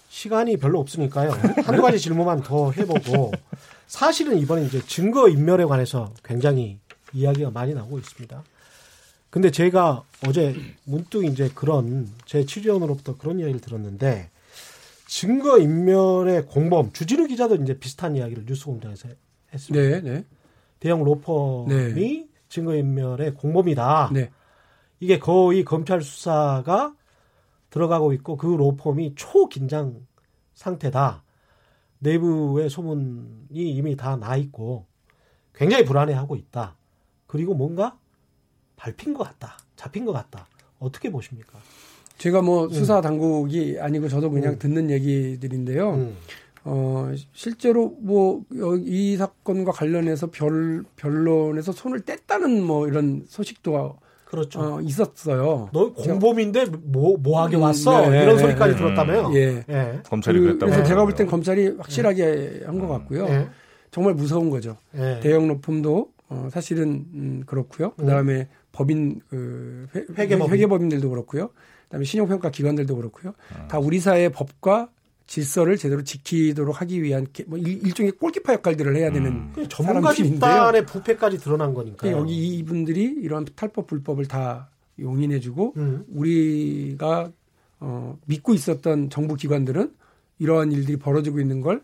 시간이 0.09 0.57
별로 0.57 0.79
없으니까요. 0.79 1.31
한두 1.65 1.81
가지 1.81 1.97
질문만 1.99 2.43
더 2.43 2.71
해보고 2.71 3.31
사실은 3.87 4.37
이번에 4.37 4.63
이제 4.65 4.79
증거 4.85 5.27
인멸에 5.27 5.65
관해서 5.65 6.13
굉장히 6.23 6.79
이야기가 7.13 7.51
많이 7.51 7.73
나오고 7.73 7.99
있습니다. 7.99 8.43
근데 9.29 9.49
제가 9.49 10.03
어제 10.27 10.55
문득 10.83 11.23
이제 11.23 11.49
그런 11.55 12.09
제 12.25 12.45
취재원으로부터 12.45 13.17
그런 13.17 13.39
이야기를 13.39 13.61
들었는데 13.61 14.29
증거 15.07 15.57
인멸의 15.57 16.45
공범 16.47 16.91
주진우 16.91 17.27
기자도 17.27 17.55
이제 17.55 17.77
비슷한 17.79 18.15
이야기를 18.15 18.45
뉴스공장에서 18.45 19.09
했습니다. 19.53 19.99
네, 19.99 20.01
네. 20.01 20.25
대형 20.79 21.03
로펌이 21.03 21.93
네. 21.93 22.27
증거 22.49 22.75
인멸의 22.75 23.35
공범이다. 23.35 24.11
네. 24.13 24.31
이게 24.99 25.17
거의 25.19 25.63
검찰 25.63 26.01
수사가 26.01 26.93
들어가고 27.69 28.13
있고 28.13 28.35
그 28.37 28.47
로펌이 28.47 29.15
초긴장 29.15 30.05
상태다. 30.53 31.23
내부의 31.99 32.69
소문이 32.69 33.47
이미 33.51 33.95
다 33.95 34.15
나 34.17 34.35
있고 34.35 34.85
굉장히 35.53 35.85
불안해하고 35.85 36.35
있다. 36.35 36.75
그리고 37.31 37.53
뭔가 37.53 37.97
밟힌 38.75 39.13
것 39.13 39.23
같다. 39.23 39.57
잡힌 39.77 40.03
것 40.05 40.11
같다. 40.11 40.47
어떻게 40.79 41.09
보십니까? 41.09 41.57
제가 42.17 42.41
뭐 42.41 42.65
음. 42.65 42.69
수사 42.71 42.99
당국이 42.99 43.77
아니고 43.79 44.09
저도 44.09 44.29
그냥 44.29 44.53
음. 44.53 44.59
듣는 44.59 44.89
얘기들인데요. 44.91 45.93
음. 45.93 46.17
어, 46.65 47.09
실제로 47.31 47.95
뭐 48.01 48.41
이 48.85 49.15
사건과 49.15 49.71
관련해서 49.71 50.27
별 50.29 50.83
변론에서 50.97 51.71
손을 51.71 52.01
뗐다는 52.01 52.61
뭐 52.63 52.87
이런 52.87 53.23
소식도 53.27 53.95
그렇죠. 54.25 54.59
어, 54.61 54.81
있었어요. 54.81 55.69
너 55.71 55.93
공범인데 55.93 56.65
뭐 56.65 57.15
뭐 57.17 57.41
하게 57.43 57.55
음, 57.55 57.61
왔어 57.61 58.09
네, 58.09 58.23
이런 58.23 58.35
네, 58.35 58.41
소리까지 58.41 58.73
네, 58.73 58.77
들었다며요. 58.77 59.31
예. 59.35 59.63
예. 59.69 59.99
검찰이 60.03 60.37
그, 60.39 60.45
그랬다고. 60.47 60.69
그래서 60.71 60.83
제가 60.87 61.03
볼 61.05 61.15
땐 61.15 61.27
검찰이 61.27 61.75
확실하게 61.77 62.63
한 62.65 62.77
것 62.79 62.87
같고요. 62.89 63.25
예. 63.29 63.47
정말 63.89 64.13
무서운 64.15 64.49
거죠. 64.49 64.75
예. 64.95 65.19
대형 65.23 65.47
로펌도 65.47 66.11
어, 66.31 66.47
사실은 66.49 67.05
음, 67.13 67.43
그렇고요. 67.45 67.91
그다음에 67.95 68.33
음. 68.33 68.45
법인 68.71 69.19
그 69.29 69.87
회, 70.17 70.27
계법인 70.27 70.53
회계법인들도 70.53 71.09
그렇고요. 71.09 71.49
그다음에 71.85 72.05
신용평가 72.05 72.51
기관들도 72.51 72.95
그렇고요. 72.95 73.33
아. 73.53 73.67
다 73.67 73.79
우리 73.79 73.99
사회의 73.99 74.31
법과 74.31 74.89
질서를 75.27 75.77
제대로 75.77 76.03
지키도록 76.03 76.81
하기 76.81 77.03
위한 77.03 77.25
뭐 77.47 77.59
일 77.59 77.93
종의 77.93 78.13
골키파 78.13 78.53
역할들을 78.53 78.95
해야 78.95 79.11
되는 79.11 79.51
음. 79.57 79.65
전문가 79.69 80.13
집단의 80.13 80.85
부패까지 80.85 81.37
드러난 81.37 81.73
거니까 81.73 81.97
그러니까 81.97 82.21
여기 82.21 82.57
이분들이 82.57 83.03
이런 83.21 83.45
탈법 83.55 83.87
불법을 83.87 84.25
다 84.27 84.69
용인해주고 84.99 85.73
음. 85.77 86.05
우리가 86.13 87.31
어, 87.79 88.17
믿고 88.25 88.53
있었던 88.53 89.09
정부 89.09 89.35
기관들은 89.35 89.91
이러한 90.39 90.71
일들이 90.71 90.97
벌어지고 90.97 91.39
있는 91.39 91.61
걸 91.61 91.77
아, 91.77 91.81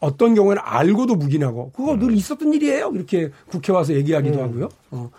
어떤 0.00 0.34
경우에는 0.34 0.60
알고도 0.64 1.14
묵인하고 1.16 1.70
그거 1.72 1.94
음. 1.94 1.98
늘 2.00 2.12
있었던 2.14 2.52
일이에요 2.52 2.90
이렇게 2.94 3.30
국회 3.46 3.72
와서 3.72 3.94
얘기하기도 3.94 4.38
음. 4.38 4.44
하고요. 4.44 4.68
어, 4.90 5.10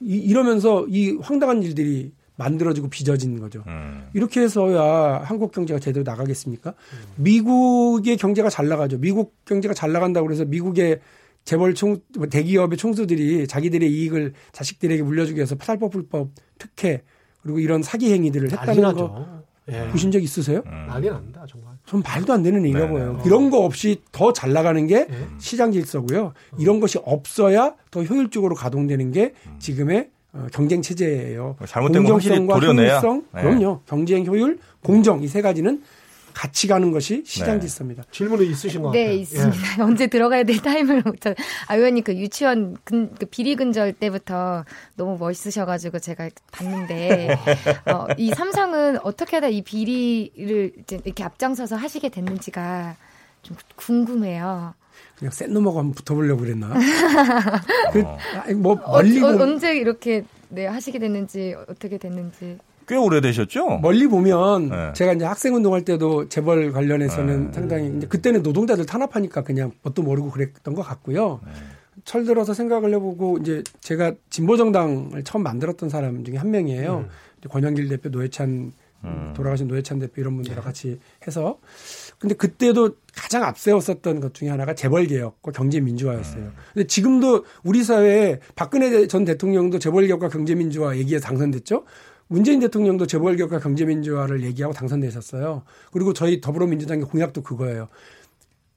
이, 0.00 0.16
이러면서 0.16 0.86
이 0.88 1.16
황당한 1.20 1.62
일들이 1.62 2.12
만들어지고 2.36 2.88
빚어지는 2.88 3.38
거죠. 3.40 3.62
음. 3.66 4.08
이렇게 4.12 4.40
해서야 4.40 5.22
한국 5.24 5.52
경제가 5.52 5.78
제대로 5.78 6.02
나가겠습니까? 6.04 6.70
음. 6.70 7.22
미국의 7.22 8.16
경제가 8.16 8.50
잘 8.50 8.68
나가죠. 8.68 8.98
미국 8.98 9.44
경제가 9.44 9.72
잘 9.72 9.92
나간다고 9.92 10.26
그래서 10.26 10.44
미국의 10.44 11.00
재벌 11.44 11.74
총뭐 11.74 12.26
대기업의 12.30 12.76
총수들이 12.76 13.46
자기들의 13.46 13.90
이익을 13.90 14.32
자식들에게 14.52 15.02
물려주기 15.02 15.36
위해서 15.36 15.54
탈법 15.54 15.92
불법 15.92 16.30
특혜 16.58 17.02
그리고 17.42 17.60
이런 17.60 17.82
사기 17.82 18.12
행위들을 18.12 18.50
했다는 18.50 18.94
거 18.94 19.44
예. 19.70 19.88
보신 19.88 20.10
적 20.10 20.22
있으세요? 20.22 20.62
음. 20.66 20.86
난리 20.88 21.08
납니다 21.08 21.44
정말. 21.48 21.73
전 21.86 22.02
말도 22.02 22.32
안 22.32 22.42
되는 22.42 22.64
얘기라고요. 22.64 23.12
네. 23.18 23.22
이런 23.26 23.50
거 23.50 23.58
없이 23.58 24.00
더 24.10 24.32
잘 24.32 24.52
나가는 24.52 24.86
게 24.86 25.06
네. 25.06 25.14
시장 25.38 25.70
질서고요. 25.70 26.32
이런 26.58 26.80
것이 26.80 26.98
없어야 27.04 27.74
더 27.90 28.02
효율적으로 28.02 28.54
가동되는 28.54 29.12
게 29.12 29.34
음. 29.46 29.56
지금의 29.58 30.08
어, 30.32 30.46
경쟁 30.52 30.82
체제예요. 30.82 31.56
뭐 31.58 31.66
잘못된 31.66 32.02
공정성과 32.04 32.58
효율성, 32.58 33.24
네. 33.34 33.42
그럼요. 33.42 33.80
경쟁 33.86 34.26
효율, 34.26 34.58
공정 34.82 35.22
이 35.22 35.28
세 35.28 35.42
가지는 35.42 35.82
같이 36.34 36.66
가는 36.66 36.90
것이 36.90 37.22
시장 37.24 37.54
네. 37.54 37.60
질서입니다. 37.60 38.02
질문이 38.10 38.46
있으신 38.50 38.82
것 38.82 38.90
네, 38.90 39.04
같아요. 39.04 39.14
네, 39.14 39.20
있습니다. 39.22 39.78
예. 39.78 39.82
언제 39.82 40.06
들어가야 40.08 40.42
될 40.44 40.58
타임을 40.58 41.02
못. 41.02 41.16
아, 41.68 41.76
의원님 41.76 42.04
그 42.04 42.14
유치원 42.16 42.76
근, 42.84 43.14
그 43.14 43.26
비리 43.26 43.54
근절 43.56 43.92
때부터 43.94 44.64
너무 44.96 45.16
멋있으셔가지고 45.18 46.00
제가 46.00 46.28
봤는데 46.52 47.36
어, 47.86 48.06
이 48.18 48.30
삼성은 48.30 48.98
어떻게 49.04 49.36
하다 49.36 49.48
이 49.48 49.62
비리를 49.62 50.72
이렇게 50.90 51.24
앞장서서 51.24 51.76
하시게 51.76 52.08
됐는지가 52.08 52.96
좀 53.42 53.56
궁금해요. 53.76 54.74
그냥 55.16 55.30
센 55.30 55.52
놈하고 55.52 55.78
한번 55.78 55.94
붙어보려고 55.94 56.40
그랬나? 56.40 56.74
그, 57.92 58.02
어. 58.02 58.18
뭐 58.56 58.74
멀리 58.74 59.22
어, 59.22 59.28
어, 59.28 59.42
언제 59.42 59.76
이렇게 59.76 60.24
네, 60.48 60.66
하시게 60.66 60.98
됐는지 60.98 61.54
어떻게 61.68 61.98
됐는지. 61.98 62.58
꽤 62.86 62.96
오래되셨죠? 62.96 63.78
멀리 63.78 64.06
보면 64.06 64.68
네. 64.68 64.92
제가 64.94 65.12
이제 65.12 65.24
학생 65.24 65.54
운동할 65.54 65.84
때도 65.84 66.28
재벌 66.28 66.72
관련해서는 66.72 67.46
네. 67.46 67.52
상당히 67.52 67.96
이제 67.96 68.06
그때는 68.06 68.42
노동자들 68.42 68.86
탄압하니까 68.86 69.42
그냥 69.42 69.72
뭣도 69.82 70.02
모르고 70.02 70.30
그랬던 70.30 70.74
것 70.74 70.82
같고요. 70.82 71.40
네. 71.44 71.52
철들어서 72.04 72.54
생각을 72.54 72.92
해보고 72.94 73.38
이제 73.38 73.62
제가 73.80 74.14
진보 74.30 74.56
정당을 74.56 75.22
처음 75.24 75.42
만들었던 75.42 75.88
사람 75.88 76.24
중에 76.24 76.36
한 76.36 76.50
명이에요. 76.50 77.06
음. 77.08 77.48
권영길 77.48 77.88
대표, 77.88 78.08
노회찬 78.08 78.72
음. 79.04 79.32
돌아가신 79.36 79.68
노회찬 79.68 79.98
대표 79.98 80.20
이런 80.20 80.34
분들과 80.36 80.60
네. 80.60 80.64
같이 80.64 81.00
해서 81.26 81.58
근데 82.18 82.34
그때도 82.34 82.96
가장 83.14 83.42
앞세웠었던 83.44 84.20
것 84.20 84.34
중에 84.34 84.48
하나가 84.48 84.74
재벌 84.74 85.06
개혁과 85.06 85.52
경제 85.52 85.80
민주화였어요. 85.80 86.42
음. 86.42 86.52
근데 86.72 86.86
지금도 86.86 87.44
우리 87.62 87.84
사회에 87.84 88.40
박근혜 88.56 89.06
전 89.06 89.24
대통령도 89.24 89.78
재벌 89.78 90.06
개혁과 90.06 90.28
경제 90.28 90.54
민주화 90.54 90.96
얘기에 90.96 91.20
당선됐죠. 91.20 91.84
문재인 92.34 92.58
대통령도 92.60 93.06
재벌 93.06 93.36
개혁과 93.36 93.60
경제 93.60 93.84
민주화를 93.84 94.42
얘기하고 94.42 94.74
당선되셨어요. 94.74 95.62
그리고 95.92 96.12
저희 96.12 96.40
더불어민주당의 96.40 97.04
공약도 97.04 97.42
그거예요. 97.42 97.88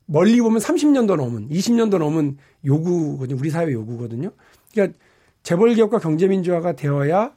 멀리 0.05 0.39
보면 0.39 0.59
30년도 0.59 1.15
넘은 1.15 1.49
20년도 1.49 1.97
넘은 1.97 2.37
요구거든요. 2.65 3.37
우리 3.39 3.49
사회 3.49 3.71
요구거든요. 3.73 4.31
그러니까 4.71 4.97
재벌 5.43 5.73
개혁과 5.73 5.99
경제 5.99 6.27
민주화가 6.27 6.73
되어야 6.73 7.33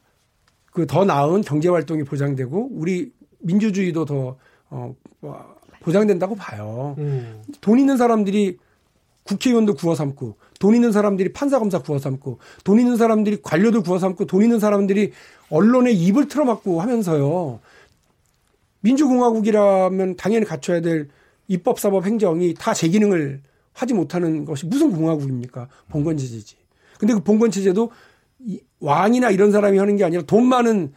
그 0.72 0.86
더 0.86 1.04
나은 1.04 1.40
경제 1.40 1.68
활동이 1.68 2.04
보장되고 2.04 2.70
우리 2.72 3.12
민주주의도 3.40 4.04
더 4.04 4.36
어, 4.68 4.94
뭐 5.20 5.56
보장된다고 5.80 6.36
봐요. 6.36 6.94
음. 6.98 7.42
돈 7.60 7.78
있는 7.78 7.96
사람들이 7.96 8.58
국회의원도 9.30 9.74
구워 9.74 9.94
삼고 9.94 10.36
돈 10.58 10.74
있는 10.74 10.90
사람들이 10.90 11.32
판사 11.32 11.58
검사 11.60 11.78
구워 11.80 11.98
삼고 11.98 12.38
돈 12.64 12.80
있는 12.80 12.96
사람들이 12.96 13.40
관료도 13.42 13.82
구워 13.82 13.98
삼고 13.98 14.26
돈 14.26 14.42
있는 14.42 14.58
사람들이 14.58 15.12
언론에 15.50 15.92
입을 15.92 16.26
틀어막고 16.28 16.80
하면서요. 16.80 17.60
민주공화국이라면 18.80 20.16
당연히 20.16 20.44
갖춰야 20.46 20.80
될 20.80 21.08
입법, 21.48 21.78
사법, 21.78 22.06
행정이 22.06 22.54
다 22.54 22.72
제 22.74 22.88
기능을 22.88 23.42
하지 23.72 23.94
못하는 23.94 24.44
것이 24.44 24.66
무슨 24.66 24.90
공화국입니까? 24.92 25.68
봉건 25.88 26.16
체제지. 26.16 26.56
근데 26.98 27.14
그 27.14 27.22
봉건 27.22 27.50
체제도 27.50 27.90
왕이나 28.80 29.30
이런 29.30 29.52
사람이 29.52 29.78
하는 29.78 29.96
게 29.96 30.04
아니라 30.04 30.22
돈 30.22 30.46
많은 30.46 30.92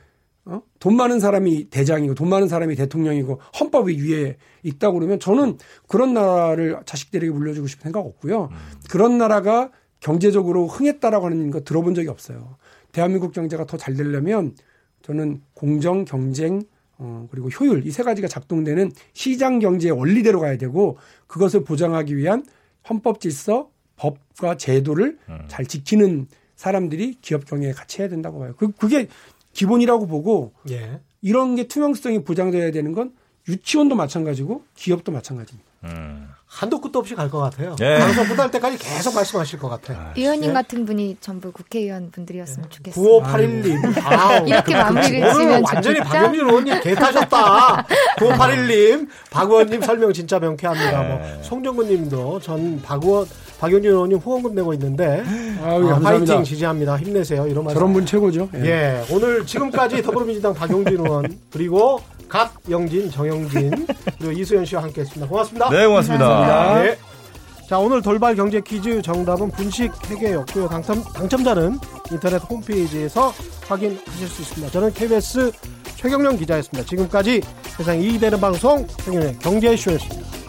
어? 0.45 0.61
돈 0.79 0.95
많은 0.97 1.19
사람이 1.19 1.69
대장이고 1.69 2.15
돈 2.15 2.29
많은 2.29 2.47
사람이 2.47 2.75
대통령이고 2.75 3.39
헌법이 3.59 4.01
위에 4.01 4.37
있다고 4.63 4.99
그러면 4.99 5.19
저는 5.19 5.57
그런 5.87 6.13
나라를 6.13 6.79
자식들에게 6.85 7.31
물려주고 7.31 7.67
싶은 7.67 7.83
생각 7.83 7.99
없고요. 7.99 8.49
음. 8.51 8.57
그런 8.89 9.17
나라가 9.17 9.71
경제적으로 10.01 10.67
흥했다라고 10.67 11.27
하는 11.27 11.49
거 11.49 11.61
들어본 11.61 11.95
적이 11.95 12.09
없어요. 12.09 12.57
대한민국 12.91 13.31
경제가 13.31 13.65
더 13.65 13.77
잘 13.77 13.95
되려면 13.95 14.53
저는 15.01 15.41
공정, 15.53 16.03
경쟁, 16.05 16.61
어, 16.97 17.27
그리고 17.31 17.49
효율 17.49 17.85
이 17.87 17.91
세 17.91 18.03
가지가 18.03 18.27
작동되는 18.27 18.91
시장 19.13 19.59
경제의 19.59 19.91
원리대로 19.91 20.39
가야 20.39 20.57
되고 20.57 20.97
그것을 21.27 21.63
보장하기 21.63 22.15
위한 22.17 22.45
헌법 22.89 23.21
질서, 23.21 23.69
법과 23.95 24.57
제도를 24.57 25.17
음. 25.29 25.39
잘 25.47 25.65
지키는 25.65 26.27
사람들이 26.55 27.17
기업 27.21 27.45
경영에 27.45 27.71
같이 27.73 28.01
해야 28.01 28.09
된다고 28.09 28.39
봐요. 28.39 28.53
그, 28.57 28.71
그게 28.73 29.07
기본이라고 29.53 30.07
보고 30.07 30.53
예. 30.69 30.99
이런 31.21 31.55
게 31.55 31.67
투명성이 31.67 32.23
보장돼야 32.23 32.71
되는 32.71 32.91
건 32.93 33.11
유치원도 33.47 33.95
마찬가지고 33.95 34.63
기업도 34.75 35.11
마찬가지입니다. 35.11 35.69
음. 35.85 36.29
한도 36.45 36.79
끝도 36.79 36.99
없이 36.99 37.13
갈 37.15 37.29
것 37.29 37.39
같아요. 37.39 37.75
예. 37.81 37.97
방송 37.99 38.27
끝날 38.27 38.49
때까지 38.51 38.77
계속 38.77 39.15
말씀하실 39.15 39.57
것 39.59 39.69
같아요. 39.69 39.97
아, 39.97 40.13
의원님 40.15 40.51
예. 40.51 40.53
같은 40.53 40.85
분이 40.85 41.17
전부 41.19 41.51
국회의원 41.51 42.11
분들이었으면 42.11 42.67
예. 42.67 42.69
좋겠어요. 42.69 43.03
9581님. 43.21 44.01
아, 44.05 44.37
이렇게 44.39 44.75
마무리를 44.75 45.33
지면 45.33 45.63
완전히 45.63 45.99
박영민 45.99 46.41
의원님 46.41 46.79
개 46.81 46.93
타셨다. 46.95 47.85
9581님, 48.17 49.07
박 49.31 49.49
의원님 49.49 49.81
설명 49.81 50.13
진짜 50.13 50.39
명쾌합니다. 50.39 51.03
뭐 51.03 51.19
예. 51.39 51.43
송정근 51.43 51.87
님도 51.87 52.39
전 52.41 52.81
박 52.83 53.03
의원, 53.03 53.25
박영진 53.63 53.91
의원님 53.91 54.17
후원금 54.17 54.55
내고 54.55 54.73
있는데 54.73 55.23
아유, 55.63 55.89
아, 55.89 55.93
화이팅 55.93 56.43
지지합니다. 56.43 56.97
힘내세요. 56.97 57.47
이런 57.47 57.63
말씀. 57.63 57.79
저런 57.79 57.93
분 57.93 58.05
최고죠. 58.05 58.49
예. 58.55 58.65
예. 58.65 59.03
오늘 59.09 59.45
지금까지 59.45 60.01
더불어민주당 60.01 60.53
박용진 60.53 60.99
의원 60.99 61.39
그리고 61.49 62.01
각영진, 62.27 63.09
정영진 63.09 63.87
그리고 64.19 64.33
이수연 64.33 64.65
씨와 64.65 64.83
함께했습니다. 64.83 65.29
고맙습니다. 65.29 65.69
네, 65.69 65.87
고맙습니다. 65.87 66.27
고맙습니다. 66.27 66.83
네. 66.83 66.97
자. 67.61 67.67
자, 67.69 67.79
오늘 67.79 68.01
돌발 68.01 68.35
경제 68.35 68.59
퀴즈 68.59 69.01
정답은 69.01 69.49
분식 69.51 69.93
회계였고요. 70.11 70.67
당첨, 70.67 71.01
당첨자는 71.01 71.79
인터넷 72.11 72.37
홈페이지에서 72.39 73.33
확인하실 73.69 74.27
수 74.27 74.41
있습니다. 74.41 74.73
저는 74.73 74.93
KBS 74.93 75.51
최경령 75.95 76.35
기자였습니다. 76.35 76.85
지금까지 76.85 77.41
세상 77.77 77.97
이익 77.97 78.19
되는 78.19 78.41
방송 78.41 78.85
최경영의 78.97 79.39
경제쇼였습니다. 79.39 80.42